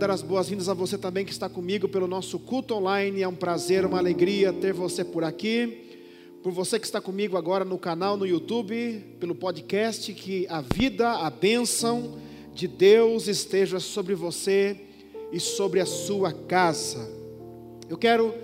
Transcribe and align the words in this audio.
Dar 0.00 0.12
as 0.12 0.22
boas-vindas 0.22 0.66
a 0.66 0.72
você 0.72 0.96
também 0.96 1.26
que 1.26 1.30
está 1.30 1.46
comigo 1.46 1.86
pelo 1.86 2.06
nosso 2.06 2.38
culto 2.38 2.72
online. 2.72 3.20
É 3.20 3.28
um 3.28 3.34
prazer, 3.34 3.84
uma 3.84 3.98
alegria 3.98 4.50
ter 4.50 4.72
você 4.72 5.04
por 5.04 5.22
aqui. 5.22 5.90
Por 6.42 6.52
você 6.52 6.80
que 6.80 6.86
está 6.86 7.02
comigo 7.02 7.36
agora 7.36 7.66
no 7.66 7.78
canal 7.78 8.16
no 8.16 8.26
YouTube, 8.26 9.04
pelo 9.20 9.34
podcast, 9.34 10.10
que 10.14 10.46
a 10.48 10.62
vida, 10.62 11.10
a 11.10 11.28
bênção 11.28 12.18
de 12.54 12.66
Deus 12.66 13.28
esteja 13.28 13.78
sobre 13.78 14.14
você 14.14 14.80
e 15.30 15.38
sobre 15.38 15.80
a 15.80 15.86
sua 15.86 16.32
casa. 16.32 17.06
Eu 17.86 17.98
quero 17.98 18.34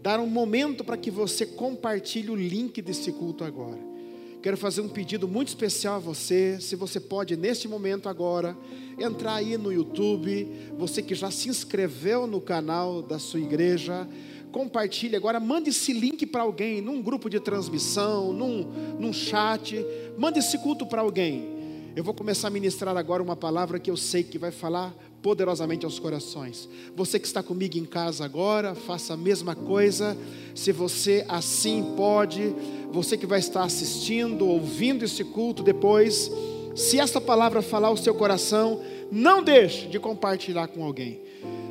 dar 0.00 0.18
um 0.18 0.26
momento 0.26 0.82
para 0.82 0.96
que 0.96 1.10
você 1.10 1.44
compartilhe 1.44 2.30
o 2.30 2.34
link 2.34 2.80
desse 2.80 3.12
culto 3.12 3.44
agora. 3.44 3.95
Quero 4.42 4.56
fazer 4.56 4.80
um 4.80 4.88
pedido 4.88 5.26
muito 5.26 5.48
especial 5.48 5.96
a 5.96 5.98
você, 5.98 6.58
se 6.60 6.76
você 6.76 7.00
pode 7.00 7.36
neste 7.36 7.66
momento 7.66 8.08
agora 8.08 8.56
entrar 8.98 9.34
aí 9.34 9.56
no 9.58 9.72
YouTube, 9.72 10.48
você 10.78 11.02
que 11.02 11.14
já 11.14 11.30
se 11.30 11.48
inscreveu 11.48 12.26
no 12.26 12.40
canal 12.40 13.02
da 13.02 13.18
sua 13.18 13.40
igreja, 13.40 14.08
compartilhe 14.52 15.16
agora, 15.16 15.40
mande 15.40 15.70
esse 15.70 15.92
link 15.92 16.24
para 16.26 16.42
alguém, 16.42 16.80
num 16.80 17.02
grupo 17.02 17.28
de 17.28 17.40
transmissão, 17.40 18.32
num, 18.32 18.62
num 18.98 19.12
chat, 19.12 19.84
mande 20.16 20.38
esse 20.38 20.58
culto 20.58 20.86
para 20.86 21.02
alguém. 21.02 21.55
Eu 21.96 22.04
vou 22.04 22.12
começar 22.12 22.48
a 22.48 22.50
ministrar 22.50 22.94
agora 22.94 23.22
uma 23.22 23.34
palavra 23.34 23.80
que 23.80 23.90
eu 23.90 23.96
sei 23.96 24.22
que 24.22 24.36
vai 24.36 24.50
falar 24.50 24.94
poderosamente 25.22 25.86
aos 25.86 25.98
corações. 25.98 26.68
Você 26.94 27.18
que 27.18 27.26
está 27.26 27.42
comigo 27.42 27.78
em 27.78 27.86
casa 27.86 28.22
agora, 28.22 28.74
faça 28.74 29.14
a 29.14 29.16
mesma 29.16 29.54
coisa. 29.54 30.14
Se 30.54 30.72
você 30.72 31.24
assim 31.26 31.94
pode, 31.96 32.54
você 32.92 33.16
que 33.16 33.24
vai 33.24 33.38
estar 33.38 33.64
assistindo, 33.64 34.46
ouvindo 34.46 35.06
esse 35.06 35.24
culto 35.24 35.62
depois, 35.62 36.30
se 36.74 37.00
esta 37.00 37.18
palavra 37.18 37.62
falar 37.62 37.88
ao 37.88 37.96
seu 37.96 38.14
coração, 38.14 38.82
não 39.10 39.42
deixe 39.42 39.86
de 39.86 39.98
compartilhar 39.98 40.68
com 40.68 40.84
alguém. 40.84 41.22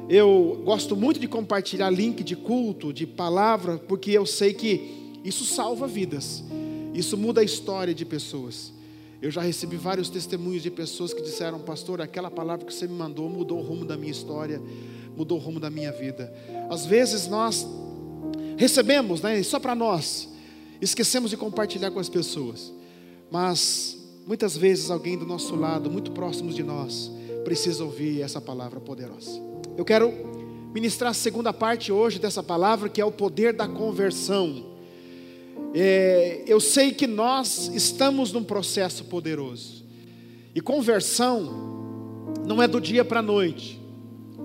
Eu 0.10 0.60
gosto 0.66 0.96
muito 0.96 1.20
de 1.20 1.28
compartilhar 1.28 1.92
link 1.92 2.24
de 2.24 2.36
culto, 2.36 2.92
de 2.92 3.06
palavra, 3.06 3.78
porque 3.78 4.10
eu 4.10 4.26
sei 4.26 4.56
que 4.56 5.20
isso 5.24 5.46
salva 5.46 5.86
vidas. 5.86 6.44
Isso 6.96 7.16
muda 7.16 7.42
a 7.42 7.44
história 7.44 7.94
de 7.94 8.04
pessoas. 8.04 8.74
Eu 9.22 9.32
já 9.32 9.42
recebi 9.42 9.78
vários 9.78 10.10
testemunhos 10.10 10.62
de 10.62 10.70
pessoas 10.70 11.14
que 11.14 11.22
disseram, 11.22 11.60
pastor, 11.60 12.02
aquela 12.02 12.30
palavra 12.30 12.66
que 12.66 12.74
você 12.74 12.88
me 12.88 12.94
mandou 12.94 13.30
mudou 13.30 13.60
o 13.60 13.62
rumo 13.62 13.86
da 13.86 13.98
minha 13.98 14.12
história, 14.12 14.62
mudou 15.16 15.38
o 15.38 15.42
rumo 15.42 15.60
da 15.60 15.70
minha 15.70 15.92
vida. 15.92 16.34
Às 16.70 16.86
vezes 16.86 17.28
nós 17.28 17.66
recebemos, 18.58 19.22
né, 19.22 19.42
só 19.44 19.60
para 19.60 19.74
nós, 19.74 20.30
esquecemos 20.82 21.30
de 21.30 21.38
compartilhar 21.38 21.92
com 21.92 22.00
as 22.00 22.10
pessoas. 22.10 22.74
Mas 23.32 23.98
muitas 24.26 24.56
vezes 24.56 24.90
alguém 24.90 25.18
do 25.18 25.26
nosso 25.26 25.56
lado, 25.56 25.90
muito 25.90 26.12
próximo 26.12 26.52
de 26.52 26.64
nós, 26.64 27.12
precisa 27.44 27.84
ouvir 27.84 28.22
essa 28.22 28.42
palavra 28.42 28.80
poderosa. 28.80 29.42
Eu 29.78 29.86
quero 29.86 30.12
ministrar 30.74 31.12
a 31.12 31.14
segunda 31.14 31.54
parte 31.54 31.92
hoje 31.92 32.20
dessa 32.20 32.44
palavra, 32.44 32.90
que 32.90 33.00
é 33.00 33.06
o 33.06 33.12
poder 33.12 33.54
da 33.54 33.68
conversão. 33.68 34.75
É, 35.78 36.42
eu 36.48 36.62
sei 36.62 36.94
que 36.94 37.06
nós 37.06 37.70
estamos 37.76 38.32
num 38.32 38.46
processo 38.46 39.04
poderoso. 39.04 39.84
E 40.56 40.62
conversão 40.62 42.34
não 42.48 42.64
é 42.64 42.68
do 42.68 42.80
dia 42.80 43.04
para 43.04 43.20
a 43.20 43.22
noite. 43.22 43.78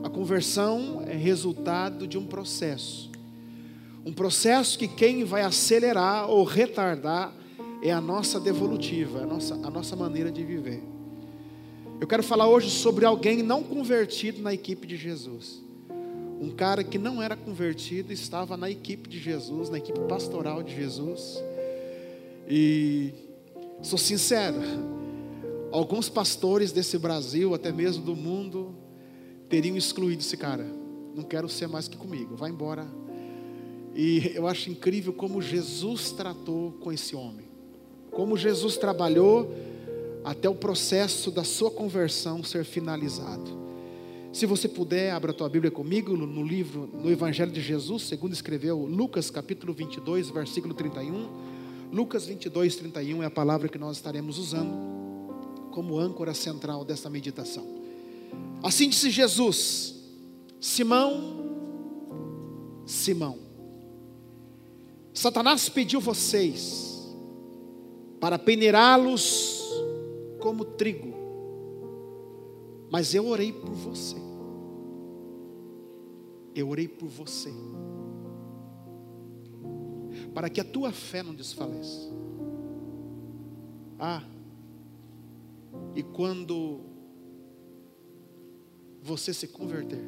A 0.03 0.11
conversão 0.11 1.05
é 1.07 1.15
resultado 1.15 2.09
de 2.09 2.19
um 2.19 2.27
processo. 2.27 3.13
Um 4.05 4.13
processo 4.13 4.77
que 4.77 4.89
quem 4.89 5.23
vai 5.23 5.43
acelerar 5.43 6.29
ou 6.29 6.43
retardar 6.43 7.33
é 7.81 7.93
a 7.93 8.01
nossa 8.01 8.41
devolutiva, 8.41 9.21
a 9.21 9.27
nossa, 9.27 9.55
a 9.55 9.71
nossa 9.71 9.95
maneira 9.95 10.33
de 10.33 10.43
viver. 10.43 10.83
Eu 12.01 12.09
quero 12.09 12.25
falar 12.25 12.49
hoje 12.49 12.71
sobre 12.71 13.05
alguém 13.05 13.41
não 13.41 13.63
convertido 13.63 14.43
na 14.43 14.53
equipe 14.53 14.85
de 14.85 14.97
Jesus. 14.97 15.63
Um 16.41 16.49
cara 16.51 16.83
que 16.83 16.97
não 16.97 17.23
era 17.23 17.37
convertido 17.37 18.15
estava 18.15 18.57
na 18.57 18.71
equipe 18.71 19.07
de 19.11 19.19
Jesus, 19.19 19.69
na 19.69 19.77
equipe 19.77 20.01
pastoral 20.09 20.63
de 20.63 20.75
Jesus. 20.75 21.39
E 22.49 23.13
sou 23.83 23.99
sincero, 23.99 24.57
alguns 25.71 26.09
pastores 26.09 26.73
desse 26.73 26.97
Brasil, 26.97 27.55
até 27.55 27.71
mesmo 27.71 28.03
do 28.03 28.17
mundo, 28.17 28.75
teriam 29.51 29.77
excluído 29.77 30.23
esse 30.23 30.37
cara. 30.39 30.65
Não 31.15 31.25
quero 31.25 31.47
ser 31.47 31.69
mais 31.69 31.87
que 31.89 31.99
comigo, 31.99 32.35
vai 32.35 32.51
embora. 32.51 32.87
E 33.95 34.33
eu 34.35 34.47
acho 34.47 34.71
incrível 34.71 35.13
como 35.13 35.43
Jesus 35.43 36.11
tratou 36.11 36.73
com 36.81 36.91
esse 36.91 37.15
homem. 37.15 37.51
Como 38.11 38.35
Jesus 38.35 38.79
trabalhou 38.79 39.55
até 40.25 40.49
o 40.49 40.55
processo 40.55 41.31
da 41.31 41.45
sua 41.45 41.71
conversão 41.71 42.43
ser 42.43 42.65
finalizado. 42.65 43.70
Se 44.33 44.47
você 44.47 44.69
puder, 44.69 45.11
abra 45.11 45.33
a 45.33 45.35
tua 45.35 45.49
Bíblia 45.49 45.73
comigo 45.73 46.17
no 46.17 46.45
livro, 46.45 46.89
no 46.93 47.11
Evangelho 47.11 47.51
de 47.51 47.61
Jesus, 47.61 48.05
segundo 48.05 48.33
escreveu 48.33 48.79
Lucas 48.87 49.29
capítulo 49.29 49.73
22, 49.73 50.31
versículo 50.31 50.73
31. 50.73 51.29
Lucas 51.93 52.27
22, 52.27 52.77
31 52.77 53.25
é 53.25 53.27
a 53.27 53.31
palavra 53.31 53.69
que 53.69 53.77
nós 53.77 53.97
estaremos 53.97 54.39
usando 54.39 55.69
como 55.73 55.99
âncora 55.99 56.33
central 56.33 56.85
desta 56.85 57.11
meditação. 57.11 57.67
Assim 58.63 58.89
disse 58.89 59.11
Jesus: 59.11 59.97
Simão, 60.61 61.51
Simão, 62.87 63.37
Satanás 65.13 65.69
pediu 65.69 66.01
vocês 66.01 67.13
para 68.21 68.39
peneirá-los 68.39 69.61
como 70.39 70.65
trigo 70.65 71.20
mas 72.91 73.15
eu 73.15 73.27
orei 73.29 73.53
por 73.53 73.71
você. 73.71 74.17
Eu 76.55 76.69
orei 76.69 76.89
por 76.89 77.09
você. 77.09 77.53
Para 80.35 80.51
que 80.51 80.61
a 80.61 80.65
tua 80.65 80.91
fé 80.91 81.23
não 81.23 81.35
desfaleça. 81.35 82.11
Ah, 83.99 84.25
e 85.95 86.03
quando 86.03 86.81
você 89.03 89.33
se 89.33 89.47
converter, 89.47 90.05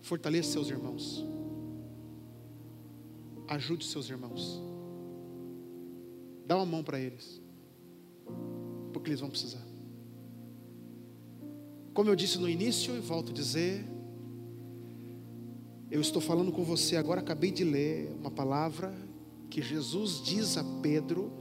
fortaleça 0.00 0.52
seus 0.52 0.70
irmãos. 0.70 1.24
Ajude 3.48 3.84
seus 3.84 4.08
irmãos. 4.08 4.62
Dá 6.46 6.56
uma 6.56 6.66
mão 6.66 6.84
para 6.84 7.00
eles 7.00 7.45
que 9.00 9.10
eles 9.10 9.20
vão 9.20 9.30
precisar. 9.30 9.64
Como 11.92 12.10
eu 12.10 12.16
disse 12.16 12.38
no 12.38 12.48
início 12.48 12.94
e 12.94 13.00
volto 13.00 13.30
a 13.30 13.34
dizer, 13.34 13.84
eu 15.90 16.00
estou 16.00 16.20
falando 16.20 16.52
com 16.52 16.62
você 16.62 16.96
agora, 16.96 17.20
acabei 17.20 17.50
de 17.50 17.64
ler 17.64 18.12
uma 18.20 18.30
palavra 18.30 18.94
que 19.48 19.62
Jesus 19.62 20.20
diz 20.22 20.56
a 20.56 20.64
Pedro, 20.82 21.32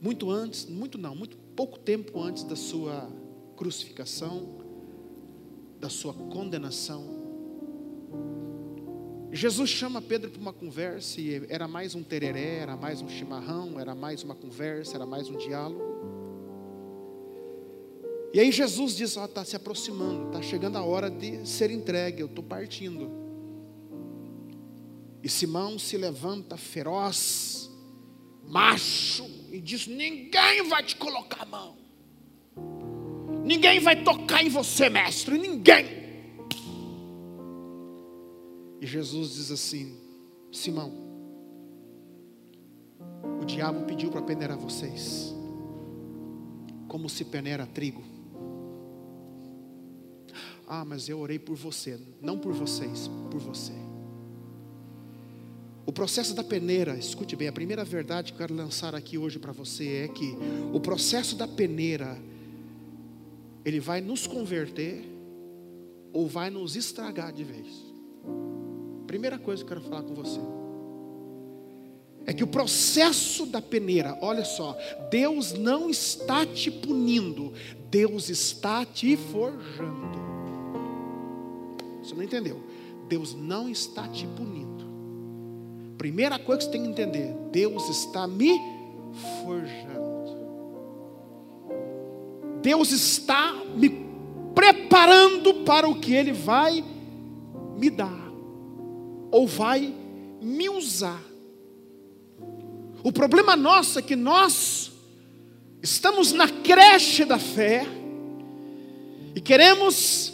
muito 0.00 0.30
antes, 0.30 0.66
muito 0.66 0.98
não, 0.98 1.16
muito 1.16 1.36
pouco 1.56 1.78
tempo 1.78 2.20
antes 2.20 2.44
da 2.44 2.54
sua 2.54 3.10
crucificação, 3.56 4.58
da 5.80 5.88
sua 5.88 6.12
condenação. 6.12 7.02
Jesus 9.34 9.68
chama 9.68 10.00
Pedro 10.00 10.30
para 10.30 10.40
uma 10.40 10.52
conversa 10.52 11.20
e 11.20 11.44
era 11.48 11.66
mais 11.66 11.96
um 11.96 12.04
tereré, 12.04 12.58
era 12.58 12.76
mais 12.76 13.02
um 13.02 13.08
chimarrão, 13.08 13.80
era 13.80 13.92
mais 13.92 14.22
uma 14.22 14.34
conversa, 14.34 14.94
era 14.96 15.04
mais 15.04 15.28
um 15.28 15.36
diálogo. 15.36 15.82
E 18.32 18.38
aí 18.38 18.52
Jesus 18.52 18.96
diz: 18.96 19.16
Está 19.16 19.40
oh, 19.40 19.44
se 19.44 19.56
aproximando, 19.56 20.28
está 20.28 20.40
chegando 20.40 20.78
a 20.78 20.84
hora 20.84 21.10
de 21.10 21.44
ser 21.48 21.72
entregue, 21.72 22.20
eu 22.20 22.26
estou 22.26 22.44
partindo. 22.44 23.10
E 25.20 25.28
Simão 25.28 25.80
se 25.80 25.96
levanta 25.96 26.56
feroz, 26.56 27.68
macho, 28.46 29.28
e 29.50 29.60
diz: 29.60 29.88
Ninguém 29.88 30.68
vai 30.68 30.84
te 30.84 30.94
colocar 30.94 31.42
a 31.42 31.46
mão, 31.46 31.76
ninguém 33.44 33.80
vai 33.80 34.00
tocar 34.04 34.44
em 34.44 34.48
você, 34.48 34.88
mestre, 34.88 35.36
ninguém. 35.36 36.03
E 38.84 38.86
Jesus 38.86 39.36
diz 39.36 39.50
assim: 39.50 39.96
Simão, 40.52 40.92
o 43.40 43.44
diabo 43.46 43.86
pediu 43.86 44.10
para 44.10 44.20
peneirar 44.20 44.58
vocês, 44.58 45.34
como 46.86 47.08
se 47.08 47.24
peneira 47.24 47.64
trigo. 47.64 48.04
Ah, 50.68 50.84
mas 50.84 51.08
eu 51.08 51.18
orei 51.18 51.38
por 51.38 51.56
você, 51.56 51.98
não 52.20 52.38
por 52.38 52.52
vocês, 52.52 53.08
por 53.30 53.40
você. 53.40 53.72
O 55.86 55.92
processo 55.92 56.34
da 56.34 56.44
peneira, 56.44 56.94
escute 56.94 57.34
bem, 57.34 57.48
a 57.48 57.52
primeira 57.54 57.86
verdade 57.86 58.32
que 58.32 58.36
eu 58.36 58.46
quero 58.46 58.54
lançar 58.54 58.94
aqui 58.94 59.16
hoje 59.16 59.38
para 59.38 59.52
você 59.52 60.04
é 60.04 60.08
que 60.08 60.36
o 60.74 60.78
processo 60.78 61.36
da 61.36 61.48
peneira, 61.48 62.18
ele 63.64 63.80
vai 63.80 64.02
nos 64.02 64.26
converter 64.26 65.02
ou 66.12 66.28
vai 66.28 66.50
nos 66.50 66.76
estragar 66.76 67.32
de 67.32 67.44
vez. 67.44 67.94
Primeira 69.14 69.38
coisa 69.38 69.64
que 69.64 69.72
eu 69.72 69.76
quero 69.76 69.88
falar 69.88 70.02
com 70.02 70.12
você 70.12 70.40
é 72.26 72.32
que 72.32 72.42
o 72.42 72.48
processo 72.48 73.46
da 73.46 73.62
peneira, 73.62 74.18
olha 74.20 74.44
só, 74.44 74.76
Deus 75.08 75.52
não 75.52 75.88
está 75.88 76.44
te 76.44 76.68
punindo, 76.68 77.52
Deus 77.88 78.28
está 78.28 78.84
te 78.84 79.16
forjando. 79.16 80.18
Você 82.02 82.12
não 82.12 82.24
entendeu? 82.24 82.60
Deus 83.08 83.36
não 83.36 83.68
está 83.68 84.08
te 84.08 84.26
punindo. 84.26 84.84
Primeira 85.96 86.36
coisa 86.36 86.58
que 86.58 86.64
você 86.64 86.70
tem 86.72 86.82
que 86.82 86.88
entender: 86.88 87.36
Deus 87.52 87.88
está 87.88 88.26
me 88.26 88.58
forjando. 89.44 90.36
Deus 92.60 92.90
está 92.90 93.52
me 93.76 93.90
preparando 94.56 95.62
para 95.64 95.88
o 95.88 96.00
que 96.00 96.12
Ele 96.12 96.32
vai 96.32 96.84
me 97.76 97.90
dar, 97.90 98.23
ou 99.34 99.48
vai 99.48 99.92
me 100.40 100.68
usar. 100.68 101.20
O 103.02 103.10
problema 103.10 103.56
nosso 103.56 103.98
é 103.98 104.02
que 104.02 104.14
nós 104.14 104.92
estamos 105.82 106.30
na 106.30 106.48
creche 106.48 107.24
da 107.24 107.36
fé 107.36 107.84
e 109.34 109.40
queremos 109.40 110.32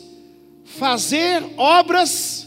fazer 0.67 1.43
obras 1.56 2.47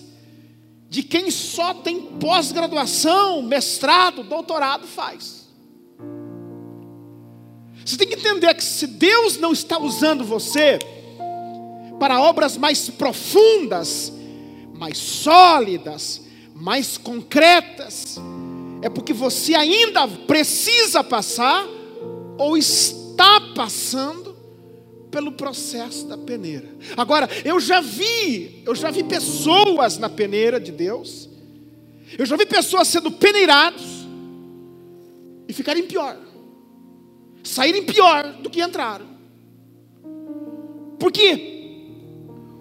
de 0.87 1.01
quem 1.01 1.31
só 1.31 1.73
tem 1.73 1.99
pós-graduação, 2.19 3.41
mestrado, 3.41 4.21
doutorado 4.21 4.85
faz. 4.85 5.49
Você 7.83 7.97
tem 7.97 8.07
que 8.07 8.13
entender 8.13 8.53
que 8.53 8.63
se 8.63 8.85
Deus 8.85 9.39
não 9.39 9.53
está 9.53 9.79
usando 9.79 10.23
você 10.23 10.77
para 11.99 12.21
obras 12.21 12.57
mais 12.57 12.91
profundas, 12.91 14.13
mais 14.75 14.99
sólidas, 14.99 16.21
mais 16.63 16.97
concretas, 16.97 18.17
é 18.81 18.87
porque 18.87 19.11
você 19.11 19.53
ainda 19.53 20.07
precisa 20.07 21.03
passar 21.03 21.67
ou 22.37 22.57
está 22.57 23.51
passando 23.53 24.33
pelo 25.11 25.33
processo 25.33 26.07
da 26.07 26.17
peneira. 26.17 26.73
Agora, 26.95 27.29
eu 27.43 27.59
já 27.59 27.81
vi, 27.81 28.63
eu 28.65 28.73
já 28.73 28.91
vi 28.91 29.03
pessoas 29.03 29.97
na 29.97 30.07
peneira 30.07 30.57
de 30.57 30.71
Deus. 30.71 31.27
Eu 32.17 32.25
já 32.25 32.37
vi 32.37 32.45
pessoas 32.45 32.87
sendo 32.87 33.11
peneirados 33.11 33.83
e 35.49 35.51
ficarem 35.51 35.83
pior. 35.83 36.17
Saírem 37.43 37.83
pior 37.83 38.35
do 38.41 38.49
que 38.49 38.63
entraram. 38.63 39.07
Porque 40.97 41.51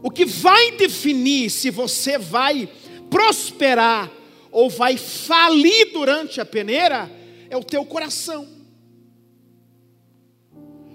o 0.03 0.11
que 0.11 0.25
vai 0.25 0.73
definir 0.73 1.51
se 1.51 1.71
você 1.71 2.19
vai 2.19 2.69
prosperar 3.13 4.11
ou 4.51 4.71
vai 4.71 4.97
falir 4.97 5.93
durante 5.93 6.41
a 6.41 6.47
peneira 6.47 7.11
é 7.51 7.57
o 7.57 7.63
teu 7.63 7.85
coração. 7.85 8.49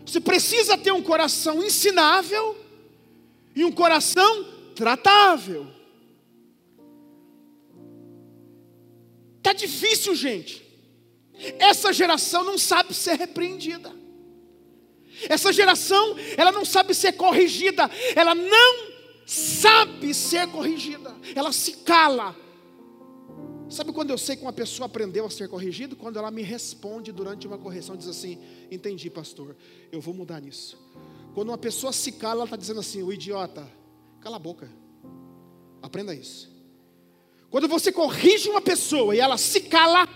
Você 0.04 0.20
precisa 0.20 0.76
ter 0.76 0.92
um 0.92 1.04
coração 1.04 1.64
ensinável 1.64 2.58
e 3.56 3.64
um 3.64 3.72
coração 3.72 4.46
tratável. 4.74 5.68
Tá 9.44 9.54
difícil, 9.54 10.16
gente. 10.16 10.66
Essa 11.60 11.94
geração 11.94 12.44
não 12.44 12.58
sabe 12.58 12.96
ser 12.96 13.14
repreendida. 13.14 13.94
Essa 15.30 15.54
geração, 15.54 16.16
ela 16.36 16.52
não 16.52 16.66
sabe 16.66 16.96
ser 16.96 17.14
corrigida. 17.14 17.90
Ela 18.16 18.34
não 18.34 18.87
sabe 19.28 20.12
ser 20.16 20.48
corrigida. 20.48 21.16
Ela 21.36 21.52
se 21.52 21.74
cala 21.78 22.36
Sabe 23.70 23.92
quando 23.92 24.12
eu 24.12 24.18
sei 24.18 24.38
que 24.38 24.44
uma 24.44 24.54
pessoa 24.54 24.86
aprendeu 24.86 25.26
a 25.26 25.30
ser 25.30 25.50
corrigido? 25.50 25.96
Quando 25.96 26.18
ela 26.18 26.32
me 26.32 26.42
responde 26.42 27.12
durante 27.12 27.46
uma 27.46 27.58
correção, 27.58 27.98
diz 27.98 28.08
assim: 28.08 28.40
Entendi, 28.72 29.10
pastor, 29.10 29.58
eu 29.92 30.00
vou 30.00 30.14
mudar 30.14 30.40
nisso. 30.40 30.78
Quando 31.34 31.50
uma 31.50 31.58
pessoa 31.58 31.92
se 31.92 32.14
cala, 32.14 32.36
ela 32.36 32.44
está 32.46 32.56
dizendo 32.56 32.80
assim: 32.80 33.04
O 33.04 33.12
idiota, 33.12 33.70
cala 34.22 34.38
a 34.38 34.40
boca, 34.40 34.72
aprenda 35.82 36.16
isso. 36.16 36.50
Quando 37.50 37.68
você 37.68 37.92
corrige 37.92 38.50
uma 38.50 38.62
pessoa 38.62 39.14
e 39.14 39.20
ela 39.20 39.38
se 39.38 39.62
cala, 39.62 40.08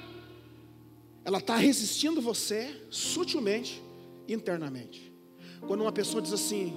ela 1.25 1.39
está 1.39 1.57
resistindo 1.57 2.21
você 2.21 2.87
sutilmente, 2.89 3.83
internamente. 4.29 5.13
Quando 5.67 5.81
uma 5.81 5.91
pessoa 5.91 6.21
diz 6.21 6.31
assim: 6.31 6.73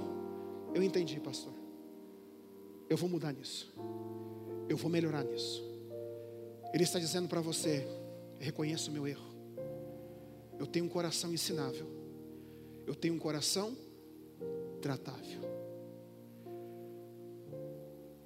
Eu 0.75 0.82
entendi, 0.82 1.20
pastor, 1.20 1.54
eu 2.88 2.96
vou 2.96 3.08
mudar 3.08 3.32
nisso, 3.32 3.72
eu 4.69 4.76
vou 4.76 4.90
melhorar 4.90 5.25
nisso. 5.25 5.62
Ele 6.72 6.82
está 6.82 6.98
dizendo 6.98 7.28
para 7.28 7.40
você: 7.40 7.86
reconheça 8.38 8.90
o 8.90 8.92
meu 8.92 9.06
erro. 9.06 9.34
Eu 10.58 10.66
tenho 10.66 10.84
um 10.84 10.88
coração 10.88 11.32
ensinável. 11.32 11.86
Eu 12.86 12.94
tenho 12.94 13.14
um 13.14 13.19
coração 13.19 13.76
tratável. 14.81 15.40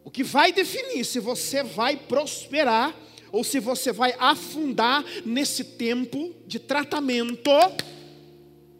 O 0.03 0.11
que 0.11 0.25
vai 0.25 0.53
definir 0.53 1.05
se 1.05 1.21
você 1.21 1.63
vai 1.63 1.97
prosperar 1.97 2.97
ou 3.31 3.45
se 3.45 3.61
você 3.61 3.93
vai 3.93 4.15
afundar 4.19 5.05
nesse 5.25 5.63
tempo 5.63 6.35
de 6.47 6.59
tratamento, 6.59 7.51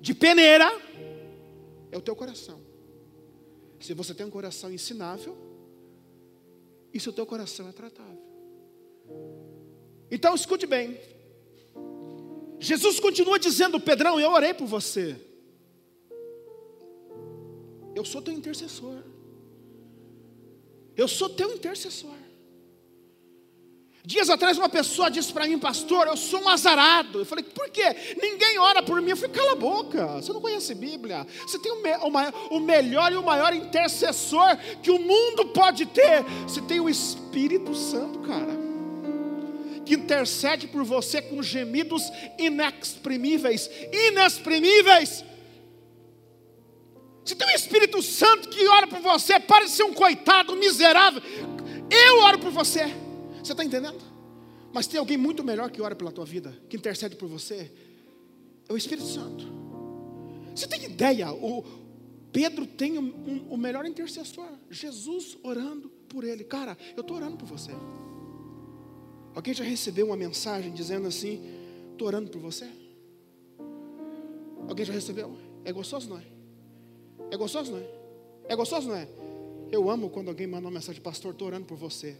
de 0.01 0.15
peneira, 0.15 0.71
é 1.93 1.99
o 1.99 2.01
teu 2.01 2.17
coração. 2.17 2.61
Se 3.79 3.93
você 3.93 4.15
tem 4.15 4.27
um 4.27 4.31
coração 4.31 4.73
ensinável, 4.73 5.37
e 6.93 6.99
se 7.01 7.09
o 7.09 7.13
teu 7.13 7.27
coração 7.27 7.69
é 7.69 7.73
tratável. 7.73 8.23
Então 10.11 10.35
escute 10.35 10.67
bem. 10.67 10.99
Jesus 12.59 12.99
continua 12.99 13.39
dizendo, 13.39 13.79
Pedrão, 13.79 14.19
eu 14.19 14.31
orei 14.31 14.53
por 14.53 14.67
você. 14.67 15.17
Eu 17.95 18.05
sou 18.05 18.21
teu 18.21 18.35
intercessor. 18.35 19.03
Eu 20.97 21.07
sou 21.07 21.29
teu 21.29 21.55
intercessor. 21.55 22.28
Dias 24.09 24.31
atrás 24.31 24.57
uma 24.57 24.71
pessoa 24.71 25.11
disse 25.11 25.31
para 25.31 25.47
mim, 25.47 25.59
pastor, 25.59 26.07
eu 26.07 26.17
sou 26.17 26.41
um 26.41 26.49
azarado. 26.49 27.19
Eu 27.19 27.27
falei, 27.27 27.45
por 27.45 27.69
quê? 27.69 27.85
Ninguém 28.19 28.59
ora 28.59 28.83
por 28.83 29.03
mim. 29.03 29.11
Eu 29.11 29.19
falei, 29.19 29.37
cala 29.37 29.53
a 29.53 29.55
boca, 29.55 30.07
você 30.07 30.33
não 30.33 30.41
conhece 30.41 30.75
Bíblia. 30.75 31.27
Você 31.47 31.59
tem 31.59 31.71
o, 31.71 31.83
me 31.83 31.91
o, 31.91 32.57
o 32.57 32.59
melhor 32.59 33.13
e 33.13 33.17
o 33.17 33.23
maior 33.23 33.53
intercessor 33.53 34.57
que 34.83 34.91
o 34.91 34.99
mundo 34.99 35.49
pode 35.49 35.85
ter. 35.85 36.25
Você 36.45 36.63
tem 36.63 36.81
o 36.81 36.89
Espírito 36.89 37.75
Santo, 37.75 38.21
cara 38.21 38.67
que 39.85 39.95
intercede 39.95 40.69
por 40.69 40.85
você 40.85 41.21
com 41.23 41.43
gemidos 41.43 42.11
inexprimíveis, 42.39 43.71
inexprimíveis. 43.93 45.25
Se 47.25 47.35
tem 47.35 47.47
um 47.47 47.55
Espírito 47.55 48.03
Santo 48.03 48.49
que 48.49 48.67
ora 48.69 48.87
por 48.87 49.01
você, 49.01 49.39
para 49.39 49.67
de 49.67 49.71
ser 49.71 49.85
um 49.85 49.93
coitado, 49.93 50.57
miserável. 50.57 51.23
Eu 51.91 52.21
oro 52.21 52.39
por 52.39 52.51
você. 52.51 53.08
Você 53.43 53.53
está 53.53 53.65
entendendo? 53.65 53.99
Mas 54.73 54.87
tem 54.87 55.01
alguém 55.01 55.17
muito 55.17 55.43
melhor 55.43 55.71
que 55.71 55.81
ora 55.81 55.95
pela 55.95 56.13
tua 56.13 56.25
vida, 56.25 56.57
que 56.69 56.77
intercede 56.77 57.17
por 57.17 57.29
você. 57.29 57.71
É 58.69 58.73
o 58.73 58.77
Espírito 58.77 59.07
Santo. 59.07 59.47
Você 60.55 60.67
tem 60.67 60.85
ideia? 60.85 61.33
O 61.33 61.65
Pedro 62.33 62.67
tem 62.67 62.99
um, 62.99 63.05
um, 63.05 63.47
o 63.51 63.57
melhor 63.57 63.87
intercessor. 63.87 64.49
Jesus 64.71 65.39
orando 65.43 65.89
por 66.09 66.25
ele. 66.25 66.45
Cara, 66.45 66.77
eu 66.97 67.01
estou 67.01 67.17
orando 67.17 67.37
por 67.37 67.47
você. 67.47 67.73
Alguém 69.35 69.55
já 69.55 69.65
recebeu 69.65 70.07
uma 70.07 70.17
mensagem 70.17 70.73
dizendo 70.73 71.09
assim: 71.09 71.41
estou 71.93 72.07
orando 72.07 72.31
por 72.31 72.41
você? 72.41 72.69
Alguém 74.69 74.85
já 74.85 74.93
recebeu? 74.93 75.37
É 75.65 75.73
gostoso, 75.73 76.11
não 76.11 76.19
é? 76.19 76.25
É 77.31 77.37
gostoso, 77.37 77.73
não 77.73 77.79
é? 77.79 77.89
É 78.49 78.57
gostoso, 78.57 78.89
não 78.89 78.97
é? 78.97 79.09
Eu 79.71 79.91
amo 79.91 80.11
quando 80.11 80.29
alguém 80.29 80.47
manda 80.47 80.67
uma 80.67 80.71
mensagem, 80.71 81.01
pastor, 81.01 81.33
estou 81.33 81.47
orando 81.47 81.67
por 81.67 81.77
você. 81.77 82.17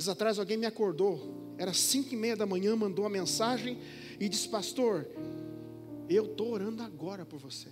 Dias 0.00 0.08
atrás 0.08 0.38
alguém 0.38 0.56
me 0.56 0.64
acordou, 0.64 1.54
era 1.58 1.74
cinco 1.74 2.14
e 2.14 2.16
meia 2.16 2.34
da 2.34 2.46
manhã, 2.46 2.74
mandou 2.74 3.04
uma 3.04 3.10
mensagem 3.10 3.76
e 4.18 4.30
disse, 4.30 4.48
pastor, 4.48 5.06
eu 6.08 6.24
estou 6.24 6.52
orando 6.52 6.82
agora 6.82 7.26
por 7.26 7.38
você. 7.38 7.68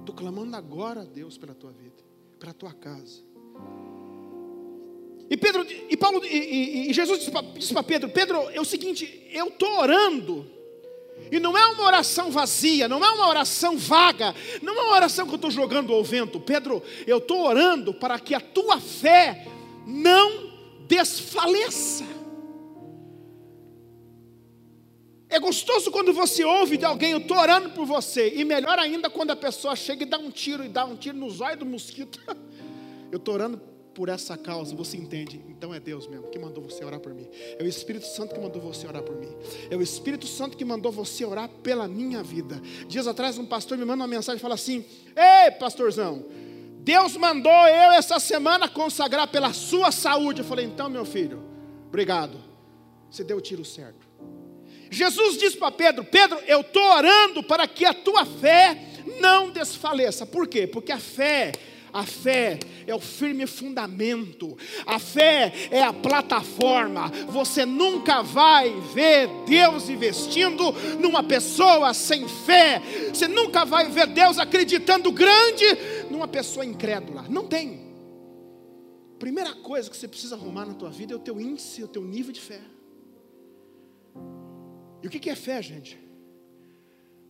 Estou 0.00 0.14
clamando 0.14 0.56
agora 0.56 1.02
a 1.02 1.04
Deus 1.04 1.36
pela 1.36 1.54
tua 1.54 1.70
vida, 1.70 2.02
pela 2.38 2.54
tua 2.54 2.72
casa. 2.72 3.22
E 5.28 5.36
Pedro, 5.36 5.66
e 5.68 5.96
Paulo, 5.98 6.24
e, 6.24 6.28
e, 6.28 6.90
e 6.90 6.94
Jesus 6.94 7.30
disse 7.58 7.74
para 7.74 7.82
Pedro: 7.82 8.08
Pedro, 8.08 8.48
é 8.48 8.58
o 8.58 8.64
seguinte, 8.64 9.28
eu 9.32 9.48
estou 9.48 9.80
orando, 9.80 10.50
e 11.30 11.38
não 11.38 11.58
é 11.58 11.66
uma 11.66 11.84
oração 11.84 12.30
vazia, 12.30 12.88
não 12.88 13.04
é 13.04 13.10
uma 13.10 13.28
oração 13.28 13.76
vaga, 13.76 14.34
não 14.62 14.74
é 14.74 14.82
uma 14.84 14.94
oração 14.94 15.26
que 15.26 15.32
eu 15.32 15.36
estou 15.36 15.50
jogando 15.50 15.92
ao 15.92 16.02
vento. 16.02 16.40
Pedro, 16.40 16.82
eu 17.06 17.18
estou 17.18 17.42
orando 17.46 17.92
para 17.92 18.18
que 18.18 18.34
a 18.34 18.40
tua 18.40 18.80
fé 18.80 19.46
não 19.86 20.53
desfaleça. 20.86 22.04
É 25.28 25.40
gostoso 25.40 25.90
quando 25.90 26.12
você 26.12 26.44
ouve 26.44 26.76
de 26.76 26.84
alguém, 26.84 27.10
eu 27.10 27.18
estou 27.18 27.36
orando 27.36 27.70
por 27.70 27.84
você, 27.84 28.32
e 28.36 28.44
melhor 28.44 28.78
ainda 28.78 29.10
quando 29.10 29.32
a 29.32 29.36
pessoa 29.36 29.74
chega 29.74 30.04
e 30.04 30.06
dá 30.06 30.16
um 30.16 30.30
tiro, 30.30 30.64
e 30.64 30.68
dá 30.68 30.84
um 30.84 30.94
tiro 30.94 31.18
nos 31.18 31.40
olhos 31.40 31.58
do 31.58 31.66
mosquito. 31.66 32.20
Eu 33.10 33.18
estou 33.18 33.34
orando 33.34 33.60
por 33.94 34.08
essa 34.08 34.36
causa, 34.36 34.74
você 34.74 34.96
entende, 34.96 35.40
então 35.48 35.72
é 35.72 35.78
Deus 35.78 36.08
mesmo 36.08 36.28
que 36.28 36.38
mandou 36.38 36.62
você 36.64 36.84
orar 36.84 36.98
por 36.98 37.14
mim. 37.14 37.28
É 37.58 37.62
o 37.62 37.66
Espírito 37.66 38.06
Santo 38.06 38.34
que 38.34 38.40
mandou 38.40 38.60
você 38.60 38.86
orar 38.88 39.02
por 39.02 39.14
mim. 39.14 39.32
É 39.70 39.76
o 39.76 39.82
Espírito 39.82 40.26
Santo 40.26 40.56
que 40.56 40.64
mandou 40.64 40.90
você 40.90 41.24
orar 41.24 41.48
pela 41.48 41.86
minha 41.86 42.22
vida. 42.22 42.60
Dias 42.88 43.06
atrás, 43.06 43.38
um 43.38 43.46
pastor 43.46 43.78
me 43.78 43.84
manda 43.84 44.02
uma 44.02 44.08
mensagem 44.08 44.38
e 44.38 44.42
fala 44.42 44.54
assim: 44.54 44.84
Ei, 45.16 45.52
pastorzão, 45.52 46.24
Deus 46.84 47.16
mandou 47.16 47.66
eu 47.66 47.92
essa 47.92 48.20
semana 48.20 48.68
consagrar 48.68 49.26
pela 49.28 49.54
sua 49.54 49.90
saúde. 49.90 50.42
Eu 50.42 50.44
falei: 50.44 50.66
Então, 50.66 50.90
meu 50.90 51.06
filho, 51.06 51.42
obrigado. 51.88 52.38
Você 53.10 53.24
deu 53.24 53.38
o 53.38 53.40
tiro 53.40 53.64
certo. 53.64 54.06
Jesus 54.90 55.38
disse 55.38 55.56
para 55.56 55.70
Pedro: 55.70 56.04
Pedro, 56.04 56.38
eu 56.46 56.60
estou 56.60 56.82
orando 56.82 57.42
para 57.42 57.66
que 57.66 57.86
a 57.86 57.94
tua 57.94 58.26
fé 58.26 58.78
não 59.18 59.48
desfaleça. 59.48 60.26
Por 60.26 60.46
quê? 60.46 60.66
Porque 60.66 60.92
a 60.92 60.98
fé 60.98 61.52
a 61.94 62.04
fé 62.04 62.58
é 62.88 62.92
o 62.92 62.98
firme 62.98 63.46
fundamento, 63.46 64.58
a 64.84 64.98
fé 64.98 65.52
é 65.70 65.80
a 65.80 65.92
plataforma. 65.92 67.08
Você 67.28 67.64
nunca 67.64 68.20
vai 68.20 68.68
ver 68.92 69.28
Deus 69.46 69.88
investindo 69.88 70.72
numa 70.98 71.22
pessoa 71.22 71.94
sem 71.94 72.26
fé, 72.26 72.82
você 73.12 73.28
nunca 73.28 73.64
vai 73.64 73.88
ver 73.88 74.08
Deus 74.08 74.38
acreditando 74.38 75.12
grande 75.12 75.64
numa 76.10 76.26
pessoa 76.26 76.66
incrédula. 76.66 77.26
Não 77.30 77.46
tem. 77.46 77.84
Primeira 79.20 79.54
coisa 79.54 79.88
que 79.88 79.96
você 79.96 80.08
precisa 80.08 80.34
arrumar 80.34 80.66
na 80.66 80.74
tua 80.74 80.90
vida 80.90 81.12
é 81.12 81.16
o 81.16 81.20
teu 81.20 81.40
índice, 81.40 81.84
o 81.84 81.88
teu 81.88 82.02
nível 82.02 82.32
de 82.32 82.40
fé. 82.40 82.60
E 85.00 85.06
o 85.06 85.10
que 85.10 85.30
é 85.30 85.36
fé, 85.36 85.62
gente? 85.62 85.96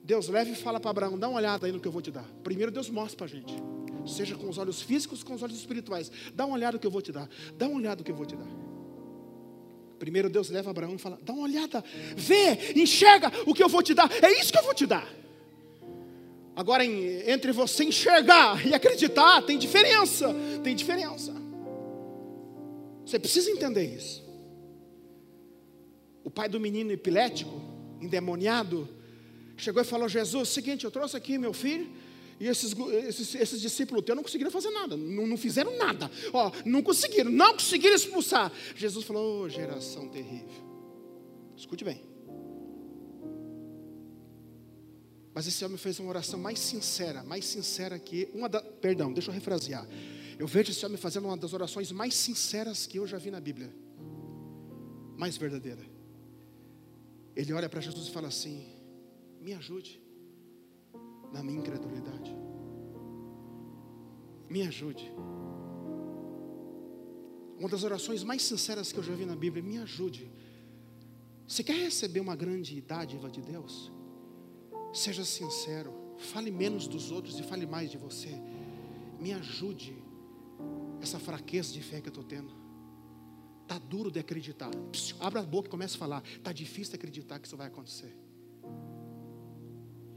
Deus 0.03 0.29
leva 0.29 0.49
e 0.49 0.55
fala 0.55 0.81
para 0.81 0.91
Abraão: 0.91 1.19
dá 1.19 1.29
uma 1.29 1.37
olhada 1.37 1.67
aí 1.67 1.73
no 1.73 1.81
que 1.81 1.87
eu 1.87 1.93
vou 1.93 2.01
te 2.01 2.11
dar. 2.11 2.25
Primeiro 2.43 2.73
Deus 2.73 2.89
mostra 2.89 3.19
para 3.19 3.27
a 3.27 3.29
gente 3.29 3.55
seja 4.07 4.35
com 4.35 4.49
os 4.49 4.59
olhos 4.59 4.83
físicos, 4.83 5.23
com 5.23 5.35
os 5.35 5.43
olhos 5.43 5.57
espirituais. 5.57 6.11
Dá 6.35 6.45
uma 6.47 6.55
olhada 6.55 6.79
que 6.79 6.87
eu 6.87 6.91
vou 6.91 7.03
te 7.03 7.13
dar. 7.13 7.29
Dá 7.57 7.67
uma 7.67 7.77
olhada 7.77 8.03
que 8.03 8.11
eu 8.11 8.17
vou 8.17 8.27
te 8.27 8.37
dar. 8.37 8.49
Primeiro 9.99 10.29
Deus 10.29 10.51
leva 10.51 10.71
Abraão 10.71 10.95
e 10.95 10.99
fala: 10.99 11.19
dá 11.23 11.33
uma 11.33 11.45
olhada, 11.45 11.83
vê, 12.17 12.73
enxerga 12.77 13.33
o 13.47 13.55
que 13.55 13.63
eu 13.63 13.69
vou 13.69 13.83
te 13.83 13.95
dar. 13.95 14.11
É 14.23 14.41
isso 14.41 14.53
que 14.53 14.59
eu 14.59 14.63
vou 14.63 14.75
te 14.75 14.87
dar. 14.87 15.09
Agora, 16.57 16.85
entre 16.85 17.53
você 17.53 17.85
enxergar 17.85 18.65
e 18.67 18.75
acreditar, 18.75 19.43
tem 19.43 19.59
diferença. 19.59 20.35
Tem 20.63 20.75
diferença. 20.75 21.35
Você 23.05 23.19
precisa 23.19 23.51
entender 23.51 23.85
isso. 23.85 24.23
O 26.23 26.31
pai 26.31 26.49
do 26.49 26.61
menino 26.61 26.93
epilético, 26.93 27.61
endemoniado, 28.01 28.89
chegou 29.57 29.83
e 29.83 29.85
falou: 29.85 30.09
Jesus, 30.09 30.51
seguinte, 30.51 30.85
eu 30.85 30.91
trouxe 30.91 31.17
aqui 31.17 31.39
meu 31.39 31.53
filho 31.53 32.04
e 32.45 32.49
esses, 32.49 32.75
esses, 33.09 33.35
esses 33.37 33.59
discípulos 33.59 34.05
teus 34.05 34.15
não 34.15 34.23
conseguiram 34.23 34.51
fazer 34.51 34.69
nada, 34.69 34.99
não, 34.99 35.27
não, 35.27 35.35
fizeram 35.35 35.79
nada, 35.79 36.11
ó, 36.31 36.53
não 36.67 36.83
conseguiram, 36.83 37.31
não 37.31 37.55
conseguiram 37.55 37.95
expulsar. 37.97 38.53
Jesus 38.77 39.03
falou: 39.07 39.45
oh, 39.45 39.49
geração 39.49 40.07
terrível. 40.11 40.63
Escute 41.57 41.83
bem. 41.83 42.05
Mas 45.33 45.47
esse 45.47 45.65
homem 45.65 45.79
fez 45.79 45.99
uma 45.99 46.11
oração 46.11 46.39
mais 46.39 46.59
sincera, 46.59 47.25
mais 47.25 47.47
sincera 47.47 47.99
que 47.99 48.29
uma 48.35 48.47
da, 48.47 48.61
perdão, 48.61 49.11
deixa 49.11 49.31
eu 49.31 49.35
refrasear. 49.35 49.89
Eu 50.39 50.47
vejo 50.47 50.71
esse 50.71 50.85
homem 50.85 50.99
fazendo 50.99 51.25
uma 51.25 51.39
das 51.39 51.55
orações 51.55 51.91
mais 51.91 52.15
sinceras 52.15 52.87
que 52.87 52.99
eu 52.99 53.07
já 53.07 53.17
vi 53.17 53.31
na 53.31 53.41
Bíblia, 53.41 53.75
mais 55.17 55.39
verdadeira. 55.39 55.81
Ele 57.35 57.55
olha 57.55 57.71
para 57.71 57.81
Jesus 57.81 58.09
e 58.09 58.11
fala 58.11 58.29
assim: 58.29 58.67
Me 59.41 59.55
ajude 59.55 60.04
na 61.35 61.43
minha 61.43 61.59
incredulidade. 61.59 62.33
Me 64.49 64.63
ajude. 64.63 65.13
Uma 67.59 67.69
das 67.69 67.83
orações 67.83 68.23
mais 68.23 68.43
sinceras 68.43 68.93
que 68.93 68.99
eu 68.99 69.03
já 69.03 69.15
vi 69.15 69.27
na 69.27 69.35
Bíblia, 69.35 69.63
me 69.63 69.79
ajude. 69.79 70.31
Você 71.47 71.65
quer 71.65 71.77
receber 71.77 72.21
uma 72.21 72.37
grande 72.37 72.81
dádiva 72.81 73.29
de 73.29 73.43
Deus? 73.43 73.93
Seja 74.93 75.25
sincero, 75.25 75.93
fale 76.19 76.53
menos 76.53 76.87
dos 76.87 77.11
outros 77.11 77.39
e 77.39 77.43
fale 77.43 77.67
mais 77.67 77.91
de 77.91 77.99
você. 77.99 78.31
Me 79.21 79.33
ajude 79.33 79.97
essa 81.03 81.19
fraqueza 81.19 81.73
de 81.73 81.83
fé 81.83 82.01
que 82.01 82.09
eu 82.09 82.11
estou 82.11 82.25
tendo. 82.25 82.53
Está 83.63 83.79
duro 83.79 84.11
de 84.11 84.21
acreditar. 84.21 84.71
Psiu, 84.93 85.17
abra 85.19 85.41
a 85.41 85.43
boca 85.43 85.67
e 85.67 85.71
comece 85.71 85.97
a 85.97 85.99
falar. 85.99 86.23
Está 86.25 86.53
difícil 86.53 86.95
acreditar 86.95 87.41
que 87.41 87.47
isso 87.47 87.57
vai 87.57 87.67
acontecer. 87.67 88.17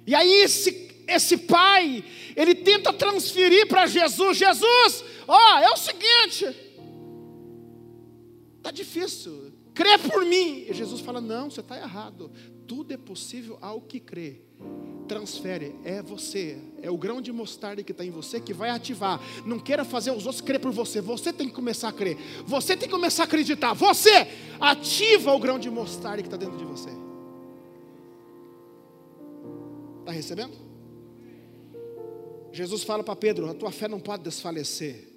E 0.05 0.15
aí 0.15 0.41
esse 0.43 0.86
esse 1.07 1.37
pai, 1.37 2.03
ele 2.35 2.53
tenta 2.53 2.91
transferir 2.91 3.67
para 3.67 3.87
Jesus: 3.87 4.37
Jesus, 4.37 5.03
ó, 5.27 5.59
é 5.59 5.71
o 5.71 5.77
seguinte, 5.77 6.55
está 8.57 8.71
difícil, 8.71 9.53
crê 9.73 9.97
por 9.97 10.25
mim. 10.25 10.65
E 10.67 10.73
Jesus 10.73 10.99
fala: 10.99 11.21
Não, 11.21 11.49
você 11.49 11.61
está 11.61 11.77
errado, 11.77 12.29
tudo 12.67 12.93
é 12.93 12.97
possível 12.97 13.57
ao 13.61 13.79
que 13.79 13.99
crê. 13.99 14.41
Transfere, 15.07 15.73
é 15.85 16.01
você, 16.01 16.57
é 16.81 16.91
o 16.91 16.97
grão 16.97 17.21
de 17.21 17.31
mostarda 17.31 17.81
que 17.81 17.93
está 17.93 18.03
em 18.03 18.09
você 18.09 18.41
que 18.41 18.53
vai 18.53 18.69
ativar. 18.69 19.21
Não 19.45 19.57
queira 19.57 19.85
fazer 19.85 20.11
os 20.11 20.25
outros 20.25 20.41
crer 20.41 20.59
por 20.59 20.71
você, 20.73 20.99
você 20.99 21.31
tem 21.31 21.47
que 21.47 21.53
começar 21.53 21.87
a 21.87 21.93
crer, 21.93 22.17
você 22.45 22.75
tem 22.75 22.89
que 22.89 22.93
começar 22.93 23.23
a 23.23 23.25
acreditar. 23.25 23.71
Você 23.71 24.27
ativa 24.59 25.33
o 25.33 25.39
grão 25.39 25.57
de 25.57 25.69
mostarda 25.69 26.21
que 26.21 26.27
está 26.27 26.35
dentro 26.35 26.57
de 26.57 26.65
você. 26.65 26.89
Está 30.01 30.11
recebendo? 30.11 30.66
Jesus 32.57 32.83
fala 32.83 33.03
para 33.03 33.15
Pedro: 33.15 33.47
a 33.47 33.53
tua 33.53 33.71
fé 33.71 33.87
não 33.87 33.99
pode 33.99 34.23
desfalecer. 34.23 35.07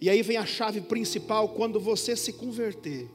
E 0.00 0.08
aí 0.08 0.22
vem 0.22 0.38
a 0.38 0.46
chave 0.46 0.80
principal: 0.80 1.50
quando 1.50 1.78
você 1.78 2.16
se 2.16 2.32
converter, 2.32 3.06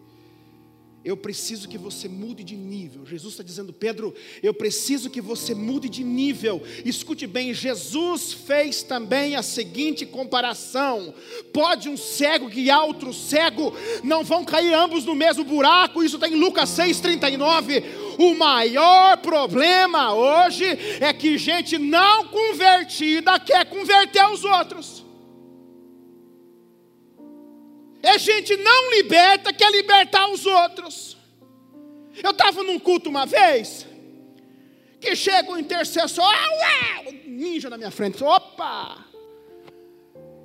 eu 1.03 1.17
preciso 1.17 1.67
que 1.67 1.77
você 1.77 2.07
mude 2.07 2.43
de 2.43 2.55
nível. 2.55 3.07
Jesus 3.07 3.33
está 3.33 3.43
dizendo, 3.43 3.73
Pedro, 3.73 4.13
eu 4.43 4.53
preciso 4.53 5.09
que 5.09 5.19
você 5.19 5.55
mude 5.55 5.89
de 5.89 6.03
nível. 6.03 6.61
Escute 6.85 7.25
bem, 7.25 7.55
Jesus 7.55 8.31
fez 8.33 8.83
também 8.83 9.35
a 9.35 9.41
seguinte 9.41 10.05
comparação: 10.05 11.11
pode 11.51 11.89
um 11.89 11.97
cego 11.97 12.47
guiar 12.47 12.85
outro 12.85 13.11
cego, 13.11 13.73
não 14.03 14.23
vão 14.23 14.45
cair 14.45 14.75
ambos 14.75 15.05
no 15.05 15.15
mesmo 15.15 15.43
buraco. 15.43 16.03
Isso 16.03 16.17
está 16.17 16.27
em 16.27 16.35
Lucas 16.35 16.69
6,39. 16.69 18.02
O 18.17 18.33
maior 18.35 19.17
problema 19.17 20.13
hoje 20.13 20.65
é 20.99 21.11
que 21.13 21.37
gente 21.37 21.77
não 21.77 22.27
convertida 22.27 23.39
quer 23.39 23.65
converter 23.65 24.25
os 24.29 24.43
outros. 24.43 25.03
É 28.01 28.19
gente 28.19 28.57
não 28.57 28.91
liberta 28.91 29.53
quer 29.53 29.71
libertar 29.71 30.29
os 30.29 30.45
outros. 30.45 31.17
Eu 32.21 32.31
estava 32.31 32.61
num 32.61 32.77
culto 32.77 33.09
uma 33.09 33.25
vez, 33.25 33.87
que 34.99 35.15
chega 35.15 35.51
um 35.51 35.57
intercessor, 35.57 36.23
ah, 36.25 37.11
ninja 37.25 37.69
na 37.69 37.77
minha 37.77 37.91
frente, 37.91 38.23
opa! 38.23 39.05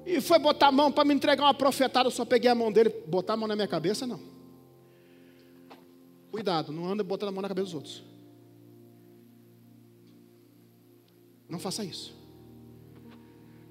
E 0.07 0.21
foi 0.23 0.39
botar 0.39 0.69
a 0.69 0.73
mão 0.73 0.91
para 0.91 1.05
me 1.05 1.13
entregar 1.13 1.45
uma 1.45 1.53
profetada, 1.53 2.07
eu 2.07 2.13
só 2.13 2.25
peguei 2.25 2.51
a 2.51 2.55
mão 2.55 2.73
dele, 2.73 2.89
botar 3.07 3.35
a 3.35 3.37
mão 3.37 3.47
na 3.47 3.55
minha 3.55 3.69
cabeça, 3.69 4.07
não. 4.07 4.38
Cuidado, 6.31 6.73
não 6.73 6.87
anda 6.87 7.03
botando 7.03 7.31
a 7.31 7.33
mão 7.33 7.43
na 7.43 7.49
cabeça 7.49 7.67
dos 7.67 7.75
outros. 7.75 8.05
Não 11.49 11.59
faça 11.59 11.85
isso. 11.85 12.15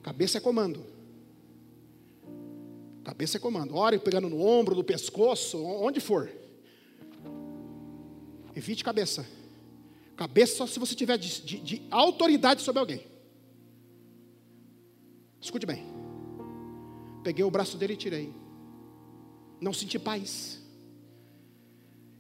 Cabeça 0.02 0.38
é 0.40 0.42
comando. 0.42 0.84
Cabeça 3.04 3.38
é 3.38 3.40
comando. 3.40 3.76
Ore 3.76 4.00
pegando 4.00 4.30
no 4.30 4.42
ombro, 4.42 4.76
no 4.76 4.84
pescoço, 4.84 5.64
onde 5.64 6.00
for. 6.00 6.32
Evite 8.56 8.84
cabeça. 8.84 9.28
Cabeça 10.16 10.56
só 10.58 10.68
se 10.68 10.80
você 10.80 10.96
tiver 10.96 11.18
de, 11.18 11.42
de, 11.42 11.60
de 11.60 11.82
autoridade 11.92 12.64
sobre 12.64 12.80
alguém. 12.80 13.06
Escute 15.40 15.66
bem. 15.66 15.86
Peguei 17.24 17.46
o 17.46 17.52
braço 17.52 17.78
dele 17.78 17.94
e 17.94 17.98
tirei. 17.98 18.34
Não 19.62 19.74
senti 19.74 20.00
paz. 20.00 20.60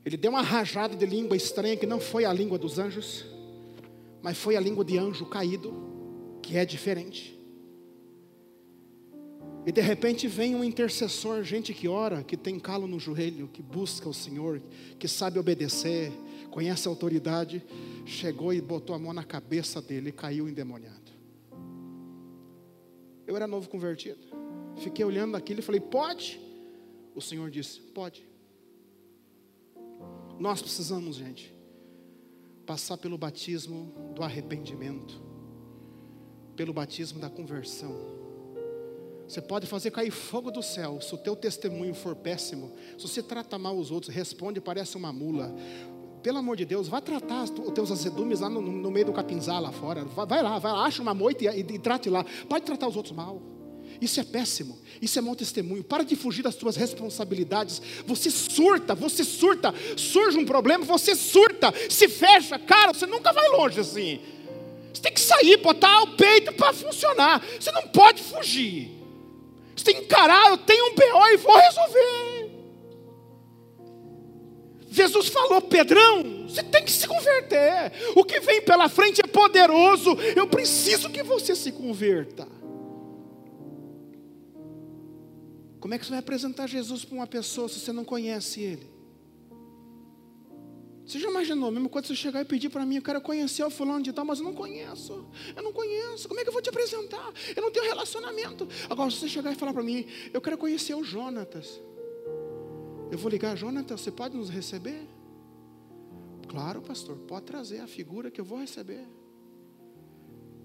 Ele 0.08 0.16
deu 0.16 0.32
uma 0.32 0.42
rajada 0.42 0.96
de 0.96 1.06
língua 1.06 1.36
estranha 1.36 1.76
que 1.76 1.86
não 1.86 2.00
foi 2.00 2.24
a 2.24 2.32
língua 2.32 2.58
dos 2.58 2.80
anjos, 2.80 3.26
mas 4.22 4.38
foi 4.38 4.56
a 4.56 4.60
língua 4.62 4.86
de 4.86 4.98
anjo 4.98 5.26
caído, 5.26 5.74
que 6.42 6.56
é 6.56 6.66
diferente. 6.66 7.38
E 9.66 9.72
de 9.74 9.82
repente 9.82 10.26
vem 10.26 10.56
um 10.56 10.64
intercessor, 10.64 11.44
gente 11.44 11.74
que 11.74 11.90
ora, 11.90 12.24
que 12.24 12.38
tem 12.38 12.58
calo 12.58 12.88
no 12.88 12.98
joelho, 12.98 13.50
que 13.50 13.62
busca 13.62 14.08
o 14.08 14.14
Senhor, 14.14 14.62
que 14.98 15.10
sabe 15.10 15.40
obedecer, 15.40 16.10
conhece 16.50 16.88
a 16.88 16.92
autoridade, 16.92 17.62
chegou 18.06 18.54
e 18.54 18.62
botou 18.62 18.96
a 18.96 19.00
mão 19.00 19.12
na 19.12 19.26
cabeça 19.26 19.82
dele 19.82 20.08
e 20.08 20.14
caiu 20.14 20.48
endemoniado. 20.48 21.12
Eu 23.28 23.36
era 23.36 23.46
novo 23.46 23.68
convertido. 23.68 24.26
Fiquei 24.78 25.04
olhando 25.04 25.36
aquilo 25.36 25.60
e 25.60 25.64
falei: 25.64 25.82
"Pode?" 25.82 26.40
O 27.14 27.20
Senhor 27.20 27.52
disse: 27.52 27.82
"Pode." 27.82 28.27
Nós 30.40 30.62
precisamos, 30.62 31.16
gente, 31.16 31.54
passar 32.66 32.98
pelo 32.98 33.18
batismo 33.18 33.94
do 34.14 34.22
arrependimento, 34.22 35.22
pelo 36.56 36.74
batismo 36.74 37.20
da 37.20 37.30
conversão, 37.30 38.18
Você 39.28 39.42
pode 39.42 39.68
fazer 39.68 39.92
cair 39.92 40.10
fogo 40.10 40.50
do 40.50 40.64
céu. 40.64 41.02
Se 41.02 41.14
o 41.14 41.18
teu 41.18 41.36
testemunho 41.36 41.94
for 41.94 42.16
péssimo, 42.16 42.72
se 42.98 43.06
você 43.06 43.22
trata 43.22 43.60
mal 43.60 43.78
os 43.78 43.92
outros, 43.92 44.14
responde, 44.16 44.62
parece 44.62 44.96
uma 44.96 45.12
mula. 45.12 45.54
Pelo 46.24 46.38
amor 46.38 46.56
de 46.56 46.64
Deus, 46.64 46.88
vá 46.88 47.02
tratar 47.02 47.44
os 47.44 47.50
teus 47.74 47.92
azedumes 47.92 48.40
lá 48.40 48.50
no, 48.50 48.62
no 48.62 48.90
meio 48.90 49.08
do 49.08 49.14
capinzal 49.14 49.62
lá 49.62 49.72
fora. 49.72 50.06
Vai, 50.06 50.26
vai 50.26 50.42
lá, 50.42 50.60
vai 50.60 50.72
lá, 50.72 50.86
acha 50.86 51.02
uma 51.02 51.14
moita 51.14 51.44
e, 51.44 51.48
e, 51.48 51.60
e 51.60 51.80
trate 51.80 52.10
lá. 52.10 52.26
Pode 52.48 52.66
tratar 52.66 52.88
os 52.88 52.96
outros 52.96 53.14
mal. 53.14 53.42
Isso 54.02 54.20
é 54.20 54.24
péssimo, 54.24 54.78
isso 55.02 55.18
é 55.18 55.22
mau 55.22 55.36
testemunho. 55.36 55.84
Para 55.84 56.04
de 56.04 56.16
fugir 56.16 56.44
das 56.44 56.56
suas 56.56 56.76
responsabilidades. 56.76 57.82
Você 58.06 58.30
surta, 58.30 58.94
você 58.94 59.24
surta. 59.24 59.74
Surge 59.96 60.38
um 60.38 60.46
problema, 60.46 60.86
você 60.86 61.16
surta, 61.16 61.74
se 61.90 62.08
fecha. 62.08 62.60
Cara, 62.60 62.94
você 62.94 63.06
nunca 63.06 63.34
vai 63.34 63.48
longe 63.50 63.80
assim. 63.80 64.20
Você 64.94 65.02
tem 65.02 65.14
que 65.14 65.22
sair, 65.22 65.58
botar 65.58 66.02
o 66.04 66.16
peito 66.16 66.54
para 66.54 66.74
funcionar. 66.74 67.46
Você 67.60 67.72
não 67.72 67.88
pode 67.88 68.22
fugir. 68.22 68.92
Você 69.76 69.86
tem 69.86 69.96
que 69.96 70.02
encarar, 70.02 70.50
eu 70.50 70.58
tenho 70.58 70.92
um 70.92 70.96
BO 70.96 71.28
e 71.34 71.38
vou 71.38 71.56
resolver. 71.56 72.58
Jesus 74.90 75.28
falou, 75.28 75.62
Pedrão, 75.62 76.48
você 76.48 76.64
tem 76.64 76.84
que 76.84 76.92
se 76.92 77.08
converter. 77.08 77.92
O 78.16 78.24
que 78.24 78.40
vem 78.40 78.62
pela 78.64 78.90
frente 78.90 79.22
é 79.22 79.28
poderoso. 79.28 80.18
Eu 80.36 80.48
preciso 80.48 81.10
que 81.12 81.22
você 81.22 81.56
se 81.56 81.72
converta. 81.72 82.48
Como 85.80 85.94
é 85.94 86.00
que 86.00 86.06
você 86.06 86.12
vai 86.12 86.20
apresentar 86.20 86.68
Jesus 86.68 87.06
para 87.06 87.16
uma 87.16 87.28
pessoa 87.28 87.70
se 87.70 87.80
você 87.80 87.92
não 87.92 88.04
conhece 88.04 88.62
Ele? 88.62 88.98
Você 91.08 91.20
já 91.20 91.30
imaginou, 91.30 91.72
mesmo 91.72 91.88
quando 91.88 92.06
você 92.06 92.16
chegar 92.16 92.42
e 92.42 92.46
pedir 92.46 92.70
para 92.70 92.86
mim, 92.86 92.98
eu 92.98 93.02
quero 93.02 93.22
conhecer 93.22 93.64
o 93.64 93.70
fulano 93.70 94.04
de 94.04 94.12
tal, 94.12 94.26
mas 94.26 94.40
eu 94.40 94.44
não 94.44 94.54
conheço. 94.54 95.26
Eu 95.56 95.64
não 95.64 95.72
conheço. 95.72 96.28
Como 96.28 96.38
é 96.38 96.44
que 96.44 96.50
eu 96.50 96.54
vou 96.54 96.62
te 96.62 96.68
apresentar? 96.68 97.32
Eu 97.56 97.62
não 97.62 97.72
tenho 97.72 97.86
relacionamento. 97.86 98.68
Agora, 98.90 99.10
se 99.10 99.18
você 99.18 99.30
chegar 99.30 99.54
e 99.54 99.56
falar 99.56 99.72
para 99.72 99.84
mim, 99.84 100.06
eu 100.34 100.42
quero 100.42 100.58
conhecer 100.58 100.94
o 100.96 101.06
Jonatas. 101.06 101.80
Eu 103.10 103.18
vou 103.18 103.32
ligar, 103.32 103.56
Jonatas, 103.56 104.02
você 104.02 104.12
pode 104.12 104.36
nos 104.36 104.50
receber? 104.50 105.08
Claro, 106.50 106.82
pastor, 106.82 107.16
pode 107.20 107.46
trazer 107.46 107.80
a 107.80 107.88
figura 107.88 108.30
que 108.30 108.42
eu 108.42 108.46
vou 108.46 108.60
receber. 108.60 109.08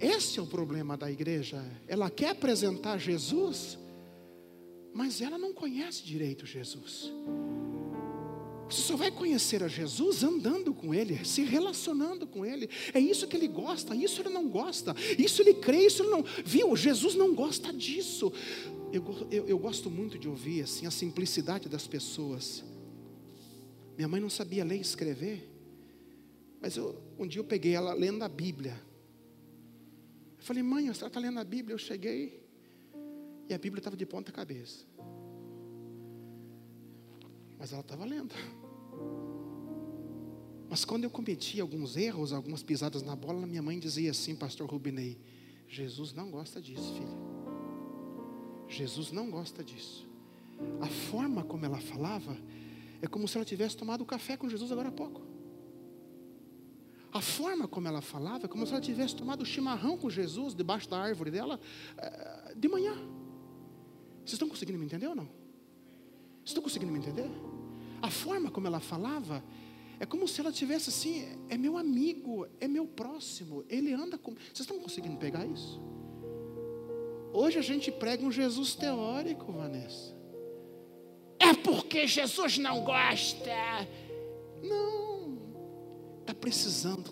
Esse 0.01 0.41
é 0.41 0.43
o 0.43 0.47
problema 0.47 0.97
da 0.97 1.09
igreja. 1.09 1.65
Ela 1.87 2.11
quer 2.11 2.31
apresentar 2.31 2.99
Jesus, 2.99 3.79
mas 4.93 5.21
ela 5.21 5.39
não 5.39 5.53
conhece 5.53 6.03
direito 6.05 6.47
Jesus. 6.47 7.11
Você 8.69 8.83
só 8.83 8.97
vai 8.97 9.11
conhecer 9.11 9.63
a 9.63 9.69
Jesus 9.69 10.23
andando 10.23 10.73
com 10.73 10.95
Ele, 10.95 11.23
se 11.27 11.43
relacionando 11.43 12.27
com 12.27 12.45
Ele. 12.45 12.71
É 12.95 12.99
isso 12.99 13.29
que 13.29 13.37
Ele 13.37 13.49
gosta, 13.49 13.95
isso 13.95 14.23
Ele 14.23 14.31
não 14.31 14.49
gosta, 14.49 14.95
isso 15.19 15.43
Ele 15.43 15.55
crê, 15.55 15.87
isso 15.87 16.03
Ele 16.03 16.11
não. 16.11 16.25
Viu? 16.45 16.75
Jesus 16.75 17.15
não 17.15 17.35
gosta 17.35 17.71
disso. 17.73 18.33
Eu, 18.91 19.05
eu, 19.31 19.47
eu 19.47 19.59
gosto 19.59 19.91
muito 19.91 20.19
de 20.19 20.29
ouvir 20.29 20.63
assim 20.63 20.87
a 20.87 20.91
simplicidade 20.91 21.69
das 21.69 21.87
pessoas. 21.87 22.65
Minha 23.97 24.09
mãe 24.09 24.21
não 24.21 24.31
sabia 24.31 24.65
ler 24.65 24.79
e 24.79 24.81
escrever, 24.81 25.51
mas 26.61 26.77
eu, 26.77 26.99
um 27.19 27.27
dia 27.27 27.41
eu 27.41 27.45
peguei 27.45 27.75
ela 27.75 27.93
lendo 27.93 28.23
a 28.23 28.29
Bíblia. 28.29 28.81
Eu 30.39 30.45
falei, 30.45 30.63
mãe, 30.63 30.85
senhora 30.85 31.07
está 31.09 31.21
lendo 31.21 31.39
a 31.39 31.45
Bíblia? 31.45 31.75
Eu 31.75 31.79
cheguei, 31.79 32.42
e 33.53 33.55
a 33.55 33.59
Bíblia 33.59 33.81
estava 33.81 33.97
de 33.97 34.07
ponta 34.07 34.33
cabeça. 34.33 34.85
Mas 37.59 37.73
ela 37.73 37.83
estava 37.83 38.05
lendo. 38.05 38.35
Mas 40.69 40.85
quando 40.87 41.05
eu 41.05 41.11
cometia 41.11 41.63
alguns 41.63 41.97
erros, 41.97 42.33
algumas 42.33 42.63
pisadas 42.63 43.03
na 43.03 43.15
bola, 43.15 43.47
minha 43.47 43.63
mãe 43.63 43.79
dizia 43.79 44.11
assim, 44.11 44.35
pastor 44.35 44.71
Rubinei, 44.71 45.21
Jesus 45.69 46.15
não 46.15 46.31
gosta 46.31 46.61
disso, 46.61 46.95
filho. 46.95 47.33
Jesus 48.69 49.13
não 49.13 49.31
gosta 49.31 49.63
disso. 49.63 50.09
A 50.81 50.87
forma 50.87 51.45
como 51.45 51.67
ela 51.67 51.79
falava 51.79 52.37
é 53.03 53.07
como 53.07 53.29
se 53.29 53.37
ela 53.37 53.45
tivesse 53.45 53.77
tomado 53.77 54.05
café 54.07 54.37
com 54.37 54.49
Jesus 54.49 54.73
agora 54.73 54.89
há 54.89 54.93
pouco. 54.93 55.21
A 57.13 57.21
forma 57.21 57.69
como 57.69 57.87
ela 57.87 58.01
falava 58.01 58.47
é 58.47 58.49
como 58.49 58.67
se 58.67 58.73
ela 58.73 58.81
tivesse 58.81 59.15
tomado 59.15 59.45
chimarrão 59.45 59.99
com 59.99 60.09
Jesus 60.09 60.55
debaixo 60.55 60.89
da 60.89 60.99
árvore 60.99 61.31
dela 61.31 61.61
eh, 61.99 62.55
de 62.57 62.69
manhã. 62.69 62.97
Vocês 64.25 64.35
estão 64.35 64.49
conseguindo 64.49 64.79
me 64.79 64.85
entender 64.85 65.07
ou 65.07 65.15
não? 65.15 65.25
Vocês 65.25 66.51
estão 66.51 66.63
conseguindo 66.63 66.93
me 66.93 66.99
entender? 66.99 67.29
A 68.01 68.11
forma 68.11 68.51
como 68.51 68.67
ela 68.67 68.81
falava 68.81 69.43
é 70.01 70.07
como 70.07 70.27
se 70.27 70.41
ela 70.41 70.51
tivesse 70.51 70.91
assim, 70.91 71.39
é 71.49 71.57
meu 71.57 71.79
amigo, 71.79 72.47
é 72.61 72.67
meu 72.67 72.87
próximo, 72.87 73.65
ele 73.69 73.93
anda 73.93 74.19
com. 74.19 74.33
Vocês 74.33 74.61
estão 74.61 74.81
conseguindo 74.81 75.17
pegar 75.17 75.47
isso? 75.47 75.81
Hoje 77.33 77.59
a 77.59 77.63
gente 77.63 77.91
prega 77.91 78.25
um 78.25 78.31
Jesus 78.31 78.75
teórico, 78.75 79.53
Vanessa. 79.53 80.15
É 81.39 81.55
porque 81.55 82.07
Jesus 82.07 82.59
não 82.59 82.85
gosta. 82.85 83.51
Não. 84.63 85.39
Está 86.21 86.35
precisando 86.35 87.11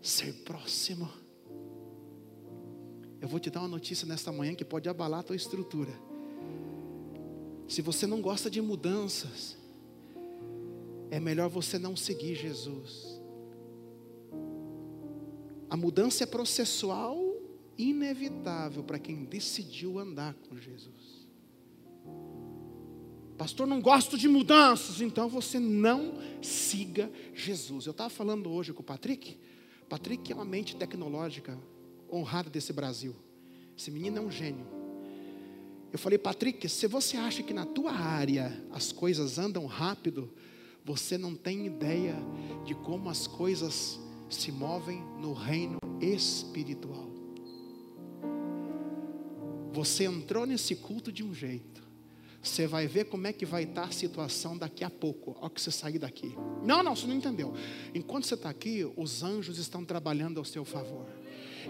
ser 0.00 0.32
próximo. 0.44 1.08
Eu 3.20 3.28
vou 3.28 3.38
te 3.38 3.50
dar 3.50 3.60
uma 3.60 3.68
notícia 3.68 4.06
nesta 4.06 4.32
manhã 4.32 4.54
que 4.54 4.64
pode 4.64 4.88
abalar 4.88 5.20
a 5.20 5.22
tua 5.22 5.36
estrutura. 5.36 6.07
Se 7.68 7.82
você 7.82 8.06
não 8.06 8.22
gosta 8.22 8.50
de 8.50 8.62
mudanças, 8.62 9.56
é 11.10 11.20
melhor 11.20 11.50
você 11.50 11.78
não 11.78 11.94
seguir 11.94 12.34
Jesus. 12.34 13.20
A 15.68 15.76
mudança 15.76 16.24
é 16.24 16.26
processual, 16.26 17.16
inevitável 17.76 18.82
para 18.82 18.98
quem 18.98 19.24
decidiu 19.24 19.98
andar 19.98 20.34
com 20.34 20.56
Jesus. 20.56 21.28
Pastor, 23.36 23.66
não 23.66 23.80
gosto 23.80 24.16
de 24.18 24.26
mudanças, 24.26 25.00
então 25.00 25.28
você 25.28 25.60
não 25.60 26.14
siga 26.42 27.12
Jesus. 27.34 27.86
Eu 27.86 27.92
estava 27.92 28.10
falando 28.10 28.50
hoje 28.50 28.72
com 28.72 28.80
o 28.80 28.84
Patrick. 28.84 29.38
Patrick 29.88 30.32
é 30.32 30.34
uma 30.34 30.44
mente 30.44 30.74
tecnológica 30.74 31.56
honrada 32.10 32.50
desse 32.50 32.72
Brasil. 32.72 33.14
Esse 33.76 33.90
menino 33.90 34.18
é 34.18 34.20
um 34.20 34.30
gênio. 34.30 34.77
Eu 35.92 35.98
falei, 35.98 36.18
Patrick, 36.18 36.68
se 36.68 36.86
você 36.86 37.16
acha 37.16 37.42
que 37.42 37.54
na 37.54 37.64
tua 37.64 37.92
área 37.92 38.62
as 38.70 38.92
coisas 38.92 39.38
andam 39.38 39.64
rápido, 39.66 40.32
você 40.84 41.16
não 41.16 41.34
tem 41.34 41.66
ideia 41.66 42.16
de 42.64 42.74
como 42.74 43.08
as 43.08 43.26
coisas 43.26 43.98
se 44.28 44.52
movem 44.52 45.02
no 45.18 45.32
reino 45.32 45.78
espiritual. 46.00 47.08
Você 49.72 50.04
entrou 50.04 50.44
nesse 50.44 50.74
culto 50.74 51.10
de 51.10 51.22
um 51.22 51.32
jeito. 51.32 51.88
Você 52.42 52.66
vai 52.66 52.86
ver 52.86 53.04
como 53.04 53.26
é 53.26 53.32
que 53.32 53.44
vai 53.44 53.64
estar 53.64 53.84
a 53.84 53.90
situação 53.90 54.56
daqui 54.56 54.84
a 54.84 54.90
pouco, 54.90 55.36
ao 55.40 55.50
que 55.50 55.60
você 55.60 55.70
sair 55.70 55.98
daqui. 55.98 56.34
Não, 56.64 56.82
não, 56.82 56.94
você 56.94 57.06
não 57.06 57.14
entendeu. 57.14 57.52
Enquanto 57.94 58.26
você 58.26 58.34
está 58.34 58.48
aqui, 58.48 58.90
os 58.96 59.22
anjos 59.22 59.58
estão 59.58 59.84
trabalhando 59.84 60.38
ao 60.38 60.44
seu 60.44 60.64
favor. 60.64 61.06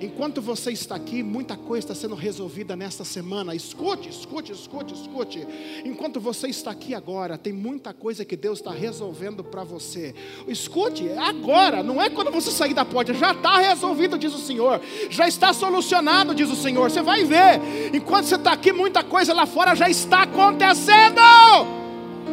Enquanto 0.00 0.40
você 0.40 0.70
está 0.70 0.94
aqui, 0.94 1.22
muita 1.24 1.56
coisa 1.56 1.86
está 1.86 1.94
sendo 1.94 2.14
resolvida 2.14 2.76
nesta 2.76 3.04
semana. 3.04 3.54
Escute, 3.54 4.08
escute, 4.08 4.52
escute, 4.52 4.94
escute. 4.94 5.46
Enquanto 5.84 6.20
você 6.20 6.46
está 6.48 6.70
aqui 6.70 6.94
agora, 6.94 7.36
tem 7.36 7.52
muita 7.52 7.92
coisa 7.92 8.24
que 8.24 8.36
Deus 8.36 8.60
está 8.60 8.70
resolvendo 8.70 9.42
para 9.42 9.64
você. 9.64 10.14
Escute, 10.46 11.08
é 11.08 11.18
agora, 11.18 11.82
não 11.82 12.00
é 12.00 12.08
quando 12.08 12.30
você 12.30 12.50
sair 12.50 12.74
da 12.74 12.84
porta, 12.84 13.12
já 13.12 13.32
está 13.32 13.58
resolvido, 13.58 14.16
diz 14.16 14.32
o 14.32 14.38
Senhor. 14.38 14.80
Já 15.10 15.26
está 15.26 15.52
solucionado, 15.52 16.34
diz 16.34 16.48
o 16.48 16.56
Senhor. 16.56 16.90
Você 16.90 17.02
vai 17.02 17.24
ver. 17.24 17.60
Enquanto 17.92 18.26
você 18.26 18.36
está 18.36 18.52
aqui, 18.52 18.72
muita 18.72 19.02
coisa 19.02 19.34
lá 19.34 19.46
fora 19.46 19.74
já 19.74 19.88
está 19.88 20.22
acontecendo. 20.22 21.20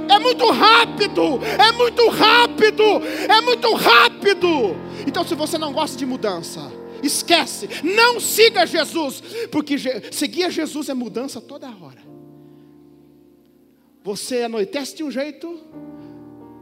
É 0.07 0.19
muito 0.19 0.51
rápido, 0.51 1.39
é 1.43 1.71
muito 1.71 2.09
rápido, 2.09 2.83
é 3.27 3.41
muito 3.41 3.73
rápido. 3.73 4.75
Então, 5.07 5.25
se 5.25 5.33
você 5.33 5.57
não 5.57 5.73
gosta 5.73 5.97
de 5.97 6.05
mudança, 6.05 6.71
esquece, 7.05 7.67
não 7.83 8.19
siga 8.19 8.65
Jesus, 8.65 9.21
porque 9.51 9.75
seguir 10.11 10.49
Jesus 10.51 10.89
é 10.89 10.93
mudança 10.93 11.39
toda 11.39 11.67
hora. 11.67 12.03
Você 14.03 14.43
anoitece 14.43 14.95
de 14.95 15.03
um 15.03 15.09
jeito, 15.09 15.59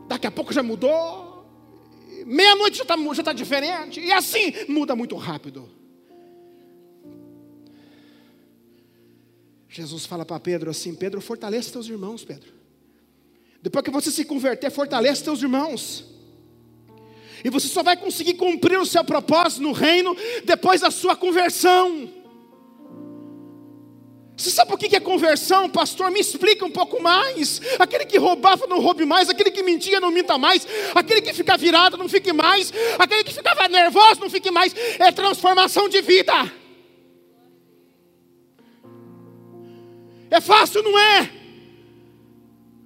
daqui 0.07 0.27
a 0.27 0.31
pouco 0.31 0.53
já 0.53 0.63
mudou, 0.63 1.45
meia-noite 2.25 2.77
já 2.77 2.83
está 2.83 3.23
tá 3.23 3.33
diferente, 3.33 3.99
e 3.99 4.11
assim 4.11 4.53
muda 4.69 4.95
muito 4.95 5.15
rápido. 5.15 5.69
Jesus 9.67 10.05
fala 10.05 10.23
para 10.23 10.39
Pedro 10.39 10.69
assim: 10.69 10.93
Pedro, 10.93 11.19
fortaleça 11.19 11.71
teus 11.71 11.89
irmãos, 11.89 12.23
Pedro. 12.23 12.53
Depois 13.61 13.83
que 13.83 13.89
você 13.89 14.11
se 14.11 14.23
converter, 14.23 14.69
fortaleça 14.69 15.23
teus 15.23 15.41
irmãos. 15.41 16.12
E 17.43 17.49
você 17.49 17.67
só 17.67 17.83
vai 17.83 17.97
conseguir 17.97 18.35
cumprir 18.35 18.79
o 18.79 18.85
seu 18.85 19.03
propósito 19.03 19.61
no 19.61 19.71
reino 19.71 20.15
depois 20.45 20.81
da 20.81 20.89
sua 20.89 21.15
conversão. 21.15 22.09
Você 24.35 24.49
sabe 24.49 24.71
por 24.71 24.79
que 24.79 24.95
é 24.95 24.99
conversão, 24.99 25.69
pastor? 25.69 26.09
Me 26.09 26.19
explica 26.19 26.65
um 26.65 26.71
pouco 26.71 27.01
mais. 27.01 27.61
Aquele 27.77 28.05
que 28.05 28.17
roubava 28.17 28.65
não 28.65 28.79
roube 28.79 29.05
mais, 29.05 29.29
aquele 29.29 29.51
que 29.51 29.61
mentia 29.61 29.99
não 29.99 30.09
minta 30.09 30.37
mais, 30.37 30.67
aquele 30.95 31.21
que 31.21 31.33
fica 31.33 31.55
virado 31.55 31.97
não 31.97 32.09
fique 32.09 32.33
mais, 32.33 32.73
aquele 32.97 33.23
que 33.23 33.33
ficava 33.33 33.67
nervoso 33.67 34.21
não 34.21 34.29
fique 34.29 34.49
mais. 34.49 34.73
É 34.97 35.11
transformação 35.11 35.87
de 35.87 36.01
vida. 36.01 36.51
É 40.31 40.41
fácil, 40.41 40.81
não 40.81 40.97
é? 40.97 41.29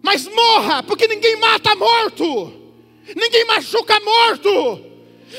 Mas 0.02 0.28
morra, 0.28 0.84
porque 0.84 1.08
ninguém 1.08 1.38
mata 1.38 1.74
morto, 1.76 2.67
ninguém 3.16 3.46
machuca 3.46 4.00
morto. 4.00 4.88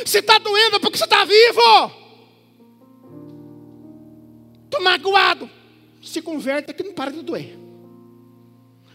Se 0.04 0.18
está 0.18 0.38
doendo 0.38 0.76
é 0.76 0.78
porque 0.78 0.98
você 0.98 1.04
está 1.04 1.24
vivo. 1.24 1.92
Estou 4.64 4.82
magoado. 4.82 5.50
Se 6.02 6.22
converta 6.22 6.72
que 6.72 6.82
não 6.82 6.92
para 6.92 7.10
de 7.10 7.22
doer. 7.22 7.58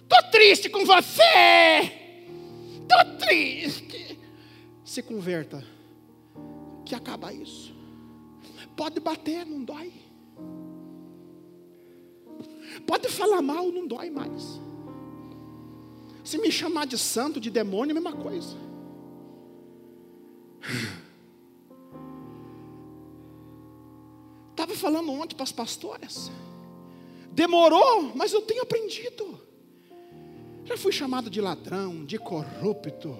Estou 0.02 0.32
triste 0.32 0.70
com 0.70 0.86
você. 0.86 1.92
Estou 2.82 3.18
triste. 3.18 4.20
Se 4.84 5.02
converta. 5.02 5.66
Que 6.86 6.94
acaba 6.94 7.34
isso. 7.34 7.74
Pode 8.76 9.00
bater, 9.00 9.46
não 9.46 9.64
dói. 9.64 9.92
Pode 12.86 13.08
falar 13.10 13.42
mal, 13.42 13.72
não 13.72 13.88
dói 13.88 14.10
mais. 14.10 14.60
Se 16.24 16.38
me 16.38 16.52
chamar 16.52 16.88
de 16.88 16.98
santo, 16.98 17.40
de 17.40 17.50
demônio, 17.50 17.94
é 17.94 17.98
a 17.98 18.02
mesma 18.02 18.14
coisa. 18.14 18.56
Estava 24.52 24.74
falando 24.76 25.12
ontem 25.12 25.36
para 25.36 25.44
as 25.44 25.52
pastoras. 25.52 26.32
Demorou, 27.32 28.14
mas 28.16 28.32
eu 28.32 28.42
tenho 28.42 28.62
aprendido. 28.62 29.42
Já 30.64 30.78
fui 30.78 30.94
chamado 30.94 31.30
de 31.30 31.42
ladrão, 31.42 32.06
de 32.06 32.18
corrupto, 32.18 33.18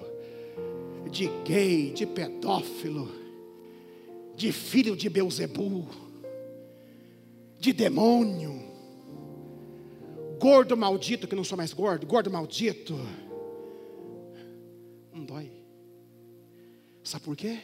de 1.10 1.26
gay, 1.44 1.92
de 1.92 2.06
pedófilo, 2.06 3.12
de 4.34 4.50
filho 4.50 4.96
de 4.96 5.10
Beuzebu, 5.10 5.86
de 7.58 7.72
demônio, 7.72 8.63
gordo 10.44 10.76
maldito, 10.76 11.26
que 11.26 11.34
não 11.34 11.42
sou 11.42 11.56
mais 11.56 11.72
gordo, 11.72 12.06
gordo 12.06 12.30
maldito. 12.30 12.94
Não 15.10 15.24
dói. 15.24 15.50
Sabe 17.02 17.24
por 17.24 17.34
quê? 17.34 17.60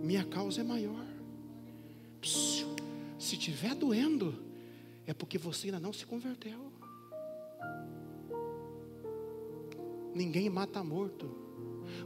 Minha 0.00 0.24
causa 0.24 0.60
é 0.60 0.64
maior. 0.64 1.04
Se 2.22 2.64
estiver 3.18 3.74
doendo, 3.74 4.40
é 5.04 5.12
porque 5.12 5.36
você 5.36 5.66
ainda 5.66 5.80
não 5.80 5.92
se 5.92 6.06
converteu. 6.06 6.72
Ninguém 10.14 10.48
mata 10.48 10.84
morto. 10.84 11.28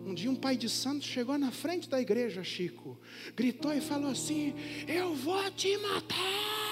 Um 0.03 0.15
dia 0.15 0.31
um 0.31 0.37
pai 0.37 0.57
de 0.57 0.71
santo 0.71 1.05
chegou 1.05 1.37
na 1.37 1.51
frente 1.51 1.91
da 1.91 2.01
igreja, 2.01 2.43
Chico, 2.43 2.99
gritou 3.37 3.75
e 3.75 3.83
falou 3.83 4.11
assim: 4.11 4.55
Eu 4.89 5.15
vou 5.15 5.51
te 5.51 5.77
matar. 5.77 6.64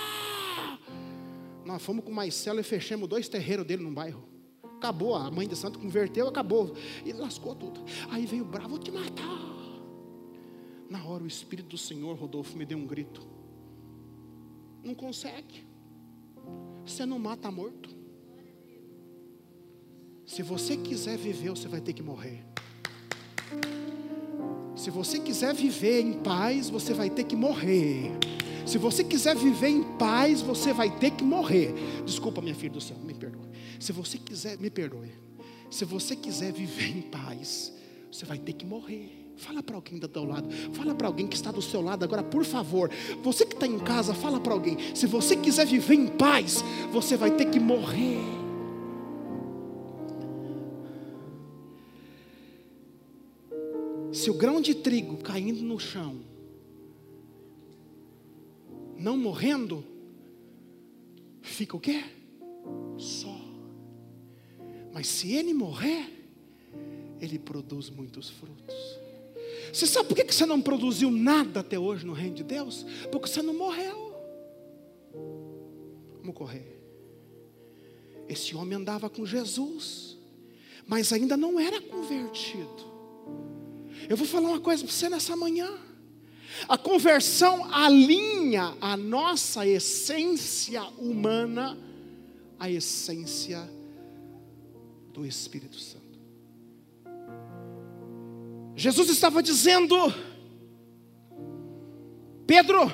Nós 1.72 1.82
fomos 1.82 2.04
com 2.04 2.10
o 2.10 2.14
Marcelo 2.14 2.60
e 2.60 2.62
fechamos 2.62 3.08
dois 3.08 3.30
terreiros 3.30 3.66
dele 3.66 3.82
no 3.82 3.90
bairro. 3.90 4.22
Acabou, 4.76 5.14
a 5.14 5.30
mãe 5.30 5.48
de 5.48 5.56
santo 5.56 5.78
converteu, 5.78 6.28
acabou. 6.28 6.76
E 7.02 7.14
lascou 7.14 7.54
tudo. 7.54 7.80
Aí 8.10 8.26
veio 8.26 8.44
bravo, 8.44 8.68
vou 8.68 8.78
te 8.78 8.90
matar. 8.90 9.40
Na 10.90 11.02
hora 11.02 11.24
o 11.24 11.26
Espírito 11.26 11.70
do 11.70 11.78
Senhor, 11.78 12.14
Rodolfo, 12.14 12.58
me 12.58 12.66
deu 12.66 12.76
um 12.76 12.86
grito. 12.86 13.26
Não 14.84 14.94
consegue. 14.94 15.64
Você 16.84 17.06
não 17.06 17.18
mata 17.18 17.50
morto. 17.50 17.88
Se 20.26 20.42
você 20.42 20.76
quiser 20.76 21.16
viver, 21.16 21.48
você 21.48 21.68
vai 21.68 21.80
ter 21.80 21.94
que 21.94 22.02
morrer. 22.02 22.44
Se 24.76 24.90
você 24.90 25.18
quiser 25.18 25.54
viver 25.54 26.02
em 26.02 26.12
paz, 26.20 26.68
você 26.68 26.92
vai 26.92 27.08
ter 27.08 27.24
que 27.24 27.34
morrer. 27.34 28.12
Se 28.64 28.78
você 28.78 29.02
quiser 29.02 29.36
viver 29.36 29.68
em 29.68 29.82
paz, 29.82 30.40
você 30.40 30.72
vai 30.72 30.90
ter 30.90 31.10
que 31.10 31.24
morrer. 31.24 31.74
Desculpa, 32.04 32.40
minha 32.40 32.54
filha 32.54 32.72
do 32.72 32.80
céu, 32.80 32.96
me 33.02 33.14
perdoe. 33.14 33.48
Se 33.78 33.92
você 33.92 34.18
quiser, 34.18 34.58
me 34.58 34.70
perdoe. 34.70 35.10
Se 35.70 35.84
você 35.84 36.14
quiser 36.14 36.52
viver 36.52 36.96
em 36.96 37.02
paz, 37.02 37.72
você 38.10 38.24
vai 38.24 38.38
ter 38.38 38.52
que 38.52 38.66
morrer. 38.66 39.22
Fala 39.36 39.62
para 39.62 39.74
alguém 39.74 39.98
do 39.98 40.06
teu 40.06 40.24
lado. 40.24 40.48
Fala 40.72 40.94
para 40.94 41.06
alguém 41.06 41.26
que 41.26 41.34
está 41.34 41.50
do 41.50 41.62
seu 41.62 41.80
lado 41.80 42.04
agora, 42.04 42.22
por 42.22 42.44
favor. 42.44 42.90
Você 43.22 43.44
que 43.44 43.54
está 43.54 43.66
em 43.66 43.78
casa, 43.78 44.14
fala 44.14 44.38
para 44.38 44.52
alguém. 44.52 44.76
Se 44.94 45.06
você 45.06 45.34
quiser 45.34 45.66
viver 45.66 45.94
em 45.94 46.06
paz, 46.06 46.62
você 46.92 47.16
vai 47.16 47.30
ter 47.30 47.46
que 47.46 47.58
morrer. 47.58 48.18
Se 54.12 54.30
o 54.30 54.34
grão 54.34 54.60
de 54.60 54.74
trigo 54.74 55.16
caindo 55.16 55.62
no 55.62 55.80
chão, 55.80 56.31
não 59.02 59.16
morrendo, 59.16 59.84
fica 61.42 61.76
o 61.76 61.80
quê? 61.80 62.04
Só. 62.96 63.36
Mas 64.92 65.08
se 65.08 65.32
ele 65.32 65.52
morrer, 65.52 66.08
ele 67.20 67.38
produz 67.38 67.90
muitos 67.90 68.30
frutos. 68.30 68.74
Você 69.72 69.86
sabe 69.86 70.08
por 70.08 70.14
que 70.14 70.32
você 70.32 70.46
não 70.46 70.60
produziu 70.60 71.10
nada 71.10 71.60
até 71.60 71.78
hoje 71.78 72.06
no 72.06 72.12
reino 72.12 72.36
de 72.36 72.44
Deus? 72.44 72.84
Porque 73.10 73.28
você 73.28 73.42
não 73.42 73.54
morreu. 73.54 74.12
Vamos 76.20 76.34
correr. 76.36 76.80
Esse 78.28 78.54
homem 78.54 78.76
andava 78.76 79.10
com 79.10 79.26
Jesus, 79.26 80.16
mas 80.86 81.12
ainda 81.12 81.36
não 81.36 81.58
era 81.58 81.80
convertido. 81.80 82.92
Eu 84.08 84.16
vou 84.16 84.26
falar 84.26 84.48
uma 84.48 84.60
coisa 84.60 84.84
para 84.84 84.92
você 84.92 85.08
nessa 85.08 85.34
manhã. 85.34 85.70
A 86.68 86.78
conversão 86.78 87.72
alinha 87.72 88.74
a 88.80 88.96
nossa 88.96 89.66
essência 89.66 90.82
humana 90.98 91.76
à 92.58 92.70
essência 92.70 93.68
do 95.12 95.26
Espírito 95.26 95.78
Santo. 95.78 96.02
Jesus 98.76 99.10
estava 99.10 99.42
dizendo: 99.42 99.96
Pedro, 102.46 102.92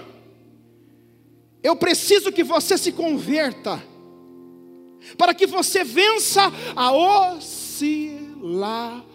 eu 1.63 1.77
preciso 1.77 2.33
que 2.33 2.43
você 2.43 2.79
se 2.79 2.93
converta, 2.93 3.83
para 5.17 5.35
que 5.35 5.47
você 5.47 5.85
vença 5.85 6.43
a 6.75 6.93
oscilação. 6.93 9.07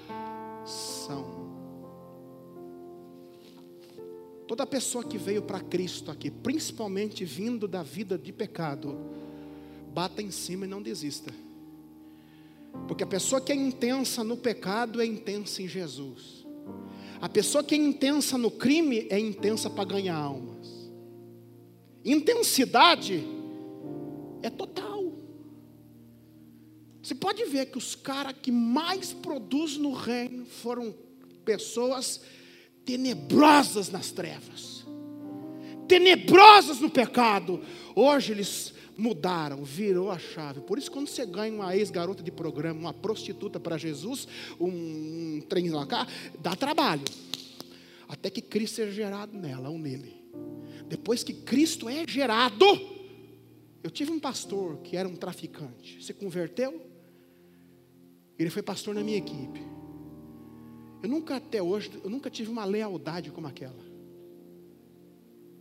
Toda 4.47 4.65
pessoa 4.65 5.03
que 5.03 5.17
veio 5.17 5.41
para 5.41 5.59
Cristo 5.59 6.11
aqui, 6.11 6.29
principalmente 6.29 7.23
vindo 7.23 7.67
da 7.67 7.81
vida 7.81 8.17
de 8.17 8.33
pecado, 8.33 8.97
bata 9.93 10.21
em 10.21 10.31
cima 10.31 10.65
e 10.65 10.67
não 10.67 10.81
desista. 10.81 11.33
Porque 12.87 13.03
a 13.03 13.07
pessoa 13.07 13.39
que 13.39 13.51
é 13.51 13.55
intensa 13.55 14.23
no 14.23 14.35
pecado 14.35 15.01
é 15.01 15.05
intensa 15.05 15.61
em 15.61 15.67
Jesus. 15.67 16.45
A 17.21 17.29
pessoa 17.29 17.63
que 17.63 17.73
é 17.73 17.77
intensa 17.77 18.37
no 18.37 18.51
crime 18.51 19.07
é 19.09 19.17
intensa 19.17 19.69
para 19.69 19.85
ganhar 19.85 20.15
almas. 20.15 20.91
Intensidade 22.03 23.23
é 24.41 24.49
total. 24.49 25.13
Você 27.01 27.15
pode 27.15 27.45
ver 27.45 27.67
que 27.67 27.77
os 27.77 27.95
caras 27.95 28.35
que 28.41 28.51
mais 28.51 29.13
produzem 29.13 29.81
no 29.81 29.93
reino 29.93 30.45
foram 30.45 30.93
pessoas 31.45 32.21
tenebrosas 32.85 33.89
nas 33.89 34.11
trevas, 34.11 34.85
tenebrosas 35.87 36.79
no 36.79 36.89
pecado. 36.89 37.61
Hoje 37.95 38.31
eles 38.31 38.73
mudaram, 38.97 39.63
virou 39.63 40.11
a 40.11 40.19
chave. 40.19 40.61
Por 40.61 40.77
isso, 40.77 40.91
quando 40.91 41.07
você 41.07 41.25
ganha 41.25 41.53
uma 41.53 41.75
ex-garota 41.75 42.23
de 42.23 42.31
programa, 42.31 42.79
uma 42.79 42.93
prostituta 42.93 43.59
para 43.59 43.77
Jesus, 43.77 44.27
um, 44.59 44.67
um 44.67 45.41
trem 45.47 45.69
lá 45.69 45.85
cá, 45.85 46.07
dá 46.39 46.55
trabalho. 46.55 47.03
Até 48.07 48.29
que 48.29 48.41
Cristo 48.41 48.75
seja 48.75 48.91
gerado 48.91 49.37
nela 49.37 49.69
ou 49.69 49.77
nele. 49.77 50.23
Depois 50.87 51.23
que 51.23 51.33
Cristo 51.33 51.89
é 51.89 52.05
gerado, 52.07 52.65
eu 53.83 53.89
tive 53.89 54.11
um 54.11 54.19
pastor 54.19 54.77
que 54.77 54.95
era 54.95 55.07
um 55.07 55.15
traficante, 55.15 56.03
se 56.03 56.13
converteu, 56.13 56.81
ele 58.37 58.49
foi 58.49 58.61
pastor 58.61 58.95
na 58.95 59.03
minha 59.03 59.17
equipe. 59.17 59.72
Eu 61.03 61.09
nunca 61.09 61.35
até 61.35 61.61
hoje, 61.61 61.91
eu 62.01 62.09
nunca 62.09 62.29
tive 62.29 62.49
uma 62.49 62.63
lealdade 62.63 63.29
como 63.29 63.45
aquela. 63.45 63.83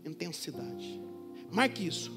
Intensidade. 0.04 1.00
Marque 1.50 1.84
isso. 1.84 2.12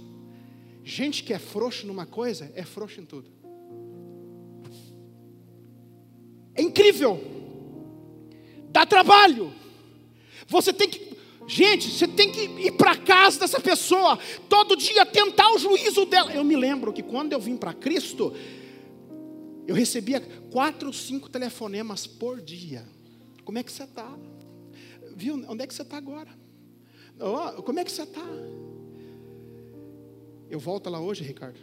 Gente 0.84 1.24
que 1.24 1.34
é 1.34 1.40
frouxo 1.40 1.88
numa 1.88 2.06
coisa, 2.06 2.52
é 2.54 2.64
frouxo 2.64 3.02
em 3.02 3.06
tudo. 3.06 3.28
É 6.54 6.62
incrível. 6.62 7.20
Dá 8.70 8.86
trabalho. 8.86 9.52
Você 10.48 10.72
tem 10.72 10.88
que, 10.88 11.18
gente, 11.48 11.90
você 11.90 12.08
tem 12.08 12.32
que 12.32 12.42
ir 12.42 12.74
para 12.74 12.96
casa 12.96 13.40
dessa 13.40 13.60
pessoa, 13.60 14.20
todo 14.48 14.76
dia 14.76 15.04
tentar 15.04 15.52
o 15.52 15.58
juízo 15.58 16.06
dela. 16.06 16.32
Eu 16.32 16.44
me 16.44 16.56
lembro 16.56 16.94
que 16.94 17.02
quando 17.02 17.34
eu 17.34 17.40
vim 17.40 17.58
para 17.58 17.74
Cristo, 17.74 18.36
eu 19.66 19.74
recebia 19.74 20.22
quatro, 20.52 20.94
cinco 20.94 21.28
telefonemas 21.28 22.06
por 22.06 22.40
dia. 22.40 22.94
Como 23.46 23.60
é 23.60 23.64
que 23.64 23.72
você 23.72 23.84
está? 23.84 24.12
Viu? 25.16 25.36
Onde 25.48 25.64
é 25.64 25.68
que 25.68 25.74
você 25.74 25.84
está 25.84 25.96
agora? 25.96 26.30
Oh, 27.20 27.62
como 27.64 27.80
é 27.80 27.86
que 27.86 27.92
você 27.92 28.04
está? 28.04 28.26
Eu 30.50 30.60
volto 30.60 30.90
lá 30.90 31.00
hoje, 31.00 31.24
Ricardo. 31.24 31.60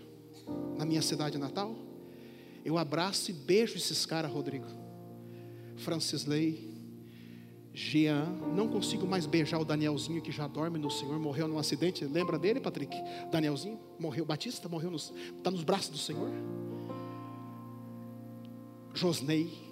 na 0.76 0.84
minha 0.84 1.02
cidade 1.02 1.38
natal, 1.38 1.76
eu 2.64 2.78
abraço 2.78 3.30
e 3.30 3.34
beijo 3.34 3.76
esses 3.76 4.06
caras, 4.06 4.30
Rodrigo. 4.30 4.66
Francisley, 5.76 6.72
Jean, 7.72 8.26
não 8.54 8.68
consigo 8.68 9.06
mais 9.06 9.26
beijar 9.26 9.58
o 9.58 9.64
Danielzinho 9.64 10.20
que 10.20 10.30
já 10.30 10.46
dorme 10.46 10.78
no 10.78 10.90
Senhor, 10.90 11.18
morreu 11.18 11.48
num 11.48 11.58
acidente. 11.58 12.04
Lembra 12.04 12.38
dele, 12.38 12.60
Patrick? 12.60 12.94
Danielzinho 13.30 13.80
morreu, 13.98 14.24
Batista 14.24 14.68
morreu, 14.68 14.90
nos, 14.90 15.12
está 15.36 15.50
nos 15.50 15.64
braços 15.64 15.90
do 15.90 15.98
Senhor. 15.98 16.30
Josnei, 18.94 19.71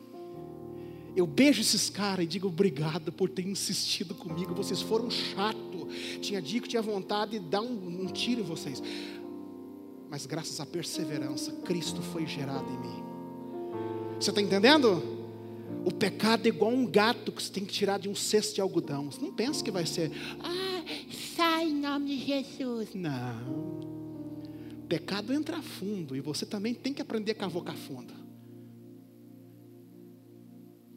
eu 1.20 1.26
beijo 1.26 1.61
esses 1.61 1.90
caras 1.90 2.24
e 2.24 2.28
digo 2.28 2.48
obrigado 2.48 3.12
por 3.12 3.28
ter 3.28 3.46
insistido 3.46 4.14
comigo. 4.14 4.54
Vocês 4.54 4.80
foram 4.80 5.11
chato. 5.11 5.87
Tinha 6.20 6.40
dia 6.40 6.61
que 6.61 6.68
tinha 6.68 6.80
vontade 6.80 7.38
de 7.38 7.40
dar 7.40 7.61
um, 7.61 8.02
um 8.02 8.06
tiro 8.06 8.40
em 8.40 8.44
vocês. 8.44 8.83
Mas 10.09 10.26
graças 10.26 10.59
à 10.61 10.66
perseverança, 10.66 11.52
Cristo 11.64 12.00
foi 12.00 12.26
gerado 12.26 12.68
em 12.68 12.80
mim. 12.80 13.02
Você 14.18 14.30
está 14.30 14.40
entendendo? 14.40 15.18
O 15.85 15.92
pecado 15.92 16.46
é 16.46 16.48
igual 16.48 16.72
um 16.72 16.87
gato 16.87 17.33
que 17.33 17.42
você 17.42 17.52
tem 17.52 17.64
que 17.64 17.72
tirar 17.72 17.98
de 17.98 18.09
um 18.09 18.14
cesto 18.14 18.54
de 18.54 18.61
algodão. 18.61 19.11
Você 19.11 19.20
não 19.20 19.33
pensa 19.33 19.62
que 19.62 19.70
vai 19.70 19.87
ser, 19.87 20.11
ah, 20.42 20.85
sai 21.37 21.68
em 21.68 21.74
nome 21.74 22.16
de 22.16 22.26
Jesus. 22.26 22.88
Não. 22.94 23.80
O 24.83 24.87
pecado 24.88 25.33
entra 25.33 25.62
fundo 25.62 26.16
e 26.16 26.20
você 26.20 26.44
também 26.44 26.74
tem 26.74 26.92
que 26.92 27.00
aprender 27.00 27.33
a 27.33 27.37
cavocar 27.37 27.76
fundo. 27.76 28.19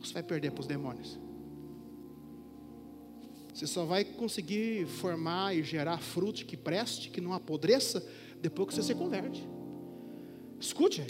Você 0.03 0.13
vai 0.13 0.23
perder 0.23 0.51
para 0.51 0.61
os 0.61 0.67
demônios. 0.67 1.17
Você 3.53 3.67
só 3.67 3.85
vai 3.85 4.03
conseguir 4.03 4.85
formar 4.85 5.55
e 5.55 5.63
gerar 5.63 5.99
fruto 5.99 6.45
que 6.45 6.57
preste, 6.57 7.09
que 7.09 7.21
não 7.21 7.33
apodreça, 7.33 8.05
depois 8.41 8.69
que 8.69 8.75
você 8.75 8.83
se 8.83 8.95
converte. 8.95 9.47
Escute, 10.59 11.03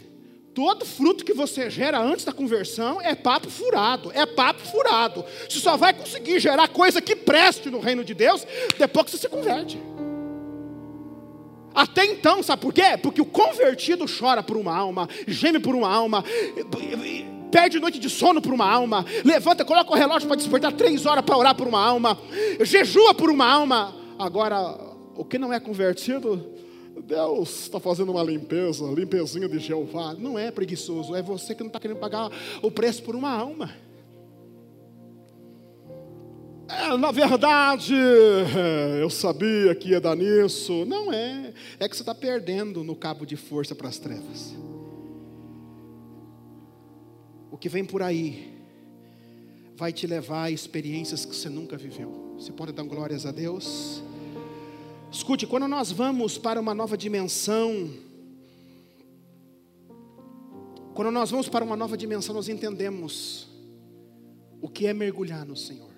Todo 0.54 0.86
fruto 0.86 1.24
que 1.24 1.34
você 1.34 1.68
gera 1.68 2.00
antes 2.00 2.24
da 2.24 2.32
conversão 2.32 3.00
é 3.00 3.12
papo 3.12 3.50
furado, 3.50 4.12
é 4.14 4.24
papo 4.24 4.60
furado. 4.60 5.24
Você 5.48 5.58
só 5.58 5.76
vai 5.76 5.92
conseguir 5.92 6.38
gerar 6.38 6.68
coisa 6.68 7.02
que 7.02 7.16
preste 7.16 7.68
no 7.68 7.80
reino 7.80 8.04
de 8.04 8.14
Deus 8.14 8.46
depois 8.78 9.06
que 9.06 9.10
você 9.10 9.18
se 9.18 9.28
converte. 9.28 9.82
Até 11.74 12.06
então, 12.06 12.40
sabe 12.40 12.62
por 12.62 12.72
quê? 12.72 12.96
Porque 13.02 13.20
o 13.20 13.26
convertido 13.26 14.04
chora 14.06 14.44
por 14.44 14.56
uma 14.56 14.72
alma, 14.72 15.08
geme 15.26 15.58
por 15.58 15.74
uma 15.74 15.92
alma, 15.92 16.22
perde 17.54 17.78
noite 17.78 18.00
de 18.00 18.10
sono 18.10 18.42
por 18.42 18.52
uma 18.52 18.68
alma, 18.68 19.06
levanta, 19.24 19.64
coloca 19.64 19.92
o 19.92 19.94
relógio 19.94 20.26
para 20.26 20.36
despertar 20.36 20.72
três 20.72 21.06
horas 21.06 21.24
para 21.24 21.36
orar 21.36 21.54
por 21.54 21.68
uma 21.68 21.80
alma, 21.80 22.18
jejua 22.62 23.14
por 23.14 23.30
uma 23.30 23.46
alma. 23.46 23.94
Agora, 24.18 24.76
o 25.14 25.24
que 25.24 25.38
não 25.38 25.52
é 25.52 25.60
convertido 25.60 26.52
Deus 27.06 27.62
está 27.62 27.78
fazendo 27.78 28.10
uma 28.10 28.24
limpeza, 28.24 28.84
limpezinha 28.86 29.48
de 29.48 29.60
Jeová. 29.60 30.14
Não 30.14 30.36
é 30.36 30.50
preguiçoso, 30.50 31.14
é 31.14 31.22
você 31.22 31.54
que 31.54 31.60
não 31.60 31.68
está 31.68 31.78
querendo 31.78 31.98
pagar 31.98 32.28
o 32.60 32.72
preço 32.72 33.04
por 33.04 33.14
uma 33.14 33.30
alma. 33.30 33.70
É, 36.68 36.96
na 36.96 37.12
verdade, 37.12 37.94
eu 39.00 39.10
sabia 39.10 39.74
que 39.76 39.90
ia 39.90 40.00
dar 40.00 40.16
nisso. 40.16 40.84
Não 40.86 41.12
é, 41.12 41.52
é 41.78 41.88
que 41.88 41.96
você 41.96 42.02
está 42.02 42.14
perdendo 42.14 42.82
no 42.82 42.96
cabo 42.96 43.24
de 43.24 43.36
força 43.36 43.76
para 43.76 43.88
as 43.88 43.98
trevas. 43.98 44.54
O 47.54 47.56
que 47.56 47.68
vem 47.68 47.84
por 47.84 48.02
aí 48.02 48.52
vai 49.76 49.92
te 49.92 50.08
levar 50.08 50.42
a 50.42 50.50
experiências 50.50 51.24
que 51.24 51.36
você 51.36 51.48
nunca 51.48 51.76
viveu. 51.76 52.34
Você 52.36 52.50
pode 52.50 52.72
dar 52.72 52.82
glórias 52.82 53.24
a 53.26 53.30
Deus? 53.30 54.02
Escute, 55.08 55.46
quando 55.46 55.68
nós 55.68 55.92
vamos 55.92 56.36
para 56.36 56.60
uma 56.60 56.74
nova 56.74 56.98
dimensão, 56.98 57.94
quando 60.94 61.12
nós 61.12 61.30
vamos 61.30 61.48
para 61.48 61.64
uma 61.64 61.76
nova 61.76 61.96
dimensão, 61.96 62.34
nós 62.34 62.48
entendemos 62.48 63.46
o 64.60 64.68
que 64.68 64.88
é 64.88 64.92
mergulhar 64.92 65.46
no 65.46 65.56
Senhor. 65.56 65.92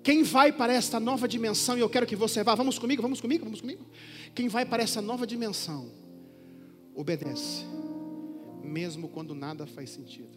Quem 0.00 0.22
vai 0.22 0.52
para 0.52 0.74
esta 0.74 1.00
nova 1.00 1.26
dimensão, 1.26 1.76
e 1.76 1.80
eu 1.80 1.90
quero 1.90 2.06
que 2.06 2.14
você 2.14 2.44
vá, 2.44 2.54
vamos 2.54 2.78
comigo, 2.78 3.02
vamos 3.02 3.20
comigo, 3.20 3.42
vamos 3.42 3.60
comigo. 3.60 3.84
Quem 4.32 4.46
vai 4.46 4.64
para 4.64 4.84
essa 4.84 5.02
nova 5.02 5.26
dimensão, 5.26 5.90
obedece, 6.94 7.64
mesmo 8.66 9.08
quando 9.08 9.34
nada 9.34 9.66
faz 9.66 9.90
sentido. 9.90 10.36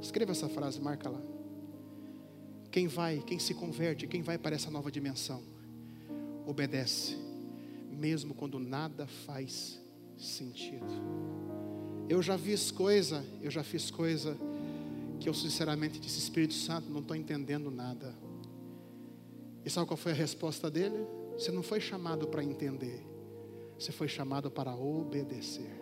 Escreva 0.00 0.32
essa 0.32 0.48
frase, 0.48 0.80
marca 0.80 1.08
lá. 1.08 1.20
Quem 2.70 2.88
vai, 2.88 3.22
quem 3.24 3.38
se 3.38 3.54
converte, 3.54 4.06
quem 4.06 4.22
vai 4.22 4.38
para 4.38 4.56
essa 4.56 4.70
nova 4.70 4.90
dimensão, 4.90 5.42
obedece, 6.46 7.16
mesmo 7.90 8.34
quando 8.34 8.58
nada 8.58 9.06
faz 9.06 9.80
sentido. 10.18 10.86
Eu 12.08 12.22
já 12.22 12.36
fiz 12.36 12.70
coisa, 12.70 13.24
eu 13.40 13.50
já 13.50 13.62
fiz 13.62 13.90
coisa 13.90 14.36
que 15.20 15.28
eu 15.28 15.34
sinceramente 15.34 16.00
disse, 16.00 16.18
Espírito 16.18 16.54
Santo, 16.54 16.90
não 16.90 17.00
estou 17.00 17.16
entendendo 17.16 17.70
nada. 17.70 18.12
E 19.64 19.70
sabe 19.70 19.86
qual 19.86 19.96
foi 19.96 20.12
a 20.12 20.14
resposta 20.14 20.68
dele? 20.68 21.06
Você 21.34 21.52
não 21.52 21.62
foi 21.62 21.80
chamado 21.80 22.26
para 22.26 22.42
entender, 22.42 23.06
você 23.82 23.90
foi 23.90 24.06
chamado 24.06 24.48
para 24.48 24.74
obedecer. 24.76 25.76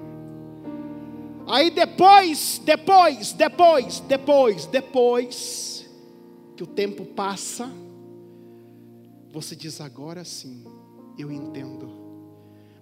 Aí 1.46 1.70
depois, 1.70 2.60
depois, 2.64 3.32
depois, 3.32 4.00
depois, 4.00 4.66
depois, 4.66 5.90
que 6.56 6.62
o 6.62 6.66
tempo 6.66 7.04
passa, 7.04 7.70
você 9.30 9.54
diz 9.54 9.80
agora 9.80 10.24
sim, 10.24 10.64
eu 11.18 11.30
entendo. 11.30 12.00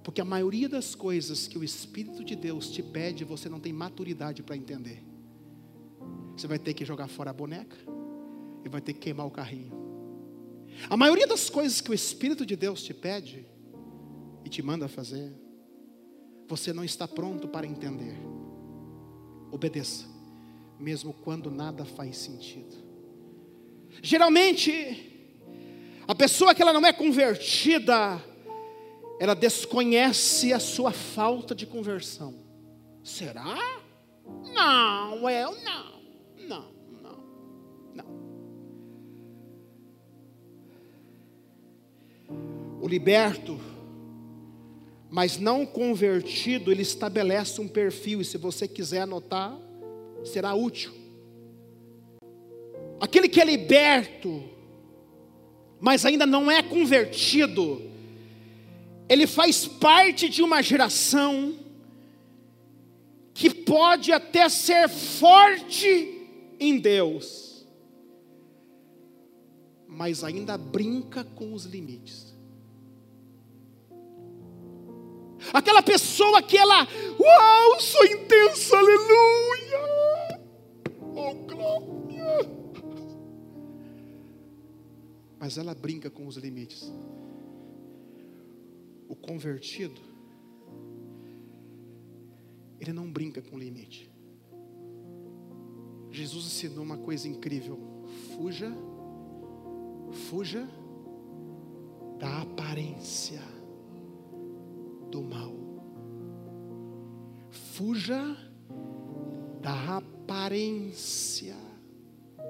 Porque 0.05 0.21
a 0.21 0.25
maioria 0.25 0.69
das 0.69 0.95
coisas 0.95 1.49
que 1.49 1.59
o 1.59 1.65
Espírito 1.65 2.25
de 2.25 2.37
Deus 2.37 2.71
te 2.71 2.83
pede, 2.83 3.25
você 3.25 3.49
não 3.49 3.59
tem 3.59 3.73
maturidade 3.73 4.43
para 4.43 4.57
entender. 4.57 5.03
Você 6.37 6.47
vai 6.47 6.59
ter 6.59 6.75
que 6.75 6.85
jogar 6.85 7.09
fora 7.09 7.31
a 7.31 7.35
boneca 7.35 7.77
e 8.65 8.69
vai 8.69 8.81
ter 8.81 8.93
que 8.93 9.01
queimar 9.01 9.27
o 9.27 9.31
carrinho. 9.31 9.73
A 10.89 10.97
maioria 10.97 11.27
das 11.27 11.51
coisas 11.51 11.81
que 11.81 11.91
o 11.91 11.95
Espírito 11.95 12.47
de 12.47 12.55
Deus 12.55 12.83
te 12.83 12.95
pede 12.95 13.58
e 14.45 14.49
te 14.49 14.63
manda 14.63 14.89
fazer, 14.89 15.33
você 16.47 16.73
não 16.73 16.85
está 16.85 17.07
pronto 17.07 17.47
para 17.49 17.67
entender. 17.67 18.17
Obedeça, 19.51 20.07
mesmo 20.79 21.13
quando 21.13 21.51
nada 21.51 21.85
faz 21.85 22.17
sentido. 22.17 22.77
Geralmente, 24.03 25.09
a 26.07 26.15
pessoa 26.15 26.55
que 26.55 26.63
ela 26.63 26.73
não 26.73 26.87
é 26.87 26.93
convertida, 26.93 28.23
ela 29.21 29.35
desconhece 29.35 30.53
a 30.53 30.61
sua 30.61 30.93
falta 30.93 31.55
de 31.55 31.67
conversão. 31.67 32.35
Será? 33.03 33.59
Não, 34.55 35.29
eu 35.29 35.53
não. 35.63 35.99
Não, 36.47 36.73
não, 37.03 37.19
não. 37.95 38.07
O 42.81 42.89
liberto, 42.89 43.59
mas 45.11 45.39
não 45.39 45.65
convertido, 45.65 46.71
ele 46.71 46.83
estabelece 46.83 47.61
um 47.61 47.69
perfil, 47.69 48.21
e 48.21 48.25
se 48.25 48.37
você 48.37 48.69
quiser 48.69 49.01
anotar, 49.01 49.59
será 50.25 50.55
útil 50.55 50.99
aquele 53.01 53.29
que 53.29 53.41
é 53.41 53.45
liberto, 53.45 54.45
mas 55.81 56.05
ainda 56.05 56.27
não 56.27 56.51
é 56.51 56.63
convertido, 56.63 57.83
ele 59.09 59.27
faz 59.27 59.67
parte 59.67 60.29
de 60.29 60.43
uma 60.43 60.63
geração 60.63 61.59
que 63.33 63.49
pode 63.49 64.13
até 64.13 64.49
ser 64.49 64.89
forte 64.89 66.27
em 66.59 66.79
Deus, 66.79 67.67
mas 69.87 70.25
ainda 70.25 70.59
brinca 70.59 71.23
com 71.23 71.55
os 71.55 71.65
limites. 71.65 72.28
Aquela 75.53 75.83
pessoa 75.83 76.43
que 76.43 76.57
ela, 76.57 76.87
uau, 77.19 77.81
sou 77.81 78.05
intensa, 78.07 78.77
aleluia, 78.77 80.41
oh 81.15 81.35
glória 81.47 81.99
mas 85.49 85.57
ela 85.57 85.75
brinca 85.75 86.11
com 86.11 86.27
os 86.27 86.37
limites. 86.37 86.93
O 89.09 89.17
convertido, 89.17 90.01
ele 92.79 92.93
não 92.93 93.11
brinca 93.11 93.41
com 93.41 93.59
limite. 93.59 94.11
Jesus 96.11 96.45
ensinou 96.45 96.85
uma 96.85 96.99
coisa 96.99 97.27
incrível: 97.27 97.79
fuja, 98.37 98.71
fuja 100.29 100.69
da 102.19 102.43
aparência 102.43 103.41
do 105.11 105.23
mal. 105.23 105.55
Fuja 107.51 108.37
da 109.61 109.99
aparência 109.99 111.57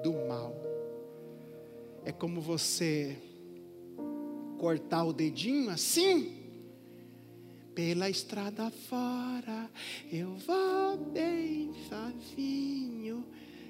do 0.03 0.13
mal. 0.27 0.55
É 2.05 2.11
como 2.11 2.41
você 2.41 3.17
cortar 4.57 5.05
o 5.05 5.13
dedinho 5.13 5.69
assim 5.69 6.39
Pela 7.75 8.09
estrada 8.09 8.69
fora, 8.71 9.69
eu 10.11 10.35
vou 10.35 10.97
bem 10.97 11.71
sozinho 11.87 12.98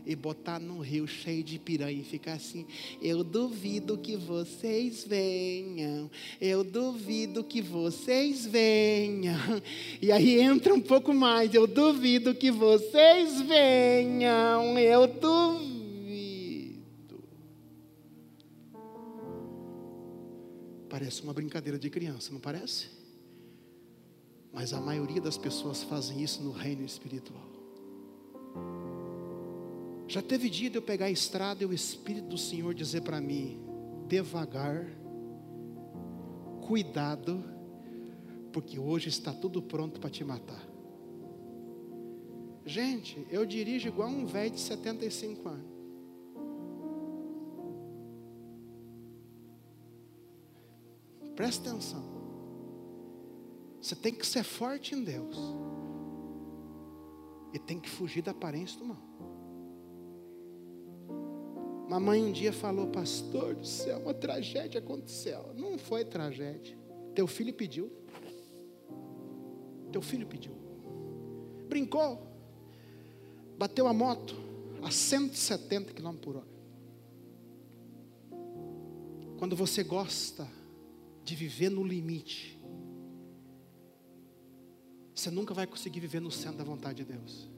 e 0.10 0.16
botar 0.16 0.60
num 0.60 0.80
rio 0.80 1.08
cheio 1.08 1.44
de 1.44 1.60
piranha 1.60 2.02
e 2.02 2.04
ficar 2.04 2.34
assim: 2.34 2.66
Eu 3.00 3.24
duvido 3.24 3.96
que 3.96 4.18
vocês 4.18 5.06
venham, 5.06 6.10
eu 6.42 6.64
duvido 6.64 7.44
que 7.44 7.62
vocês 7.62 8.44
venham. 8.48 9.38
E 10.02 10.12
aí 10.12 10.40
entra 10.40 10.74
um 10.74 10.82
pouco 10.82 11.14
mais: 11.14 11.54
Eu 11.54 11.68
duvido 11.68 12.34
que 12.34 12.50
vocês 12.50 13.40
venham, 13.42 14.80
eu 14.80 15.06
duvido. 15.06 15.70
Parece 20.90 21.22
uma 21.22 21.34
brincadeira 21.34 21.78
de 21.78 21.88
criança, 21.88 22.34
não 22.34 22.40
parece? 22.40 22.88
Mas 24.52 24.74
a 24.74 24.82
maioria 24.82 25.22
das 25.22 25.38
pessoas 25.38 25.84
fazem 25.84 26.24
isso 26.24 26.42
no 26.42 26.52
reino 26.52 26.84
espiritual. 26.84 27.59
Já 30.10 30.24
teve 30.24 30.50
dia 30.50 30.72
de 30.72 30.76
eu 30.76 30.82
pegar 30.82 31.06
a 31.06 31.12
estrada 31.12 31.62
e 31.62 31.68
o 31.68 31.72
Espírito 31.72 32.30
do 32.30 32.38
Senhor 32.38 32.74
dizer 32.74 33.02
para 33.02 33.22
mim: 33.22 33.62
devagar, 34.08 34.88
cuidado, 36.66 37.44
porque 38.52 38.80
hoje 38.80 39.08
está 39.08 39.32
tudo 39.32 39.62
pronto 39.62 40.00
para 40.00 40.10
te 40.10 40.24
matar. 40.24 40.68
Gente, 42.66 43.24
eu 43.30 43.46
dirijo 43.46 43.88
igual 43.88 44.10
um 44.10 44.26
velho 44.26 44.50
de 44.50 44.60
75 44.60 45.48
anos. 45.48 45.70
Presta 51.36 51.70
atenção. 51.70 52.04
Você 53.80 53.96
tem 53.96 54.14
que 54.14 54.26
ser 54.26 54.44
forte 54.44 54.96
em 54.96 55.04
Deus. 55.04 55.38
E 57.54 57.60
tem 57.60 57.80
que 57.80 57.90
fugir 57.90 58.24
da 58.24 58.32
aparência 58.32 58.80
do 58.80 58.86
mal. 58.86 59.29
Mamãe 61.90 62.24
um 62.24 62.32
dia 62.32 62.54
falou, 62.54 62.86
pastor 62.86 63.56
do 63.56 63.66
céu, 63.66 63.98
uma 63.98 64.14
tragédia 64.14 64.80
aconteceu. 64.80 65.56
Não 65.56 65.76
foi 65.76 66.06
tragédia. 66.06 66.78
Teu 67.16 67.26
filho 67.26 67.52
pediu. 67.52 67.92
Teu 69.92 70.00
filho 70.00 70.28
pediu. 70.28 70.54
Brincou. 71.68 72.22
Bateu 73.58 73.88
a 73.88 73.94
moto 73.94 74.36
a 74.84 74.92
170 74.92 75.94
km 75.94 76.14
por 76.18 76.36
hora. 76.36 76.48
Quando 79.40 79.56
você 79.56 79.84
gosta 79.84 80.48
de 81.24 81.36
viver 81.36 81.70
no 81.70 81.84
limite, 81.84 82.62
você 85.16 85.32
nunca 85.32 85.56
vai 85.56 85.66
conseguir 85.66 86.02
viver 86.02 86.22
no 86.22 86.30
centro 86.30 86.60
da 86.60 86.64
vontade 86.64 87.04
de 87.04 87.14
Deus. 87.14 87.50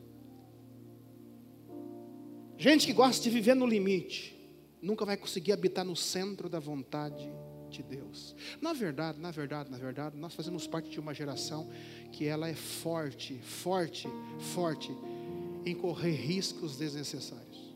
Gente 2.62 2.86
que 2.86 2.94
gosta 2.94 3.24
de 3.24 3.28
viver 3.32 3.56
no 3.56 3.66
limite, 3.66 4.40
nunca 4.80 5.04
vai 5.04 5.18
conseguir 5.18 5.52
habitar 5.52 5.84
no 5.84 5.96
centro 5.96 6.48
da 6.48 6.60
vontade 6.60 7.28
de 7.72 7.82
Deus. 7.82 8.36
Na 8.62 8.72
verdade, 8.72 9.20
na 9.20 9.32
verdade, 9.32 9.72
na 9.72 9.80
verdade, 9.80 10.16
nós 10.16 10.36
fazemos 10.36 10.68
parte 10.68 10.88
de 10.88 11.00
uma 11.00 11.12
geração 11.12 11.68
que 12.12 12.28
ela 12.28 12.48
é 12.48 12.54
forte, 12.54 13.40
forte, 13.40 14.08
forte 14.54 14.96
em 15.66 15.74
correr 15.74 16.12
riscos 16.12 16.78
desnecessários. 16.78 17.76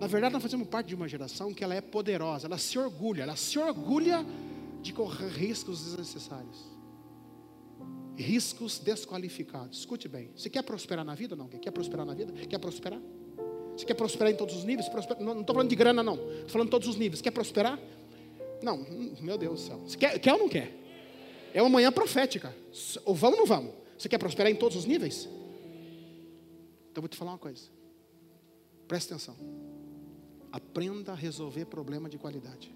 Na 0.00 0.08
verdade, 0.08 0.32
nós 0.32 0.42
fazemos 0.42 0.66
parte 0.66 0.88
de 0.88 0.96
uma 0.96 1.06
geração 1.06 1.54
que 1.54 1.62
ela 1.62 1.76
é 1.76 1.80
poderosa, 1.80 2.48
ela 2.48 2.58
se 2.58 2.80
orgulha, 2.80 3.22
ela 3.22 3.36
se 3.36 3.60
orgulha 3.60 4.26
de 4.82 4.92
correr 4.92 5.28
riscos 5.28 5.84
desnecessários. 5.84 6.68
Riscos 8.16 8.80
desqualificados. 8.80 9.78
Escute 9.78 10.08
bem. 10.08 10.32
Você 10.34 10.50
quer 10.50 10.64
prosperar 10.64 11.04
na 11.04 11.14
vida 11.14 11.36
ou 11.36 11.38
não? 11.38 11.46
Quer 11.46 11.70
prosperar 11.70 12.04
na 12.04 12.12
vida? 12.12 12.32
Quer 12.32 12.58
prosperar? 12.58 13.00
Você 13.80 13.86
quer 13.86 13.94
prosperar 13.94 14.30
em 14.30 14.36
todos 14.36 14.54
os 14.54 14.64
níveis? 14.64 14.90
Não 15.18 15.40
estou 15.40 15.54
falando 15.54 15.70
de 15.70 15.74
grana, 15.74 16.02
não. 16.02 16.14
Estou 16.14 16.50
falando 16.50 16.66
de 16.66 16.70
todos 16.70 16.86
os 16.86 16.96
níveis. 16.96 17.22
Quer 17.22 17.30
prosperar? 17.30 17.80
Não, 18.62 18.76
hum, 18.76 19.14
meu 19.22 19.38
Deus 19.38 19.62
do 19.62 19.66
céu. 19.66 19.78
Você 19.78 19.96
quer, 19.96 20.18
quer 20.18 20.34
ou 20.34 20.38
não 20.38 20.50
quer? 20.50 20.70
É 21.54 21.62
uma 21.62 21.70
manhã 21.70 21.90
profética. 21.90 22.54
Ou 23.06 23.14
vamos 23.14 23.38
ou 23.38 23.40
não 23.40 23.46
vamos? 23.46 23.72
Você 23.96 24.06
quer 24.06 24.18
prosperar 24.18 24.52
em 24.52 24.54
todos 24.54 24.76
os 24.76 24.84
níveis? 24.84 25.24
Então 26.90 26.96
eu 26.96 27.00
vou 27.00 27.08
te 27.08 27.16
falar 27.16 27.30
uma 27.30 27.38
coisa. 27.38 27.70
Presta 28.86 29.14
atenção. 29.14 29.34
Aprenda 30.52 31.12
a 31.12 31.14
resolver 31.14 31.64
problema 31.64 32.06
de 32.06 32.18
qualidade. 32.18 32.74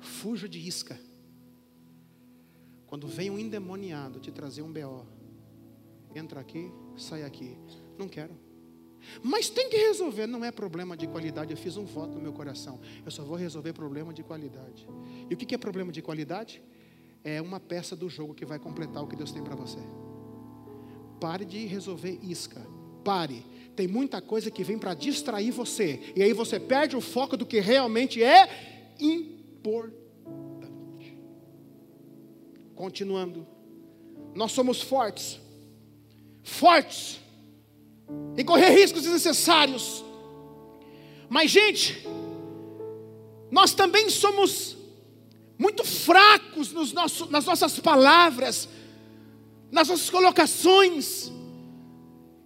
Fuja 0.00 0.48
de 0.48 0.58
isca. 0.58 0.98
Quando 2.88 3.06
vem 3.06 3.30
um 3.30 3.38
endemoniado 3.38 4.18
te 4.18 4.32
trazer 4.32 4.62
um 4.62 4.72
BO, 4.72 5.06
entra 6.16 6.40
aqui, 6.40 6.68
sai 6.96 7.22
aqui. 7.22 7.56
Não 7.96 8.08
quero. 8.08 8.47
Mas 9.22 9.48
tem 9.48 9.68
que 9.68 9.76
resolver, 9.76 10.26
não 10.26 10.44
é 10.44 10.50
problema 10.50 10.96
de 10.96 11.06
qualidade. 11.06 11.52
Eu 11.52 11.56
fiz 11.56 11.76
um 11.76 11.84
voto 11.84 12.14
no 12.14 12.20
meu 12.20 12.32
coração. 12.32 12.80
Eu 13.04 13.10
só 13.10 13.22
vou 13.22 13.36
resolver 13.36 13.72
problema 13.72 14.12
de 14.12 14.22
qualidade. 14.22 14.86
E 15.28 15.34
o 15.34 15.36
que 15.36 15.54
é 15.54 15.58
problema 15.58 15.90
de 15.92 16.02
qualidade? 16.02 16.62
É 17.24 17.40
uma 17.42 17.58
peça 17.58 17.96
do 17.96 18.08
jogo 18.08 18.34
que 18.34 18.46
vai 18.46 18.58
completar 18.58 19.02
o 19.02 19.06
que 19.06 19.16
Deus 19.16 19.32
tem 19.32 19.42
para 19.42 19.56
você. 19.56 19.78
Pare 21.20 21.44
de 21.44 21.66
resolver 21.66 22.18
isca. 22.22 22.64
Pare. 23.04 23.44
Tem 23.74 23.86
muita 23.86 24.20
coisa 24.20 24.50
que 24.50 24.64
vem 24.64 24.78
para 24.78 24.94
distrair 24.94 25.50
você. 25.50 26.12
E 26.14 26.22
aí 26.22 26.32
você 26.32 26.58
perde 26.58 26.96
o 26.96 27.00
foco 27.00 27.36
do 27.36 27.46
que 27.46 27.60
realmente 27.60 28.22
é 28.22 28.94
importante. 29.00 30.06
Continuando. 32.74 33.46
Nós 34.34 34.52
somos 34.52 34.80
fortes. 34.80 35.40
Fortes 36.42 37.20
e 38.36 38.44
correr 38.44 38.70
riscos 38.70 39.02
desnecessários. 39.02 40.04
Mas, 41.28 41.50
gente, 41.50 42.06
nós 43.50 43.74
também 43.74 44.08
somos 44.08 44.76
muito 45.58 45.84
fracos 45.84 46.72
nos 46.72 46.92
nossos, 46.92 47.28
nas 47.30 47.44
nossas 47.44 47.78
palavras, 47.80 48.68
nas 49.70 49.88
nossas 49.88 50.08
colocações, 50.08 51.32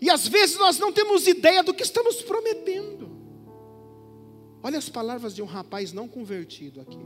e 0.00 0.10
às 0.10 0.26
vezes 0.26 0.58
nós 0.58 0.78
não 0.78 0.92
temos 0.92 1.26
ideia 1.26 1.62
do 1.62 1.72
que 1.72 1.82
estamos 1.82 2.22
prometendo. 2.22 3.10
Olha 4.62 4.78
as 4.78 4.88
palavras 4.88 5.34
de 5.34 5.42
um 5.42 5.46
rapaz 5.46 5.92
não 5.92 6.08
convertido 6.08 6.80
aqui. 6.80 6.98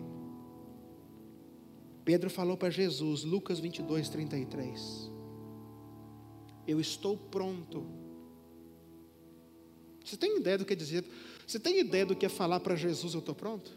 Pedro 2.05 2.31
falou 2.31 2.57
para 2.57 2.71
Jesus, 2.71 3.25
Lucas 3.25 3.59
22, 3.59 4.09
33. 4.09 5.11
Eu 6.67 6.81
estou 6.81 7.17
pronto 7.17 8.06
você 10.07 10.17
tem 10.17 10.37
ideia 10.37 10.57
do 10.57 10.65
que 10.65 10.73
é 10.73 10.77
dizer? 10.77 11.05
Você 11.47 11.59
tem 11.59 11.81
ideia 11.81 12.07
do 12.07 12.15
que 12.15 12.25
é 12.25 12.29
falar 12.29 12.61
para 12.61 12.77
Jesus, 12.77 13.13
eu 13.15 13.19
estou 13.19 13.35
pronto? 13.35 13.73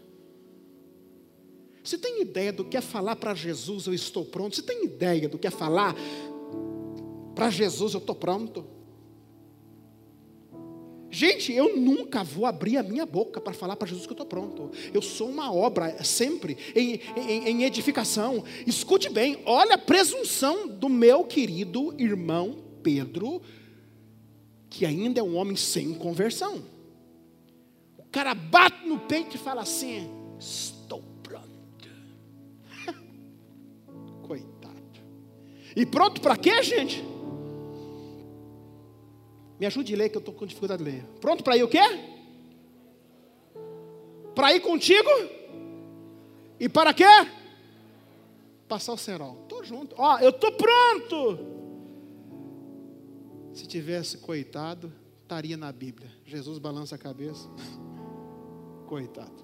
Você 1.83 1.97
tem 1.97 2.21
ideia 2.21 2.53
do 2.53 2.63
que 2.63 2.77
é 2.77 2.81
falar 2.81 3.15
para 3.15 3.33
Jesus, 3.33 3.87
eu 3.87 3.93
estou 3.93 4.23
pronto? 4.23 4.55
Você 4.55 4.61
tem 4.61 4.85
ideia 4.85 5.27
do 5.27 5.39
que 5.39 5.47
é 5.47 5.51
falar 5.51 5.95
para 7.33 7.49
Jesus, 7.49 7.95
eu 7.95 7.99
estou 7.99 8.13
pronto? 8.13 8.63
Gente, 11.09 11.51
eu 11.51 11.75
nunca 11.75 12.23
vou 12.23 12.45
abrir 12.45 12.77
a 12.77 12.83
minha 12.83 13.07
boca 13.07 13.41
para 13.41 13.53
falar 13.53 13.75
para 13.75 13.87
Jesus 13.87 14.05
que 14.05 14.11
eu 14.11 14.13
estou 14.13 14.27
pronto. 14.27 14.69
Eu 14.93 15.01
sou 15.01 15.27
uma 15.27 15.51
obra 15.51 16.03
sempre 16.03 16.55
em, 16.75 17.01
em, 17.17 17.49
em, 17.49 17.63
edificação. 17.63 18.43
Escute 18.67 19.09
bem, 19.09 19.41
olha 19.45 19.73
a 19.73 19.79
presunção 19.79 20.67
do 20.67 20.87
meu 20.87 21.23
querido 21.23 21.95
irmão 21.97 22.63
Pedro 22.83 23.41
que 24.69 24.85
ainda 24.85 25.19
é 25.19 25.23
um 25.23 25.35
homem 25.35 25.55
sem 25.55 25.93
conversão. 25.93 26.63
O 27.97 28.03
cara 28.11 28.33
bate 28.33 28.87
no 28.87 28.99
peito 28.99 29.35
e 29.35 29.39
fala 29.39 29.61
assim: 29.61 30.09
Estou 30.39 31.01
pronto. 31.23 31.89
Coitado. 34.27 35.01
E 35.75 35.85
pronto 35.85 36.21
para 36.21 36.37
quê, 36.37 36.61
gente? 36.61 37.03
Me 39.59 39.65
ajude 39.65 39.93
a 39.93 39.97
ler, 39.97 40.09
que 40.09 40.17
eu 40.17 40.19
estou 40.19 40.33
com 40.33 40.45
dificuldade 40.45 40.83
de 40.83 40.89
ler. 40.89 41.03
Pronto 41.19 41.43
para 41.43 41.57
ir 41.57 41.63
o 41.63 41.67
quê? 41.67 41.81
Para 44.33 44.53
ir 44.53 44.61
contigo? 44.61 45.09
E 46.59 46.69
para 46.69 46.93
quê? 46.93 47.03
Passar 48.67 48.93
o 48.93 48.97
cerol. 48.97 49.39
Estou 49.43 49.63
junto. 49.63 49.95
Ó, 49.97 50.19
eu 50.19 50.29
estou 50.29 50.51
pronto. 50.53 51.58
Se 53.59 53.67
tivesse 53.67 54.19
coitado, 54.19 54.89
estaria 55.21 55.57
na 55.57 55.69
Bíblia. 55.69 56.09
Jesus 56.25 56.57
balança 56.57 56.95
a 56.95 56.97
cabeça. 56.97 57.49
Coitado. 58.87 59.43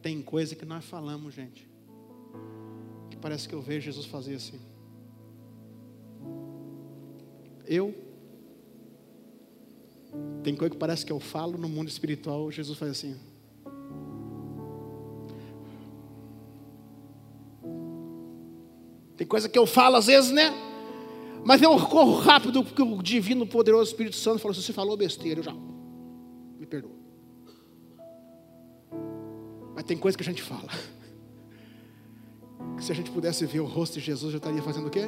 Tem 0.00 0.22
coisa 0.22 0.54
que 0.54 0.64
nós 0.64 0.82
falamos, 0.82 1.34
gente. 1.34 1.68
Que 3.10 3.18
parece 3.18 3.46
que 3.46 3.54
eu 3.54 3.60
vejo 3.60 3.84
Jesus 3.84 4.06
fazer 4.06 4.36
assim. 4.36 4.58
Eu. 7.66 7.94
Tem 10.42 10.56
coisa 10.56 10.72
que 10.72 10.80
parece 10.80 11.04
que 11.04 11.12
eu 11.12 11.20
falo 11.20 11.58
no 11.58 11.68
mundo 11.68 11.88
espiritual, 11.88 12.50
Jesus 12.50 12.78
faz 12.78 12.92
assim. 12.92 13.20
Tem 19.18 19.26
coisa 19.26 19.50
que 19.50 19.58
eu 19.58 19.66
falo 19.66 19.96
às 19.96 20.06
vezes, 20.06 20.30
né? 20.30 20.72
Mas 21.44 21.60
eu 21.60 21.78
corro 21.88 22.18
rápido 22.20 22.64
porque 22.64 22.82
o 22.82 23.02
divino, 23.02 23.46
poderoso 23.46 23.90
Espírito 23.90 24.16
Santo 24.16 24.38
falou: 24.38 24.54
se 24.54 24.62
você 24.62 24.72
falou 24.72 24.96
besteira, 24.96 25.40
eu 25.40 25.44
já 25.44 25.52
me 25.52 26.66
perdoa. 26.66 26.90
Mas 29.74 29.84
tem 29.84 29.96
coisa 29.96 30.16
que 30.16 30.22
a 30.22 30.26
gente 30.26 30.42
fala. 30.42 30.68
Que 32.76 32.82
se 32.82 32.90
a 32.90 32.94
gente 32.94 33.10
pudesse 33.10 33.46
ver 33.46 33.60
o 33.60 33.66
rosto 33.66 33.94
de 33.94 34.00
Jesus, 34.00 34.32
já 34.32 34.38
estaria 34.38 34.60
fazendo 34.60 34.88
o 34.88 34.90
quê? 34.90 35.02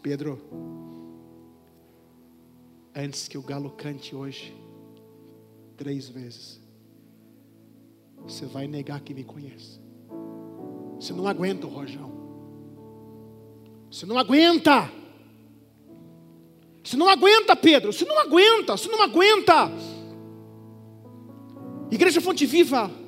Pedro, 0.00 0.40
antes 2.94 3.26
que 3.26 3.36
o 3.36 3.42
galo 3.42 3.70
cante 3.70 4.14
hoje, 4.14 4.54
três 5.76 6.08
vezes, 6.08 6.60
você 8.18 8.46
vai 8.46 8.68
negar 8.68 9.00
que 9.00 9.12
me 9.12 9.24
conhece. 9.24 9.80
Você 11.00 11.14
não 11.14 11.26
aguenta 11.26 11.66
o 11.66 11.70
rojão. 11.70 12.12
Você 13.90 14.04
não 14.04 14.18
aguenta. 14.18 14.92
Você 16.84 16.96
não 16.96 17.08
aguenta, 17.08 17.56
Pedro. 17.56 17.92
Você 17.92 18.04
não 18.04 18.20
aguenta. 18.20 18.76
Você 18.76 18.88
não 18.88 19.02
aguenta. 19.02 19.72
Igreja 21.90 22.20
Fonte 22.20 22.44
Viva 22.44 22.99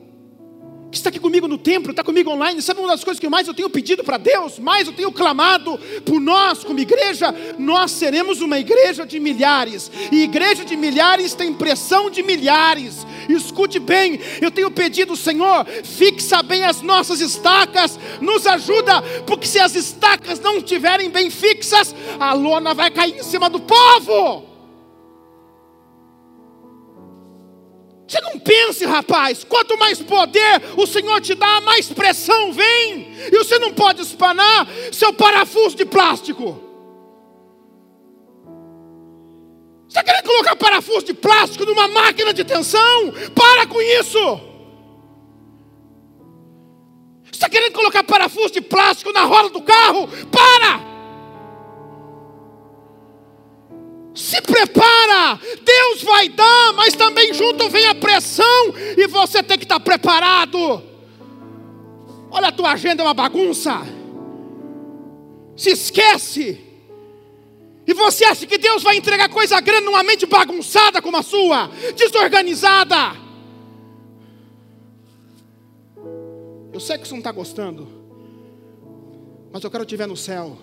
que 0.93 0.99
está 0.99 1.09
aqui 1.09 1.19
comigo 1.19 1.49
no 1.49 1.57
templo, 1.57 1.91
está 1.91 2.05
comigo 2.05 2.31
online, 2.31 2.61
sabe 2.61 2.81
uma 2.81 2.91
das 2.91 3.03
coisas 3.03 3.19
que 3.19 3.29
mais 3.29 3.49
eu 3.49 3.55
tenho 3.55 3.71
pedido 3.71 4.05
para 4.05 4.19
Deus, 4.19 4.59
mais 4.59 4.87
eu 4.87 4.93
tenho 4.93 5.11
clamado 5.11 5.81
por 6.05 6.21
nós, 6.21 6.63
como 6.63 6.79
igreja, 6.79 7.35
nós 7.59 7.93
seremos 7.93 8.43
uma 8.43 8.59
igreja 8.59 9.07
de 9.07 9.19
milhares, 9.19 9.91
e 10.13 10.23
igreja 10.23 10.67
de 10.67 10.77
milhares 10.77 11.33
tem 11.33 11.55
pressão 11.55 12.11
de 12.11 12.23
milhares. 12.23 13.07
Escute 13.27 13.79
bem, 13.79 14.21
eu 14.41 14.51
tenho 14.51 14.71
pedido, 14.71 15.17
Senhor, 15.17 15.65
fixa 15.83 16.43
bem 16.43 16.65
as 16.65 16.83
nossas 16.83 17.21
estacas, 17.21 17.99
nos 18.21 18.47
ajuda, 18.47 19.01
porque 19.27 19.47
se 19.47 19.59
as 19.59 19.75
estacas 19.75 20.41
não 20.41 20.59
estiverem 20.59 21.09
bem 21.09 21.31
fixas, 21.31 21.95
a 22.21 22.35
lona 22.35 22.75
vai 22.75 22.91
cair 22.91 23.17
em 23.17 23.23
cima 23.23 23.49
do 23.49 23.61
povo. 23.61 24.52
Você 28.13 28.21
não 28.21 28.39
pense, 28.39 28.85
rapaz, 28.85 29.43
quanto 29.43 29.79
mais 29.79 29.99
poder 29.99 30.61
o 30.77 30.87
Senhor 30.87 31.19
te 31.23 31.35
dá, 31.35 31.63
mais 31.63 31.89
pressão 31.89 32.53
vem, 32.53 33.11
e 33.33 33.39
você 33.39 33.59
não 33.59 33.73
pode 33.73 34.03
espanar 34.03 34.69
seu 34.93 35.15
parafuso 35.15 35.75
de 35.75 35.87
plástico. 35.87 36.61
Você 39.89 39.99
está 39.99 40.05
querendo 40.05 40.27
colocar 40.27 40.57
parafuso 40.57 41.07
de 41.07 41.15
plástico 41.15 41.65
numa 41.65 41.89
máquina 41.89 42.35
de 42.35 42.45
tensão? 42.45 43.15
Para 43.35 43.67
com 43.67 43.81
isso! 43.81 44.19
Você 47.25 47.31
está 47.33 47.49
querendo 47.49 47.73
colocar 47.73 48.05
parafuso 48.05 48.53
de 48.53 48.61
plástico 48.61 49.11
na 49.11 49.23
roda 49.23 49.49
do 49.49 49.63
carro? 49.63 50.07
Para! 50.31 50.92
Se 54.15 54.41
prepara, 54.43 55.41
Deus 55.65 56.03
vai 56.03 56.29
dar, 56.29 56.73
mas 56.75 56.95
também 56.95 57.33
junto 57.33 57.71
vem 57.71 57.87
a 57.87 57.95
pressão 57.95 58.75
e 58.97 59.07
você 59.07 59.43
tem 59.43 59.57
que 59.57 59.65
estar 59.65 59.81
preparado. 59.81 60.83
Olha 62.31 62.49
a 62.49 62.53
tua 62.53 62.73
agenda 62.73 63.03
é 63.03 63.07
uma 63.07 63.15
bagunça. 63.15 63.81
Se 65.57 65.71
esquece. 65.71 66.61
E 67.87 67.95
você 67.95 68.25
acha 68.25 68.47
que 68.47 68.59
Deus 68.59 68.83
vai 68.83 68.97
entregar 68.97 69.29
coisa 69.29 69.61
grande 69.61 69.87
numa 69.87 70.03
mente 70.03 70.25
bagunçada 70.27 71.03
como 71.03 71.17
a 71.17 71.23
sua, 71.23 71.69
desorganizada? 71.97 73.17
Eu 76.73 76.81
sei 76.81 76.97
que 76.97 77.07
você 77.07 77.13
não 77.13 77.19
está 77.19 77.33
gostando, 77.33 77.87
mas 79.53 79.63
eu 79.63 79.71
quero 79.71 79.85
te 79.85 79.97
ver 79.97 80.07
no 80.07 80.17
céu. 80.17 80.57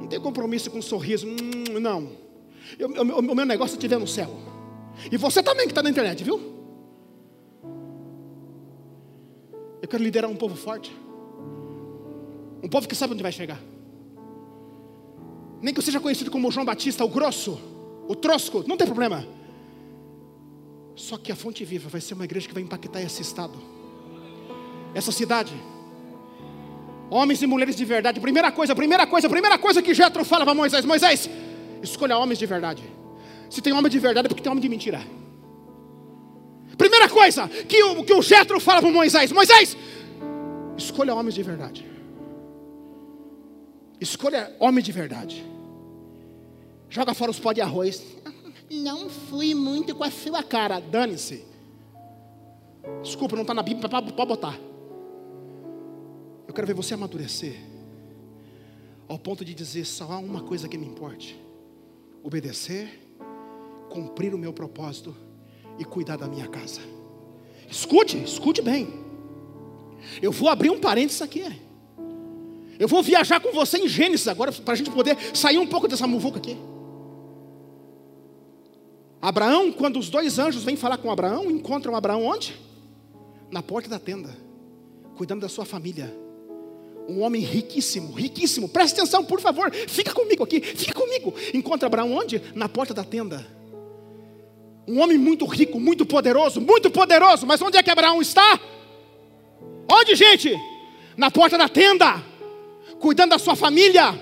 Não 0.00 0.06
tem 0.06 0.20
compromisso 0.20 0.70
com 0.70 0.80
sorriso. 0.82 1.26
Hum, 1.26 1.80
não. 1.80 2.10
Eu, 2.78 2.94
eu, 2.94 3.02
o 3.18 3.34
meu 3.34 3.44
negócio 3.44 3.76
é 3.76 3.78
te 3.78 3.88
no 3.88 4.06
céu. 4.06 4.30
E 5.10 5.16
você 5.16 5.42
também 5.42 5.66
que 5.66 5.72
está 5.72 5.82
na 5.82 5.90
internet, 5.90 6.22
viu? 6.22 6.40
Eu 9.80 9.88
quero 9.88 10.02
liderar 10.02 10.30
um 10.30 10.36
povo 10.36 10.54
forte. 10.54 10.94
Um 12.62 12.68
povo 12.68 12.86
que 12.86 12.94
sabe 12.94 13.14
onde 13.14 13.22
vai 13.22 13.32
chegar. 13.32 13.60
Nem 15.60 15.72
que 15.72 15.80
eu 15.80 15.84
seja 15.84 16.00
conhecido 16.00 16.30
como 16.30 16.50
João 16.50 16.66
Batista, 16.66 17.04
o 17.04 17.08
grosso, 17.08 17.58
o 18.08 18.14
trosco, 18.14 18.64
não 18.66 18.76
tem 18.76 18.86
problema. 18.86 19.26
Só 20.94 21.16
que 21.16 21.32
a 21.32 21.36
fonte 21.36 21.64
viva 21.64 21.88
vai 21.88 22.00
ser 22.00 22.14
uma 22.14 22.24
igreja 22.24 22.48
que 22.48 22.54
vai 22.54 22.62
impactar 22.62 23.00
esse 23.00 23.22
estado, 23.22 23.58
essa 24.94 25.10
cidade 25.10 25.52
Homens 27.12 27.42
e 27.42 27.46
mulheres 27.46 27.76
de 27.76 27.84
verdade. 27.84 28.18
Primeira 28.20 28.50
coisa, 28.50 28.74
primeira 28.74 29.06
coisa, 29.06 29.28
primeira 29.28 29.58
coisa 29.58 29.82
que 29.82 29.92
Jetro 29.92 30.24
fala 30.24 30.46
para 30.46 30.54
Moisés: 30.54 30.82
Moisés, 30.82 31.28
escolha 31.82 32.16
homens 32.16 32.38
de 32.38 32.46
verdade. 32.46 32.82
Se 33.50 33.60
tem 33.60 33.70
homem 33.74 33.90
de 33.92 33.98
verdade, 33.98 34.26
é 34.26 34.28
porque 34.30 34.42
tem 34.42 34.50
homem 34.50 34.62
de 34.62 34.68
mentira. 34.70 35.02
Primeira 36.78 37.10
coisa 37.10 37.46
que 37.48 37.82
o, 37.84 38.02
que 38.02 38.14
o 38.14 38.22
Jetro 38.22 38.58
fala 38.58 38.80
para 38.80 38.90
Moisés: 38.90 39.30
Moisés, 39.30 39.76
escolha 40.78 41.14
homens 41.14 41.34
de 41.34 41.42
verdade. 41.42 41.86
Escolha 44.00 44.50
homem 44.58 44.82
de 44.82 44.90
verdade. 44.90 45.44
Joga 46.88 47.12
fora 47.12 47.30
os 47.30 47.38
pó 47.38 47.52
de 47.52 47.60
arroz. 47.60 48.02
Não 48.70 49.10
fui 49.10 49.54
muito 49.54 49.94
com 49.94 50.02
a 50.02 50.10
sua 50.10 50.42
cara. 50.42 50.80
Dane-se. 50.80 51.44
Desculpa, 53.02 53.36
não 53.36 53.42
está 53.42 53.52
na 53.52 53.62
Bíblia, 53.62 53.86
pode 53.88 54.10
botar. 54.12 54.58
Eu 56.52 56.54
quero 56.54 56.66
ver 56.66 56.74
você 56.74 56.92
amadurecer 56.92 57.58
ao 59.08 59.18
ponto 59.18 59.42
de 59.42 59.54
dizer 59.54 59.86
só 59.86 60.04
há 60.12 60.18
uma 60.18 60.42
coisa 60.42 60.68
que 60.68 60.76
me 60.76 60.86
importe: 60.86 61.40
obedecer, 62.22 63.10
cumprir 63.88 64.34
o 64.34 64.38
meu 64.38 64.52
propósito 64.52 65.16
e 65.78 65.84
cuidar 65.86 66.18
da 66.18 66.28
minha 66.28 66.46
casa. 66.46 66.82
Escute, 67.70 68.22
escute 68.22 68.60
bem. 68.60 68.86
Eu 70.20 70.30
vou 70.30 70.50
abrir 70.50 70.68
um 70.68 70.78
parênteses 70.78 71.22
aqui. 71.22 71.42
Eu 72.78 72.86
vou 72.86 73.02
viajar 73.02 73.40
com 73.40 73.50
você 73.50 73.78
em 73.78 73.88
Gênesis 73.88 74.28
agora, 74.28 74.52
para 74.52 74.74
a 74.74 74.76
gente 74.76 74.90
poder 74.90 75.16
sair 75.34 75.56
um 75.56 75.66
pouco 75.66 75.88
dessa 75.88 76.06
muvuca 76.06 76.36
aqui. 76.36 76.58
Abraão, 79.22 79.72
quando 79.72 79.98
os 79.98 80.10
dois 80.10 80.38
anjos 80.38 80.64
vêm 80.64 80.76
falar 80.76 80.98
com 80.98 81.10
Abraão, 81.10 81.50
encontram 81.50 81.96
Abraão 81.96 82.26
onde? 82.26 82.60
Na 83.50 83.62
porta 83.62 83.88
da 83.88 83.98
tenda, 83.98 84.36
cuidando 85.16 85.40
da 85.40 85.48
sua 85.48 85.64
família. 85.64 86.20
Um 87.08 87.20
homem 87.22 87.42
riquíssimo, 87.42 88.12
riquíssimo. 88.12 88.68
Preste 88.68 88.94
atenção, 88.94 89.24
por 89.24 89.40
favor. 89.40 89.72
Fica 89.74 90.12
comigo 90.12 90.44
aqui, 90.44 90.60
fica 90.60 90.94
comigo. 90.94 91.34
Encontra 91.52 91.86
Abraão 91.86 92.12
onde? 92.12 92.40
Na 92.54 92.68
porta 92.68 92.94
da 92.94 93.04
tenda. 93.04 93.44
Um 94.86 95.00
homem 95.00 95.18
muito 95.18 95.44
rico, 95.46 95.78
muito 95.78 96.04
poderoso, 96.04 96.60
muito 96.60 96.90
poderoso. 96.90 97.46
Mas 97.46 97.60
onde 97.60 97.76
é 97.76 97.82
que 97.82 97.90
Abraão 97.90 98.20
está? 98.20 98.60
Onde, 99.90 100.14
gente? 100.14 100.54
Na 101.16 101.30
porta 101.30 101.58
da 101.58 101.68
tenda, 101.68 102.22
cuidando 102.98 103.30
da 103.30 103.38
sua 103.38 103.54
família, 103.54 104.18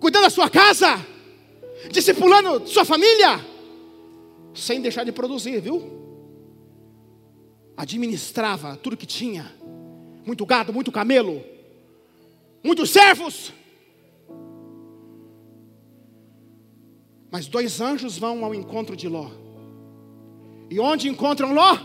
cuidando 0.00 0.24
da 0.24 0.30
sua 0.30 0.50
casa, 0.50 1.04
discipulando 1.90 2.66
sua 2.66 2.84
família, 2.84 3.44
sem 4.54 4.80
deixar 4.80 5.04
de 5.04 5.12
produzir, 5.12 5.60
viu? 5.60 5.98
Administrava 7.76 8.76
tudo 8.76 8.96
que 8.96 9.06
tinha 9.06 9.50
muito 10.30 10.46
gado, 10.46 10.72
muito 10.72 10.92
camelo, 10.92 11.44
muitos 12.62 12.90
servos. 12.90 13.52
Mas 17.32 17.48
dois 17.48 17.80
anjos 17.80 18.16
vão 18.16 18.44
ao 18.44 18.54
encontro 18.54 18.94
de 18.94 19.08
Ló. 19.08 19.28
E 20.70 20.78
onde 20.78 21.08
encontram 21.08 21.52
Ló? 21.52 21.76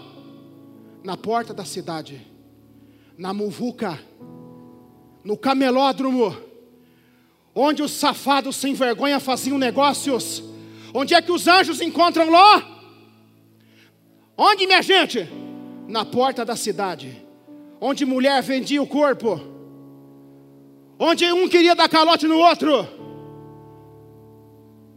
Na 1.03 1.17
porta 1.17 1.55
da 1.55 1.65
cidade, 1.65 2.21
na 3.17 3.33
muvuca, 3.33 3.99
no 5.23 5.35
camelódromo, 5.35 6.37
onde 7.55 7.81
os 7.81 7.93
safados 7.93 8.57
sem 8.57 8.75
vergonha 8.75 9.19
faziam 9.19 9.57
negócios. 9.57 10.43
Onde 10.93 11.15
é 11.15 11.21
que 11.21 11.31
os 11.31 11.47
anjos 11.47 11.81
encontram 11.81 12.29
Ló? 12.29 12.61
Onde, 14.37 14.67
minha 14.67 14.83
gente? 14.83 15.27
Na 15.87 16.05
porta 16.05 16.45
da 16.45 16.55
cidade 16.55 17.24
onde 17.79 18.05
mulher 18.05 18.41
vendia 18.41 18.81
o 18.81 18.87
corpo, 18.87 19.39
onde 20.99 21.31
um 21.31 21.47
queria 21.47 21.75
dar 21.75 21.89
calote 21.89 22.27
no 22.27 22.37
outro. 22.37 22.87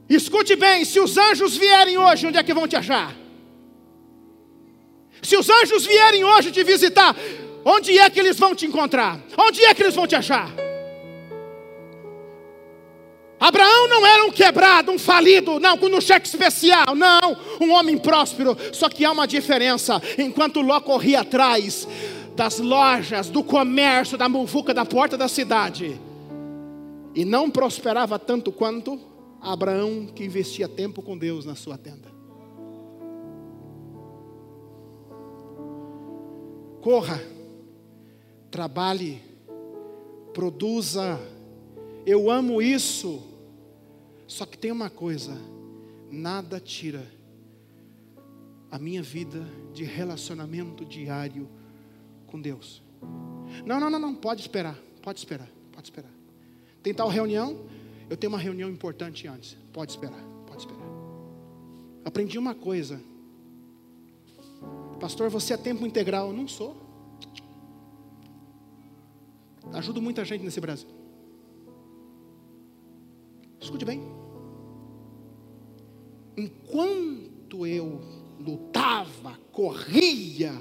Escute 0.08 0.56
bem: 0.56 0.84
se 0.84 0.98
os 1.00 1.16
anjos 1.16 1.56
vierem 1.56 1.98
hoje, 1.98 2.26
onde 2.26 2.38
é 2.38 2.42
que 2.42 2.54
vão 2.54 2.66
te 2.66 2.76
achar? 2.76 3.14
Se 5.22 5.36
os 5.36 5.48
anjos 5.50 5.84
vierem 5.84 6.24
hoje 6.24 6.52
te 6.52 6.62
visitar, 6.62 7.14
onde 7.64 7.98
é 7.98 8.08
que 8.08 8.20
eles 8.20 8.38
vão 8.38 8.54
te 8.54 8.66
encontrar? 8.66 9.20
Onde 9.36 9.64
é 9.64 9.74
que 9.74 9.82
eles 9.82 9.94
vão 9.94 10.06
te 10.06 10.14
achar? 10.14 10.50
Abraão 13.40 13.88
não 13.88 14.04
era 14.04 14.24
um 14.24 14.32
quebrado, 14.32 14.90
um 14.90 14.98
falido, 14.98 15.60
não, 15.60 15.78
com 15.78 15.86
um 15.86 16.00
cheque 16.00 16.26
especial, 16.26 16.94
não, 16.96 17.36
um 17.60 17.72
homem 17.72 17.96
próspero. 17.96 18.56
Só 18.72 18.88
que 18.88 19.04
há 19.04 19.12
uma 19.12 19.28
diferença. 19.28 20.02
Enquanto 20.18 20.60
Ló 20.60 20.80
corria 20.80 21.20
atrás 21.20 21.86
das 22.38 22.60
lojas, 22.60 23.28
do 23.28 23.42
comércio, 23.42 24.16
da 24.16 24.28
muvuca 24.28 24.72
da 24.72 24.84
porta 24.84 25.18
da 25.18 25.26
cidade, 25.26 26.00
e 27.12 27.24
não 27.24 27.50
prosperava 27.50 28.16
tanto 28.16 28.52
quanto 28.52 28.96
Abraão 29.40 30.06
que 30.06 30.24
investia 30.24 30.68
tempo 30.68 31.02
com 31.02 31.18
Deus 31.18 31.44
na 31.44 31.56
sua 31.56 31.76
tenda. 31.76 32.08
Corra, 36.80 37.20
trabalhe, 38.52 39.20
produza. 40.32 41.18
Eu 42.06 42.30
amo 42.30 42.62
isso. 42.62 43.20
Só 44.28 44.46
que 44.46 44.56
tem 44.56 44.70
uma 44.70 44.88
coisa: 44.88 45.36
nada 46.08 46.60
tira 46.60 47.04
a 48.70 48.78
minha 48.78 49.02
vida 49.02 49.44
de 49.74 49.82
relacionamento 49.82 50.84
diário 50.84 51.57
com 52.28 52.40
Deus. 52.40 52.82
Não, 53.66 53.80
não, 53.80 53.90
não, 53.90 53.98
não, 53.98 54.14
pode 54.14 54.40
esperar, 54.40 54.78
pode 55.02 55.18
esperar, 55.18 55.48
pode 55.72 55.86
esperar. 55.86 56.10
Tem 56.82 56.94
tal 56.94 57.08
reunião, 57.08 57.66
eu 58.08 58.16
tenho 58.16 58.32
uma 58.32 58.38
reunião 58.38 58.70
importante 58.70 59.26
antes. 59.26 59.56
Pode 59.72 59.90
esperar, 59.90 60.22
pode 60.46 60.60
esperar. 60.60 60.88
Aprendi 62.04 62.38
uma 62.38 62.54
coisa. 62.54 63.00
Pastor, 65.00 65.30
você 65.30 65.54
é 65.54 65.56
tempo 65.56 65.86
integral? 65.86 66.28
Eu 66.28 66.32
não 66.32 66.48
sou. 66.48 66.76
Ajudo 69.72 70.00
muita 70.00 70.24
gente 70.24 70.42
nesse 70.44 70.60
Brasil. 70.60 70.88
Escute 73.60 73.84
bem. 73.84 74.02
Enquanto 76.36 77.66
eu 77.66 78.00
lutava, 78.40 79.38
corria, 79.52 80.52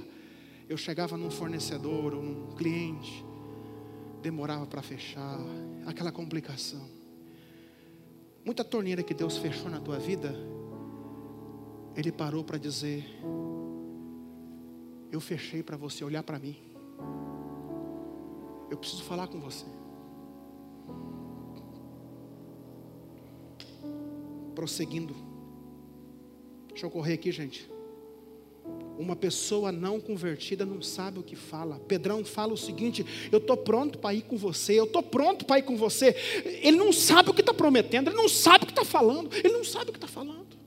eu 0.69 0.75
chegava 0.75 1.15
num 1.15 1.31
fornecedor 1.31 2.13
ou 2.13 2.21
num 2.21 2.55
cliente, 2.55 3.25
demorava 4.21 4.65
para 4.65 4.81
fechar, 4.81 5.39
aquela 5.85 6.11
complicação. 6.11 6.85
Muita 8.43 8.63
torneira 8.63 9.01
que 9.01 9.13
Deus 9.13 9.37
fechou 9.37 9.69
na 9.69 9.79
tua 9.79 9.97
vida, 9.97 10.35
Ele 11.95 12.11
parou 12.11 12.43
para 12.43 12.57
dizer: 12.57 13.05
Eu 15.11 15.21
fechei 15.21 15.63
para 15.63 15.77
você 15.77 16.03
olhar 16.03 16.23
para 16.23 16.39
mim. 16.39 16.57
Eu 18.69 18.77
preciso 18.77 19.03
falar 19.03 19.27
com 19.27 19.39
você. 19.39 19.65
Prosseguindo. 24.53 25.15
Deixa 26.69 26.85
eu 26.85 26.91
correr 26.91 27.13
aqui, 27.13 27.31
gente. 27.31 27.76
Uma 28.97 29.15
pessoa 29.15 29.71
não 29.71 29.99
convertida 29.99 30.65
não 30.65 30.81
sabe 30.81 31.19
o 31.19 31.23
que 31.23 31.35
fala. 31.35 31.79
Pedrão 31.87 32.25
fala 32.25 32.53
o 32.53 32.57
seguinte: 32.57 33.05
Eu 33.31 33.37
estou 33.37 33.55
pronto 33.55 33.99
para 33.99 34.15
ir 34.15 34.23
com 34.23 34.37
você, 34.37 34.79
eu 34.79 34.85
estou 34.85 35.03
pronto 35.03 35.45
para 35.45 35.59
ir 35.59 35.63
com 35.63 35.77
você. 35.77 36.15
Ele 36.63 36.77
não 36.77 36.91
sabe 36.91 37.29
o 37.29 37.33
que 37.33 37.41
está 37.41 37.53
prometendo, 37.53 38.09
ele 38.09 38.17
não 38.17 38.27
sabe 38.27 38.63
o 38.63 38.67
que 38.67 38.71
está 38.71 38.83
falando, 38.83 39.29
ele 39.35 39.49
não 39.49 39.63
sabe 39.63 39.91
o 39.91 39.93
que 39.93 39.97
está 39.97 40.07
falando. 40.07 40.57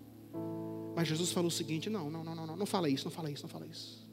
Mas 0.94 1.08
Jesus 1.08 1.32
falou 1.32 1.48
o 1.48 1.50
seguinte: 1.50 1.90
Não, 1.90 2.08
não, 2.08 2.22
não, 2.22 2.34
não, 2.34 2.46
não, 2.46 2.56
não 2.56 2.66
fala 2.66 2.88
isso, 2.88 3.04
não 3.04 3.10
fala 3.10 3.30
isso, 3.30 3.42
não 3.42 3.50
fala 3.50 3.66
isso. 3.66 4.08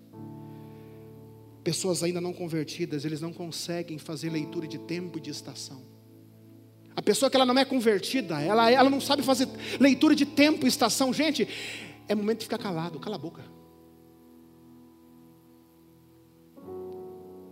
Pessoas 1.63 2.01
ainda 2.01 2.19
não 2.19 2.33
convertidas, 2.33 3.05
eles 3.05 3.21
não 3.21 3.31
conseguem 3.31 3.99
fazer 3.99 4.29
leitura 4.31 4.67
de 4.67 4.79
tempo 4.79 5.17
e 5.17 5.21
de 5.21 5.29
estação. 5.29 5.81
A 6.95 7.01
pessoa 7.01 7.29
que 7.29 7.35
ela 7.35 7.45
não 7.45 7.59
é 7.59 7.63
convertida, 7.63 8.41
ela, 8.41 8.71
ela 8.71 8.89
não 8.89 8.99
sabe 8.99 9.21
fazer 9.21 9.47
leitura 9.79 10.15
de 10.15 10.25
tempo 10.25 10.65
e 10.65 10.69
estação. 10.69 11.13
Gente, 11.13 11.47
é 12.07 12.15
momento 12.15 12.39
de 12.39 12.45
ficar 12.45 12.57
calado, 12.57 12.99
cala 12.99 13.17
a 13.17 13.19
boca. 13.19 13.56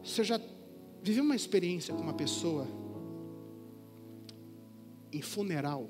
Você 0.05 0.23
já 0.23 0.39
viveu 1.01 1.23
uma 1.23 1.35
experiência 1.35 1.91
com 1.91 1.99
uma 1.99 2.13
pessoa 2.13 2.67
em 5.11 5.21
funeral? 5.21 5.89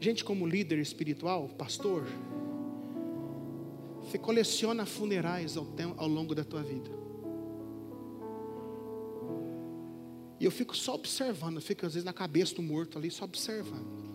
Gente, 0.00 0.24
como 0.24 0.46
líder 0.46 0.78
espiritual, 0.78 1.46
pastor, 1.50 2.04
você 4.02 4.18
coleciona 4.18 4.86
funerais 4.86 5.58
ao, 5.58 5.66
ao 5.98 6.08
longo 6.08 6.34
da 6.34 6.42
tua 6.42 6.62
vida. 6.62 6.90
E 10.40 10.44
eu 10.44 10.50
fico 10.50 10.74
só 10.74 10.94
observando, 10.94 11.56
eu 11.56 11.62
fico 11.62 11.84
às 11.84 11.94
vezes 11.94 12.04
na 12.04 12.14
cabeça 12.14 12.54
do 12.54 12.62
morto 12.62 12.96
ali, 12.96 13.10
só 13.10 13.26
observando. 13.26 14.06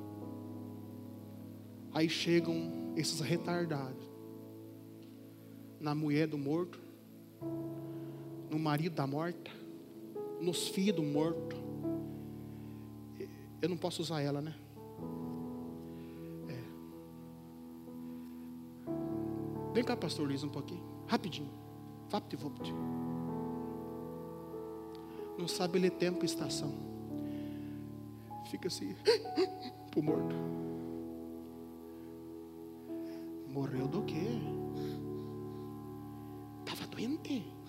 Aí 1.94 2.10
chegam 2.10 2.94
esses 2.96 3.20
retardados 3.20 4.10
na 5.80 5.94
mulher 5.94 6.28
do 6.28 6.38
morto, 6.38 6.80
no 8.52 8.60
marido 8.60 8.94
da 8.94 9.08
morta, 9.08 9.50
nos 10.42 10.68
filhos 10.68 10.98
do 10.98 11.04
morto. 11.04 11.56
Eu 13.62 13.70
não 13.70 13.78
posso 13.78 14.02
usar 14.02 14.22
ela, 14.22 14.42
né? 14.42 14.54
É. 16.50 16.60
Vem 19.74 19.86
cá, 19.86 19.96
pastor 19.96 20.28
Luiz, 20.28 20.44
um 20.44 20.50
pouquinho. 20.50 20.84
Rapidinho. 21.08 21.50
Vapt 22.10 22.36
vupt. 22.36 22.74
Não 25.38 25.48
sabe 25.48 25.80
ler 25.80 25.92
tempo 25.92 26.24
e 26.24 26.26
estação. 26.26 26.74
Fica 28.50 28.68
assim, 28.68 28.94
pro 29.92 30.04
morto. 30.04 30.36
Morreu 33.48 33.88
do 33.88 34.02
quê? 34.04 34.28
Estava 36.66 36.86
doente. 36.88 37.61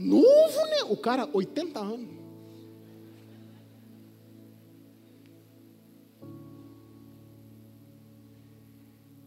Novo, 0.00 0.64
né? 0.66 0.82
O 0.88 0.96
cara, 0.96 1.28
80 1.30 1.78
anos. 1.78 2.08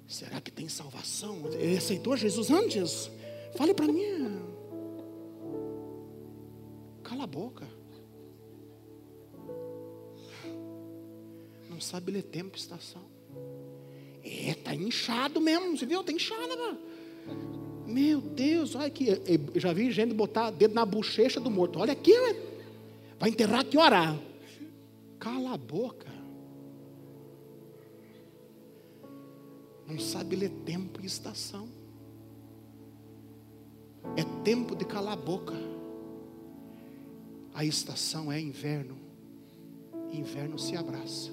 Será 0.07 0.41
que 0.41 0.51
tem 0.51 0.67
salvação? 0.67 1.47
Ele 1.53 1.77
aceitou 1.77 2.17
Jesus 2.17 2.49
antes? 2.49 3.11
Fale 3.55 3.73
para 3.75 3.87
mim. 3.87 4.41
Cala 7.03 7.25
a 7.25 7.27
boca. 7.27 7.67
Não 11.69 11.79
sabe 11.79 12.11
ler 12.11 12.23
tempo 12.23 12.57
e 12.57 12.59
estação. 12.59 13.03
É, 14.23 14.55
tá 14.55 14.73
inchado 14.73 15.39
mesmo. 15.39 15.77
Você 15.77 15.85
viu? 15.85 16.03
Tá 16.03 16.11
inchado, 16.11 16.57
mano. 16.57 17.62
Meu 17.85 18.21
Deus, 18.21 18.75
olha 18.75 18.87
aqui. 18.87 19.07
Eu 19.53 19.59
já 19.59 19.73
vi 19.73 19.91
gente 19.91 20.13
botar 20.13 20.51
dedo 20.51 20.73
na 20.73 20.85
bochecha 20.85 21.39
do 21.39 21.51
morto. 21.51 21.79
Olha 21.79 21.93
aqui, 21.93 22.13
vai 23.19 23.29
enterrar 23.29 23.65
que 23.65 23.77
orar. 23.77 24.17
Cala 25.19 25.53
a 25.53 25.57
boca. 25.57 26.11
Não 29.87 29.99
sabe 29.99 30.35
ler 30.35 30.49
tempo 30.65 31.01
e 31.01 31.05
estação. 31.05 31.67
É 34.15 34.23
tempo 34.43 34.75
de 34.75 34.85
calar 34.85 35.13
a 35.13 35.15
boca. 35.17 35.55
A 37.53 37.63
estação 37.63 38.31
é 38.31 38.39
inverno. 38.39 38.97
Inverno 40.11 40.57
se 40.57 40.75
abraça. 40.75 41.31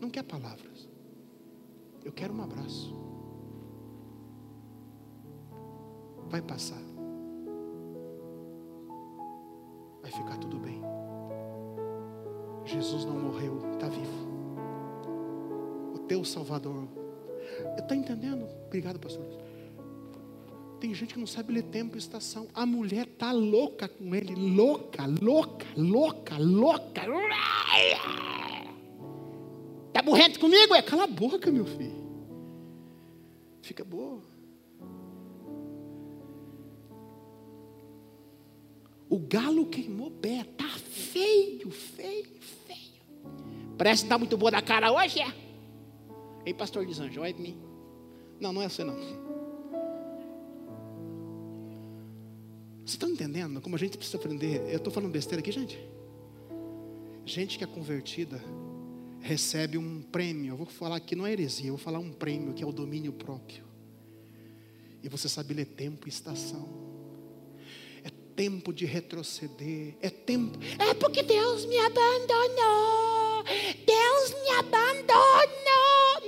Não 0.00 0.10
quer 0.10 0.22
palavras. 0.22 0.88
Eu 2.04 2.12
quero 2.12 2.34
um 2.34 2.42
abraço. 2.42 3.01
Vai 6.32 6.40
passar. 6.40 6.80
Vai 10.00 10.10
ficar 10.10 10.38
tudo 10.38 10.58
bem. 10.58 10.80
Jesus 12.64 13.04
não 13.04 13.18
morreu, 13.18 13.58
está 13.74 13.86
vivo. 13.86 14.32
O 15.94 15.98
teu 16.08 16.24
Salvador. 16.24 16.88
Está 17.78 17.94
entendendo? 17.94 18.48
Obrigado, 18.66 18.98
pastor. 18.98 19.26
Tem 20.80 20.94
gente 20.94 21.12
que 21.12 21.20
não 21.20 21.26
sabe 21.26 21.52
ler 21.52 21.64
tempo 21.64 21.96
e 21.96 21.98
estação. 21.98 22.48
A 22.54 22.64
mulher 22.64 23.06
está 23.06 23.30
louca 23.30 23.86
com 23.86 24.14
ele. 24.14 24.34
Louca, 24.34 25.04
louca, 25.06 25.66
louca, 25.76 26.38
louca. 26.38 27.02
Está 29.88 30.02
morrendo 30.02 30.40
comigo? 30.40 30.74
É, 30.74 30.80
cala 30.80 31.04
a 31.04 31.06
boca, 31.06 31.50
meu 31.50 31.66
filho. 31.66 32.02
Fica 33.60 33.84
boa. 33.84 34.31
O 39.12 39.18
galo 39.18 39.66
queimou 39.66 40.10
pé, 40.10 40.42
tá 40.56 40.70
feio, 40.70 41.70
feio, 41.70 42.32
feio. 42.66 43.02
Parece 43.76 44.04
que 44.04 44.08
tá 44.08 44.16
muito 44.16 44.38
boa 44.38 44.50
da 44.50 44.62
cara 44.62 44.90
hoje, 44.90 45.20
é? 45.20 45.30
Ei, 46.46 46.54
pastor 46.54 46.86
Lisanjo, 46.86 47.20
olha 47.20 47.30
de 47.30 47.42
mim. 47.42 47.60
Não, 48.40 48.54
não 48.54 48.62
é 48.62 48.64
assim 48.64 48.84
não. 48.84 48.96
Vocês 52.78 52.94
estão 52.94 53.10
entendendo 53.10 53.60
como 53.60 53.76
a 53.76 53.78
gente 53.78 53.98
precisa 53.98 54.16
aprender? 54.16 54.62
Eu 54.70 54.78
estou 54.78 54.90
falando 54.90 55.12
besteira 55.12 55.40
aqui, 55.40 55.52
gente? 55.52 55.78
Gente 57.26 57.58
que 57.58 57.64
é 57.64 57.66
convertida 57.66 58.42
recebe 59.20 59.76
um 59.76 60.00
prêmio. 60.00 60.54
Eu 60.54 60.56
vou 60.56 60.64
falar 60.64 60.96
aqui, 60.96 61.14
não 61.14 61.26
é 61.26 61.32
heresia, 61.32 61.66
eu 61.66 61.76
vou 61.76 61.84
falar 61.84 61.98
um 61.98 62.10
prêmio 62.14 62.54
que 62.54 62.64
é 62.64 62.66
o 62.66 62.72
domínio 62.72 63.12
próprio. 63.12 63.62
E 65.02 65.08
você 65.10 65.28
sabe 65.28 65.52
ler 65.52 65.66
tempo 65.66 66.08
e 66.08 66.08
estação. 66.08 66.81
É 68.42 68.44
tempo 68.44 68.72
de 68.72 68.84
retroceder. 68.84 69.94
É 70.02 70.10
tempo. 70.10 70.58
É 70.76 70.92
porque 70.94 71.22
Deus 71.22 71.64
me 71.64 71.78
abandonou. 71.78 73.44
Deus 73.86 74.34
me 74.42 74.50
abandonou. 74.58 75.22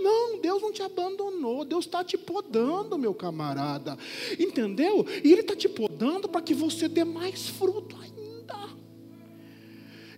Não, 0.00 0.38
Deus 0.38 0.62
não 0.62 0.70
te 0.70 0.80
abandonou. 0.80 1.64
Deus 1.64 1.86
está 1.86 2.04
te 2.04 2.16
podando, 2.16 2.96
meu 2.96 3.14
camarada. 3.14 3.98
Entendeu? 4.38 5.04
E 5.24 5.32
Ele 5.32 5.40
está 5.40 5.56
te 5.56 5.68
podando 5.68 6.28
para 6.28 6.40
que 6.40 6.54
você 6.54 6.86
dê 6.86 7.02
mais 7.02 7.48
fruto 7.48 7.96
ainda. 8.00 8.23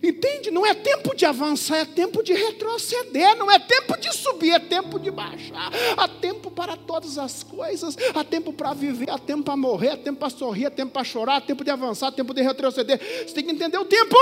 Entende? 0.01 0.51
Não 0.51 0.65
é 0.65 0.73
tempo 0.73 1.15
de 1.15 1.25
avançar, 1.25 1.77
é 1.77 1.85
tempo 1.85 2.21
de 2.21 2.33
retroceder, 2.33 3.35
não 3.35 3.49
é 3.49 3.57
tempo 3.57 3.97
de 3.97 4.13
subir, 4.15 4.51
é 4.51 4.59
tempo 4.59 4.99
de 4.99 5.09
baixar. 5.09 5.71
Há 5.95 6.07
tempo 6.07 6.51
para 6.51 6.75
todas 6.75 7.17
as 7.17 7.43
coisas, 7.43 7.97
há 8.13 8.23
tempo 8.23 8.53
para 8.53 8.73
viver, 8.73 9.09
há 9.09 9.17
tempo 9.17 9.43
para 9.43 9.57
morrer, 9.57 9.89
há 9.89 9.97
tempo 9.97 10.19
para 10.19 10.29
sorrir, 10.29 10.67
há 10.67 10.71
tempo 10.71 10.91
para 10.91 11.03
chorar, 11.03 11.37
há 11.37 11.41
tempo 11.41 11.63
de 11.63 11.71
avançar, 11.71 12.07
há 12.07 12.11
tempo 12.11 12.33
de 12.33 12.41
retroceder. 12.41 12.99
Você 13.25 13.33
tem 13.33 13.43
que 13.43 13.51
entender 13.51 13.77
o 13.77 13.85
tempo. 13.85 14.15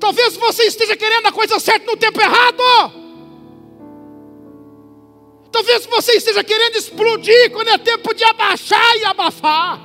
Talvez 0.00 0.34
você 0.36 0.64
esteja 0.64 0.96
querendo 0.96 1.26
a 1.26 1.32
coisa 1.32 1.60
certa 1.60 1.86
no 1.86 1.96
tempo 1.96 2.20
errado. 2.20 3.02
Talvez 5.52 5.84
você 5.84 6.12
esteja 6.12 6.42
querendo 6.42 6.76
explodir 6.76 7.52
quando 7.52 7.68
é 7.68 7.78
tempo 7.78 8.14
de 8.14 8.24
abaixar 8.24 8.96
e 8.96 9.04
abafar. 9.04 9.80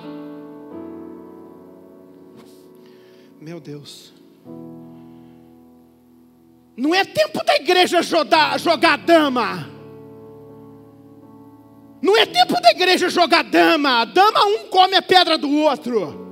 Meu 3.39 3.59
Deus. 3.59 4.16
Não 6.77 6.93
é 6.93 7.03
tempo 7.03 7.43
da 7.43 7.55
igreja 7.55 8.03
jogar, 8.03 8.59
jogar 8.59 8.99
dama. 8.99 9.67
Não 11.99 12.15
é 12.15 12.25
tempo 12.27 12.53
da 12.61 12.69
igreja 12.69 13.09
jogar 13.09 13.43
dama. 13.43 14.05
Dama 14.05 14.45
um 14.45 14.67
come 14.69 14.95
a 14.95 15.01
pedra 15.01 15.39
do 15.39 15.51
outro. 15.51 16.27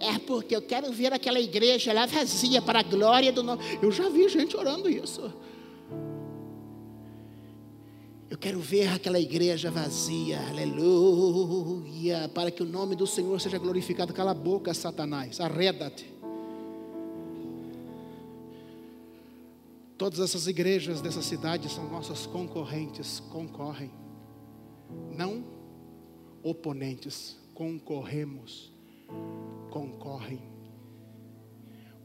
É 0.00 0.18
porque 0.18 0.56
eu 0.56 0.62
quero 0.62 0.90
ver 0.90 1.12
aquela 1.12 1.38
igreja 1.38 1.92
lá 1.92 2.06
vazia 2.06 2.62
para 2.62 2.80
a 2.80 2.82
glória 2.82 3.30
do 3.30 3.42
nome. 3.42 3.62
Eu 3.82 3.92
já 3.92 4.08
vi 4.08 4.26
gente 4.28 4.56
orando 4.56 4.88
isso. 4.88 5.30
Eu 8.30 8.38
quero 8.38 8.58
ver 8.58 8.88
aquela 8.88 9.20
igreja 9.20 9.70
vazia, 9.70 10.40
aleluia, 10.48 12.30
para 12.34 12.50
que 12.50 12.62
o 12.62 12.66
nome 12.66 12.96
do 12.96 13.06
Senhor 13.06 13.38
seja 13.38 13.58
glorificado. 13.58 14.14
Cala 14.14 14.30
a 14.30 14.34
boca, 14.34 14.72
Satanás, 14.72 15.38
arreda-te. 15.38 16.11
Todas 19.96 20.18
essas 20.20 20.46
igrejas 20.46 21.00
dessa 21.00 21.22
cidade 21.22 21.68
são 21.68 21.88
nossas 21.88 22.26
concorrentes, 22.26 23.20
concorrem. 23.20 23.90
Não 25.16 25.44
oponentes, 26.42 27.38
concorremos, 27.54 28.72
concorrem. 29.70 30.42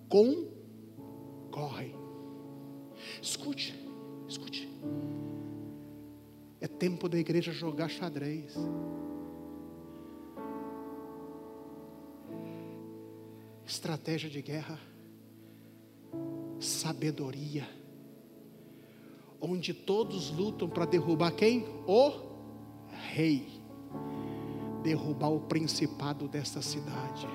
Concorrem. 0.08 1.96
Escute, 3.22 3.74
escute. 4.28 4.70
É 6.62 6.68
tempo 6.68 7.10
da 7.10 7.18
igreja 7.18 7.52
jogar 7.52 7.90
xadrez. 7.90 8.56
Estratégia 13.66 14.30
de 14.30 14.42
guerra, 14.42 14.80
sabedoria 16.60 17.77
onde 19.42 19.74
todos 19.74 20.32
lutam 20.32 20.68
para 20.68 20.86
derrubar 20.86 21.32
quem? 21.32 21.66
O 21.86 22.12
rei. 23.14 23.48
Derrubar 24.84 25.30
o 25.30 25.40
principado 25.40 26.28
desta 26.28 26.62
cidade. 26.62 27.28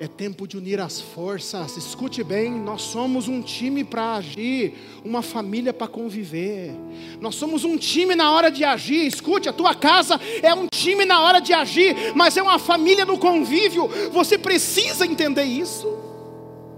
É 0.00 0.06
tempo 0.06 0.46
de 0.46 0.56
unir 0.56 0.80
as 0.80 1.00
forças. 1.00 1.76
Escute 1.76 2.22
bem, 2.22 2.52
nós 2.52 2.82
somos 2.82 3.26
um 3.26 3.42
time 3.42 3.82
para 3.82 4.14
agir, 4.14 4.74
uma 5.04 5.22
família 5.22 5.72
para 5.72 5.88
conviver. 5.88 6.72
Nós 7.20 7.34
somos 7.34 7.64
um 7.64 7.76
time 7.76 8.14
na 8.14 8.30
hora 8.30 8.48
de 8.48 8.62
agir. 8.62 9.06
Escute, 9.06 9.48
a 9.48 9.52
tua 9.52 9.74
casa 9.74 10.20
é 10.40 10.54
um 10.54 10.68
time 10.68 11.04
na 11.04 11.20
hora 11.20 11.40
de 11.40 11.52
agir, 11.52 12.14
mas 12.14 12.36
é 12.36 12.42
uma 12.42 12.60
família 12.60 13.04
no 13.04 13.18
convívio. 13.18 13.88
Você 14.12 14.38
precisa 14.38 15.04
entender 15.04 15.44
isso. 15.44 15.88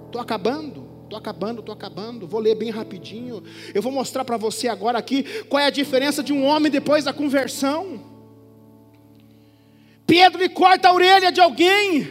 Estou 0.06 0.20
acabando. 0.20 0.79
Estou 1.10 1.18
acabando, 1.18 1.58
estou 1.58 1.72
acabando. 1.72 2.24
Vou 2.24 2.40
ler 2.40 2.54
bem 2.54 2.70
rapidinho. 2.70 3.42
Eu 3.74 3.82
vou 3.82 3.90
mostrar 3.90 4.24
para 4.24 4.36
você 4.36 4.68
agora 4.68 4.96
aqui 4.96 5.24
qual 5.48 5.60
é 5.60 5.66
a 5.66 5.70
diferença 5.70 6.22
de 6.22 6.32
um 6.32 6.44
homem 6.44 6.70
depois 6.70 7.02
da 7.02 7.12
conversão. 7.12 8.00
Pedro 10.06 10.48
corta 10.50 10.88
a 10.88 10.94
orelha 10.94 11.32
de 11.32 11.40
alguém. 11.40 12.08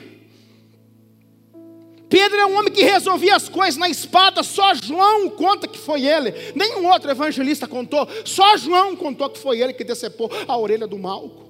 Pedro 2.10 2.40
é 2.40 2.46
um 2.46 2.58
homem 2.58 2.74
que 2.74 2.84
resolvia 2.84 3.38
as 3.38 3.48
coisas 3.48 3.78
na 3.78 3.88
espada, 3.88 4.44
só 4.44 4.74
João 4.74 5.30
conta 5.30 5.66
que 5.66 5.78
foi 5.78 6.06
ele, 6.06 6.34
nenhum 6.56 6.88
outro 6.88 7.12
evangelista 7.12 7.68
contou, 7.68 8.08
só 8.26 8.58
João 8.58 8.96
contou 8.96 9.30
que 9.30 9.38
foi 9.38 9.62
ele 9.62 9.74
que 9.74 9.84
decepou 9.84 10.30
a 10.48 10.58
orelha 10.58 10.88
do 10.88 10.98
Malco. 10.98 11.49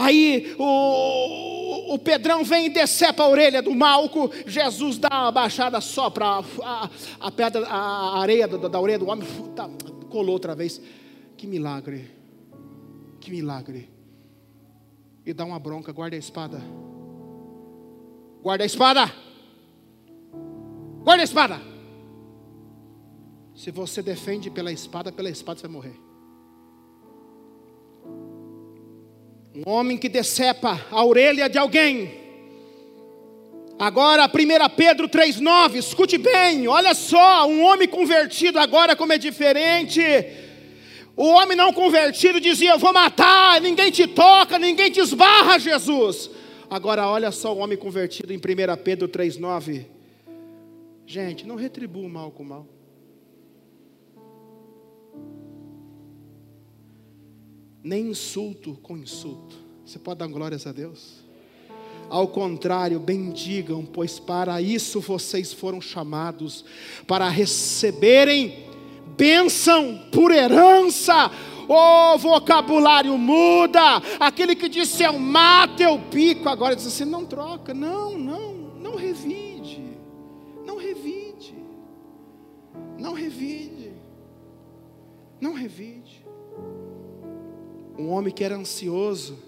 Aí 0.00 0.56
o, 0.58 1.94
o 1.94 1.98
Pedrão 1.98 2.42
vem 2.42 2.66
e 2.66 2.70
decepa 2.70 3.22
a 3.22 3.28
orelha 3.28 3.60
do 3.60 3.74
Malco. 3.74 4.30
Jesus 4.46 4.96
dá 4.96 5.10
uma 5.10 5.30
baixada 5.30 5.78
só 5.82 6.08
para 6.08 6.42
a, 6.62 6.90
a, 7.20 7.30
pedra, 7.30 7.66
a 7.66 8.18
areia 8.18 8.48
da, 8.48 8.66
da 8.66 8.80
orelha 8.80 8.98
do 8.98 9.08
homem. 9.08 9.28
Tá, 9.54 9.68
colou 10.08 10.32
outra 10.32 10.54
vez. 10.54 10.80
Que 11.36 11.46
milagre. 11.46 12.10
Que 13.20 13.30
milagre. 13.30 13.90
E 15.26 15.34
dá 15.34 15.44
uma 15.44 15.58
bronca. 15.58 15.92
Guarda 15.92 16.16
a 16.16 16.18
espada. 16.18 16.62
Guarda 18.42 18.64
a 18.64 18.66
espada. 18.66 19.12
Guarda 21.04 21.22
a 21.22 21.24
espada. 21.24 21.60
Se 23.54 23.70
você 23.70 24.00
defende 24.00 24.50
pela 24.50 24.72
espada, 24.72 25.12
pela 25.12 25.28
espada 25.28 25.60
você 25.60 25.66
vai 25.66 25.76
morrer. 25.76 26.09
Um 29.54 29.68
homem 29.68 29.98
que 29.98 30.08
decepa 30.08 30.86
a 30.90 31.04
orelha 31.04 31.48
de 31.48 31.58
alguém. 31.58 32.20
Agora, 33.78 34.26
1 34.26 34.76
Pedro 34.76 35.08
3,9, 35.08 35.76
escute 35.76 36.18
bem, 36.18 36.68
olha 36.68 36.94
só, 36.94 37.48
um 37.48 37.62
homem 37.64 37.88
convertido 37.88 38.58
agora 38.58 38.94
como 38.94 39.12
é 39.12 39.18
diferente. 39.18 40.00
O 41.16 41.24
homem 41.24 41.56
não 41.56 41.72
convertido 41.72 42.40
dizia: 42.40 42.72
Eu 42.72 42.78
vou 42.78 42.92
matar, 42.92 43.60
ninguém 43.60 43.90
te 43.90 44.06
toca, 44.06 44.58
ninguém 44.58 44.90
te 44.90 45.00
esbarra, 45.00 45.58
Jesus. 45.58 46.30
Agora, 46.68 47.08
olha 47.08 47.32
só 47.32 47.52
o 47.52 47.58
homem 47.58 47.76
convertido 47.76 48.32
em 48.32 48.36
1 48.36 48.40
Pedro 48.84 49.08
3,9. 49.08 49.86
Gente, 51.06 51.44
não 51.44 51.56
retribua 51.56 52.06
o 52.06 52.08
mal 52.08 52.30
com 52.30 52.44
o 52.44 52.46
mal. 52.46 52.68
Nem 57.82 58.10
insulto 58.10 58.78
com 58.82 58.96
insulto. 58.96 59.56
Você 59.84 59.98
pode 59.98 60.18
dar 60.18 60.26
glórias 60.28 60.66
a 60.66 60.72
Deus? 60.72 61.20
Ao 62.08 62.26
contrário, 62.28 62.98
bendigam, 62.98 63.84
pois 63.84 64.18
para 64.18 64.60
isso 64.60 65.00
vocês 65.00 65.52
foram 65.52 65.80
chamados 65.80 66.64
para 67.06 67.28
receberem 67.28 68.66
bênção 69.16 70.08
por 70.12 70.32
herança. 70.32 71.30
O 71.68 72.18
vocabulário 72.18 73.16
muda. 73.16 74.02
Aquele 74.18 74.56
que 74.56 74.68
disse 74.68 75.04
é 75.04 75.10
o 75.10 75.20
mata, 75.20 75.84
é 75.84 75.88
o 75.88 76.00
pico, 76.00 76.48
agora 76.48 76.74
diz 76.74 76.86
assim: 76.86 77.04
não 77.04 77.24
troca, 77.24 77.72
não, 77.72 78.18
não, 78.18 78.54
não 78.80 78.96
revide, 78.96 79.80
não 80.66 80.76
revide, 80.76 81.54
não 82.98 83.12
revide, 83.14 83.92
não 85.40 85.54
revide 85.54 85.99
um 88.00 88.10
homem 88.10 88.32
que 88.32 88.42
era 88.42 88.56
ansioso, 88.56 89.38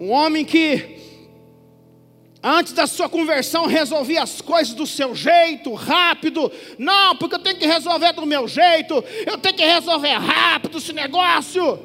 um 0.00 0.10
homem 0.10 0.44
que 0.44 0.96
antes 2.42 2.72
da 2.72 2.86
sua 2.86 3.08
conversão 3.08 3.66
resolvia 3.66 4.22
as 4.22 4.40
coisas 4.40 4.72
do 4.74 4.86
seu 4.86 5.14
jeito, 5.14 5.74
rápido. 5.74 6.50
Não, 6.78 7.16
porque 7.16 7.34
eu 7.34 7.40
tenho 7.40 7.58
que 7.58 7.66
resolver 7.66 8.12
do 8.12 8.24
meu 8.24 8.48
jeito, 8.48 8.94
eu 9.26 9.36
tenho 9.38 9.56
que 9.56 9.64
resolver 9.64 10.14
rápido 10.14 10.78
esse 10.78 10.92
negócio. 10.92 11.78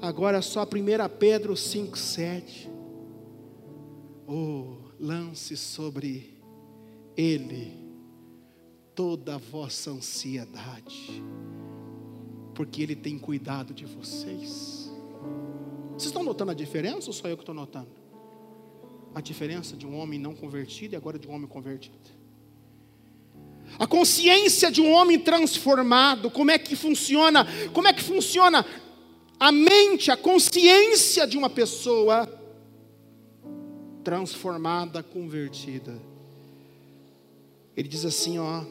Agora 0.00 0.42
só 0.42 0.64
1 0.64 0.66
Pedro 1.18 1.54
5,7. 1.54 2.68
Oh, 4.26 4.78
lance 4.98 5.56
sobre 5.56 6.42
ele 7.16 7.78
toda 8.94 9.34
a 9.34 9.38
vossa 9.38 9.90
ansiedade 9.90 11.22
porque 12.54 12.82
Ele 12.82 12.96
tem 12.96 13.18
cuidado 13.18 13.72
de 13.74 13.84
vocês. 13.84 14.90
Vocês 15.92 16.06
estão 16.06 16.22
notando 16.22 16.50
a 16.50 16.54
diferença 16.54 17.08
ou 17.08 17.12
só 17.12 17.28
eu 17.28 17.36
que 17.36 17.42
estou 17.42 17.54
notando? 17.54 18.02
a 19.14 19.20
diferença 19.20 19.76
de 19.76 19.86
um 19.86 19.96
homem 19.96 20.18
não 20.18 20.34
convertido 20.34 20.94
e 20.94 20.96
agora 20.96 21.18
de 21.18 21.28
um 21.28 21.32
homem 21.32 21.46
convertido. 21.46 21.96
A 23.78 23.86
consciência 23.86 24.70
de 24.70 24.80
um 24.80 24.90
homem 24.92 25.18
transformado, 25.18 26.30
como 26.30 26.50
é 26.50 26.58
que 26.58 26.76
funciona? 26.76 27.46
Como 27.72 27.88
é 27.88 27.92
que 27.92 28.02
funciona 28.02 28.64
a 29.38 29.52
mente, 29.52 30.10
a 30.10 30.16
consciência 30.16 31.26
de 31.26 31.36
uma 31.36 31.50
pessoa 31.50 32.28
transformada, 34.04 35.02
convertida? 35.02 35.94
Ele 37.76 37.88
diz 37.88 38.04
assim, 38.04 38.38
ó, 38.38 38.64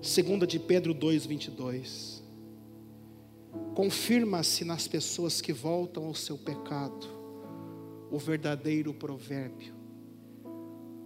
segunda 0.00 0.46
de 0.46 0.58
Pedro 0.58 0.94
2:22. 0.94 2.17
Confirma-se 3.74 4.64
nas 4.64 4.88
pessoas 4.88 5.40
que 5.40 5.52
voltam 5.52 6.06
ao 6.06 6.14
seu 6.14 6.36
pecado 6.36 7.06
o 8.10 8.18
verdadeiro 8.18 8.92
provérbio. 8.92 9.74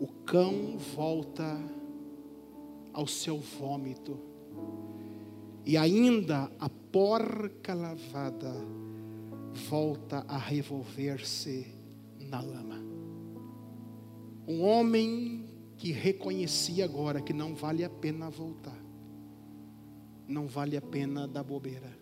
O 0.00 0.06
cão 0.24 0.78
volta 0.94 1.60
ao 2.92 3.06
seu 3.06 3.38
vômito, 3.38 4.18
e 5.64 5.76
ainda 5.76 6.50
a 6.58 6.68
porca 6.68 7.72
lavada 7.72 8.52
volta 9.68 10.24
a 10.28 10.36
revolver-se 10.36 11.66
na 12.20 12.40
lama. 12.40 12.82
Um 14.46 14.62
homem 14.62 15.46
que 15.76 15.92
reconhecia 15.92 16.84
agora 16.84 17.20
que 17.20 17.32
não 17.32 17.54
vale 17.54 17.84
a 17.84 17.90
pena 17.90 18.28
voltar, 18.28 18.78
não 20.26 20.46
vale 20.46 20.76
a 20.76 20.82
pena 20.82 21.28
dar 21.28 21.44
bobeira. 21.44 22.01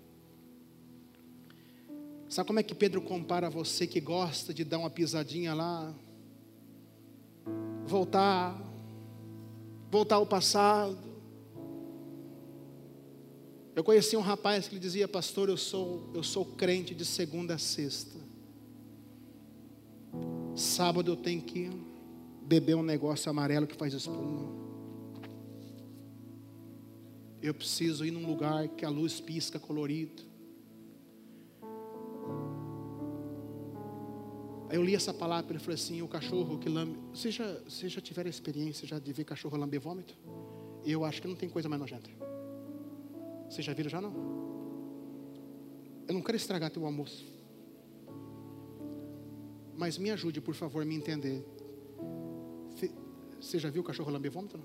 Sabe 2.30 2.46
como 2.46 2.60
é 2.60 2.62
que 2.62 2.76
Pedro 2.76 3.02
compara 3.02 3.50
você 3.50 3.88
que 3.88 4.00
gosta 4.00 4.54
de 4.54 4.62
dar 4.62 4.78
uma 4.78 4.88
pisadinha 4.88 5.52
lá, 5.52 5.92
voltar, 7.84 8.56
voltar 9.90 10.14
ao 10.14 10.24
passado. 10.24 10.96
Eu 13.74 13.82
conheci 13.82 14.16
um 14.16 14.20
rapaz 14.20 14.68
que 14.68 14.76
lhe 14.76 14.80
dizia, 14.80 15.08
pastor, 15.08 15.48
eu 15.48 15.56
sou, 15.56 16.08
eu 16.14 16.22
sou 16.22 16.44
crente 16.44 16.94
de 16.94 17.04
segunda 17.04 17.54
a 17.54 17.58
sexta. 17.58 18.16
Sábado 20.54 21.10
eu 21.10 21.16
tenho 21.16 21.42
que 21.42 21.68
beber 22.42 22.76
um 22.76 22.82
negócio 22.84 23.28
amarelo 23.28 23.66
que 23.66 23.74
faz 23.74 23.92
espuma. 23.92 24.48
Eu 27.42 27.52
preciso 27.52 28.04
ir 28.04 28.12
num 28.12 28.24
lugar 28.24 28.68
que 28.68 28.84
a 28.84 28.88
luz 28.88 29.20
pisca 29.20 29.58
colorido. 29.58 30.29
Aí 34.70 34.76
eu 34.76 34.84
li 34.84 34.94
essa 34.94 35.12
palavra 35.12 35.56
e 35.56 35.58
falei 35.58 35.74
assim: 35.74 36.00
o 36.00 36.06
cachorro 36.06 36.56
que 36.56 36.68
lambe. 36.68 36.96
Vocês 37.12 37.34
já, 37.34 37.54
vocês 37.68 37.90
já 37.90 38.00
tiveram 38.00 38.30
experiência 38.30 38.86
já 38.86 39.00
de 39.00 39.12
ver 39.12 39.24
cachorro 39.24 39.56
lamber 39.58 39.80
vômito? 39.80 40.16
Eu 40.84 41.04
acho 41.04 41.20
que 41.20 41.26
não 41.26 41.34
tem 41.34 41.48
coisa 41.48 41.68
mais 41.68 41.80
nojenta. 41.80 42.08
Vocês 43.48 43.66
já 43.66 43.74
viram 43.74 43.90
já 43.90 44.00
não? 44.00 44.14
Eu 46.06 46.14
não 46.14 46.22
quero 46.22 46.36
estragar 46.36 46.70
teu 46.70 46.86
almoço. 46.86 47.26
Mas 49.76 49.98
me 49.98 50.12
ajude, 50.12 50.40
por 50.40 50.54
favor, 50.54 50.82
a 50.82 50.84
me 50.84 50.94
entender. 50.94 51.44
Você 53.40 53.58
já 53.58 53.70
viu 53.70 53.82
o 53.82 53.84
cachorro 53.84 54.12
lamber 54.12 54.30
vômito? 54.30 54.60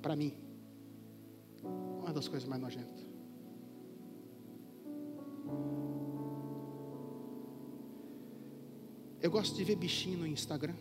Para 0.00 0.16
mim, 0.16 0.32
uma 2.00 2.14
das 2.14 2.28
coisas 2.28 2.48
mais 2.48 2.62
nojentas. 2.62 3.15
Eu 9.26 9.30
gosto 9.32 9.56
de 9.56 9.64
ver 9.64 9.74
bichinho 9.74 10.18
no 10.20 10.24
Instagram. 10.24 10.76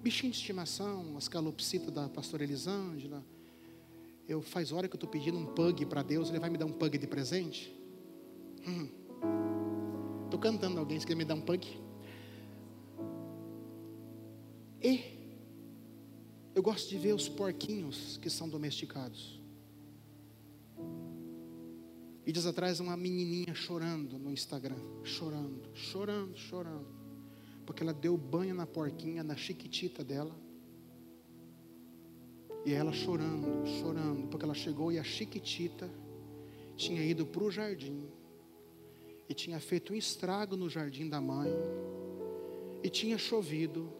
Bichinho 0.00 0.30
de 0.30 0.38
estimação, 0.38 1.16
as 1.16 1.26
calopsitas 1.26 1.92
da 1.92 2.08
pastora 2.08 2.44
Elisângela. 2.44 3.26
Eu 4.28 4.40
faz 4.40 4.70
hora 4.70 4.86
que 4.86 4.94
eu 4.94 4.96
estou 4.96 5.10
pedindo 5.10 5.36
um 5.36 5.44
pug 5.44 5.84
para 5.86 6.00
Deus, 6.00 6.28
ele 6.28 6.38
vai 6.38 6.48
me 6.48 6.56
dar 6.56 6.66
um 6.66 6.72
pug 6.72 6.96
de 6.96 7.08
presente? 7.08 7.74
Estou 8.60 10.38
hum. 10.38 10.40
cantando 10.40 10.78
alguém, 10.78 11.00
quer 11.00 11.16
me 11.16 11.24
dar 11.24 11.34
um 11.34 11.40
pug? 11.40 11.66
E 14.80 15.00
eu 16.54 16.62
gosto 16.62 16.88
de 16.88 16.96
ver 16.96 17.12
os 17.12 17.28
porquinhos 17.28 18.18
que 18.18 18.30
são 18.30 18.48
domesticados. 18.48 19.42
E 22.24 22.30
dias 22.30 22.46
atrás 22.46 22.78
uma 22.78 22.96
menininha 22.96 23.52
chorando 23.52 24.16
no 24.16 24.30
Instagram, 24.30 24.78
chorando, 25.02 25.68
chorando, 25.74 26.36
chorando 26.36 27.03
porque 27.64 27.82
ela 27.82 27.92
deu 27.92 28.16
banho 28.16 28.54
na 28.54 28.66
porquinha, 28.66 29.22
na 29.22 29.36
chiquitita 29.36 30.04
dela. 30.04 30.34
E 32.64 32.72
ela 32.72 32.92
chorando, 32.92 33.66
chorando, 33.80 34.28
porque 34.28 34.44
ela 34.44 34.54
chegou 34.54 34.90
e 34.90 34.98
a 34.98 35.04
chiquitita 35.04 35.90
tinha 36.76 37.02
ido 37.04 37.26
para 37.26 37.44
o 37.44 37.50
jardim 37.50 38.08
e 39.28 39.34
tinha 39.34 39.60
feito 39.60 39.92
um 39.92 39.96
estrago 39.96 40.56
no 40.56 40.68
jardim 40.68 41.08
da 41.08 41.20
mãe 41.20 41.50
e 42.82 42.88
tinha 42.88 43.18
chovido. 43.18 43.92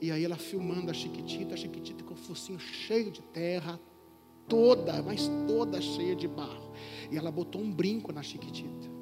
E 0.00 0.10
aí 0.10 0.24
ela 0.24 0.36
filmando 0.36 0.90
a 0.90 0.94
chiquitita, 0.94 1.54
a 1.54 1.56
chiquitita 1.56 2.04
com 2.04 2.14
o 2.14 2.16
focinho 2.16 2.58
cheio 2.58 3.10
de 3.10 3.22
terra, 3.22 3.80
toda, 4.48 5.02
mas 5.02 5.28
toda 5.46 5.80
cheia 5.80 6.14
de 6.14 6.28
barro. 6.28 6.72
E 7.10 7.16
ela 7.16 7.30
botou 7.30 7.60
um 7.60 7.72
brinco 7.72 8.12
na 8.12 8.22
chiquitita. 8.22 8.93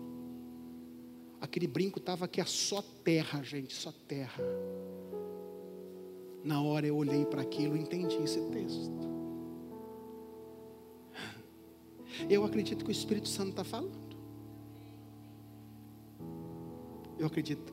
Aquele 1.52 1.66
brinco 1.66 1.98
estava 1.98 2.24
aqui, 2.24 2.40
a 2.40 2.46
só 2.46 2.80
terra, 3.04 3.42
gente, 3.42 3.74
só 3.74 3.92
terra. 4.08 4.42
Na 6.42 6.62
hora 6.62 6.86
eu 6.86 6.96
olhei 6.96 7.26
para 7.26 7.42
aquilo 7.42 7.76
e 7.76 7.80
entendi 7.80 8.16
esse 8.16 8.40
texto. 8.48 8.90
Eu 12.26 12.42
acredito 12.42 12.82
que 12.82 12.90
o 12.90 12.90
Espírito 12.90 13.28
Santo 13.28 13.50
está 13.50 13.64
falando. 13.64 13.92
Eu 17.18 17.26
acredito 17.26 17.70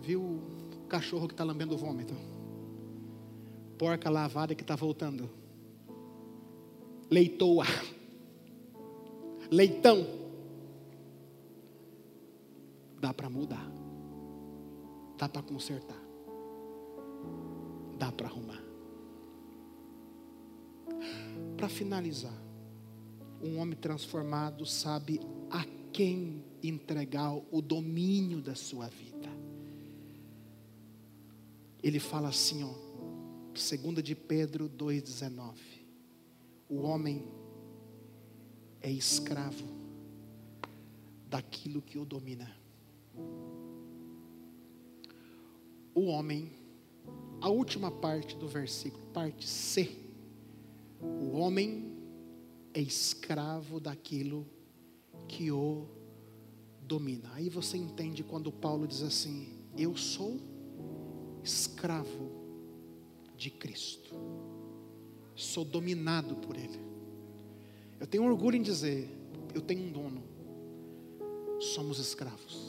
viu 0.00 0.22
o 0.22 0.86
cachorro 0.88 1.28
que 1.28 1.34
está 1.34 1.44
lambendo 1.44 1.74
o 1.74 1.76
vômito. 1.76 2.14
Porca 3.76 4.08
lavada 4.08 4.54
que 4.54 4.62
está 4.62 4.74
voltando. 4.74 5.28
Leitoa. 7.10 7.66
Leitão 9.50 10.17
dá 13.00 13.12
para 13.14 13.30
mudar, 13.30 13.70
dá 15.16 15.28
para 15.28 15.42
consertar, 15.42 16.02
dá 17.98 18.10
para 18.12 18.28
arrumar. 18.28 18.62
Para 21.56 21.68
finalizar, 21.68 22.36
um 23.42 23.58
homem 23.58 23.76
transformado 23.76 24.66
sabe 24.66 25.20
a 25.50 25.64
quem 25.92 26.44
entregar 26.62 27.34
o 27.50 27.62
domínio 27.62 28.40
da 28.40 28.54
sua 28.54 28.88
vida. 28.88 29.28
Ele 31.82 32.00
fala 32.00 32.28
assim, 32.28 32.64
ó, 32.64 32.74
segunda 33.54 34.02
de 34.02 34.14
Pedro 34.14 34.68
2:19. 34.68 35.54
O 36.68 36.82
homem 36.82 37.26
é 38.80 38.90
escravo 38.90 39.66
daquilo 41.28 41.80
que 41.80 41.98
o 41.98 42.04
domina. 42.04 42.57
O 45.98 46.06
homem, 46.06 46.52
a 47.40 47.48
última 47.48 47.90
parte 47.90 48.36
do 48.36 48.46
versículo, 48.46 49.04
parte 49.06 49.48
C. 49.48 49.90
O 51.00 51.36
homem 51.36 51.92
é 52.72 52.80
escravo 52.80 53.80
daquilo 53.80 54.46
que 55.26 55.50
o 55.50 55.88
domina. 56.82 57.32
Aí 57.34 57.48
você 57.48 57.76
entende 57.76 58.22
quando 58.22 58.52
Paulo 58.52 58.86
diz 58.86 59.02
assim: 59.02 59.48
Eu 59.76 59.96
sou 59.96 60.38
escravo 61.42 62.30
de 63.36 63.50
Cristo, 63.50 64.14
sou 65.34 65.64
dominado 65.64 66.36
por 66.36 66.56
Ele. 66.56 66.80
Eu 67.98 68.06
tenho 68.06 68.22
orgulho 68.22 68.56
em 68.56 68.62
dizer: 68.62 69.10
Eu 69.52 69.60
tenho 69.60 69.82
um 69.82 69.90
dono, 69.90 70.22
somos 71.58 71.98
escravos 71.98 72.67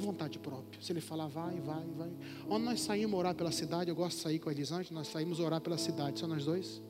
vontade 0.00 0.38
própria. 0.38 0.80
Se 0.82 0.92
ele 0.92 1.00
falar, 1.00 1.28
vai, 1.28 1.60
vai, 1.60 1.86
vai. 1.96 2.10
Onde 2.48 2.64
nós 2.64 2.80
saímos 2.80 3.18
orar 3.18 3.34
pela 3.34 3.52
cidade, 3.52 3.90
eu 3.90 3.96
gosto 3.96 4.16
de 4.16 4.22
sair 4.22 4.38
com 4.38 4.48
a 4.48 4.52
Elisante, 4.52 4.92
nós 4.92 5.08
saímos 5.08 5.40
orar 5.40 5.60
pela 5.60 5.78
cidade, 5.78 6.18
só 6.18 6.26
nós 6.26 6.44
dois. 6.44 6.82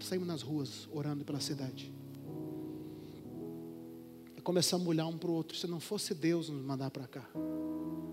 Saímos 0.00 0.28
nas 0.28 0.42
ruas 0.42 0.88
orando 0.92 1.24
pela 1.24 1.40
cidade. 1.40 1.92
E 4.36 4.40
começamos 4.40 4.86
a 4.86 4.90
olhar 4.90 5.06
um 5.06 5.16
para 5.16 5.30
o 5.30 5.34
outro. 5.34 5.56
Se 5.56 5.66
não 5.66 5.80
fosse 5.80 6.14
Deus 6.14 6.48
nos 6.50 6.62
mandar 6.62 6.90
para 6.90 7.06
cá, 7.06 7.26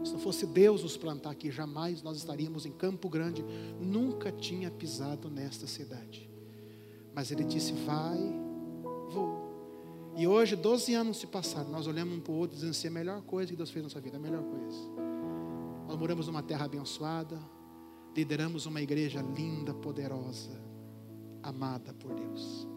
se 0.03 0.13
não 0.13 0.19
fosse 0.19 0.45
Deus 0.47 0.83
nos 0.83 0.97
plantar 0.97 1.31
aqui, 1.31 1.51
jamais 1.51 2.01
nós 2.01 2.17
estaríamos 2.17 2.65
em 2.65 2.71
Campo 2.71 3.09
Grande. 3.09 3.43
Nunca 3.79 4.31
tinha 4.31 4.71
pisado 4.71 5.29
nesta 5.29 5.67
cidade. 5.67 6.29
Mas 7.13 7.31
ele 7.31 7.43
disse: 7.43 7.73
Vai. 7.73 8.50
E 10.21 10.27
hoje, 10.27 10.55
12 10.55 10.93
anos 10.93 11.17
se 11.17 11.25
passaram, 11.25 11.71
nós 11.71 11.87
olhamos 11.87 12.15
um 12.15 12.19
para 12.19 12.31
o 12.31 12.35
outro 12.35 12.53
dizendo 12.53 12.69
assim, 12.69 12.89
a 12.89 12.91
melhor 12.91 13.23
coisa 13.23 13.49
que 13.49 13.57
Deus 13.57 13.71
fez 13.71 13.81
na 13.81 13.87
nossa 13.87 13.99
vida, 13.99 14.17
a 14.17 14.19
melhor 14.19 14.43
coisa. 14.43 14.77
Nós 15.87 15.97
moramos 15.97 16.27
numa 16.27 16.43
terra 16.43 16.65
abençoada, 16.65 17.39
lideramos 18.15 18.67
uma 18.67 18.79
igreja 18.79 19.19
linda, 19.19 19.73
poderosa, 19.73 20.61
amada 21.41 21.91
por 21.95 22.13
Deus. 22.13 22.67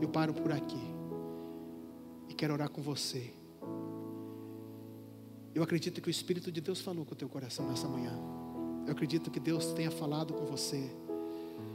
Eu 0.00 0.08
paro 0.08 0.32
por 0.32 0.50
aqui 0.50 0.80
e 2.26 2.32
quero 2.32 2.54
orar 2.54 2.70
com 2.70 2.80
você. 2.80 3.34
Eu 5.54 5.62
acredito 5.62 6.00
que 6.00 6.08
o 6.08 6.10
Espírito 6.10 6.50
de 6.50 6.62
Deus 6.62 6.80
falou 6.80 7.04
com 7.04 7.12
o 7.12 7.16
teu 7.16 7.28
coração 7.28 7.68
nessa 7.68 7.86
manhã. 7.86 8.18
Eu 8.86 8.92
acredito 8.92 9.30
que 9.30 9.38
Deus 9.38 9.74
tenha 9.74 9.90
falado 9.90 10.32
com 10.32 10.46
você. 10.46 10.90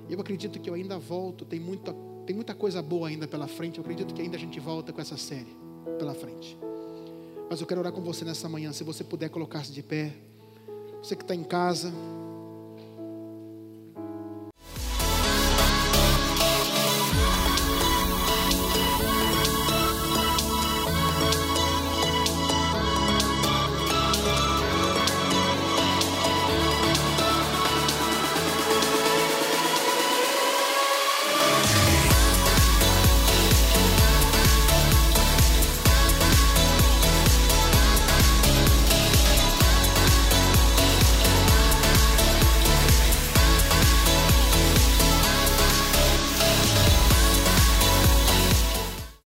Eu 0.10 0.20
acredito 0.20 0.60
que 0.60 0.68
eu 0.68 0.74
ainda 0.74 0.98
volto, 0.98 1.46
tem 1.46 1.60
muita, 1.60 1.94
tem 2.28 2.36
muita 2.36 2.54
coisa 2.54 2.82
boa 2.82 3.08
ainda 3.08 3.26
pela 3.26 3.48
frente. 3.48 3.78
Eu 3.78 3.82
acredito 3.82 4.14
que 4.14 4.22
ainda 4.22 4.36
a 4.36 4.40
gente 4.40 4.60
volta 4.60 4.92
com 4.92 5.00
essa 5.00 5.16
série 5.16 5.56
pela 5.98 6.14
frente. 6.14 6.58
Mas 7.50 7.62
eu 7.62 7.66
quero 7.66 7.80
orar 7.80 7.94
com 7.94 8.02
você 8.02 8.26
nessa 8.26 8.50
manhã. 8.50 8.74
Se 8.74 8.84
você 8.84 9.02
puder 9.02 9.30
colocar-se 9.30 9.72
de 9.72 9.82
pé. 9.82 10.14
Você 11.02 11.16
que 11.16 11.24
está 11.24 11.34
em 11.34 11.46
casa. 11.46 11.90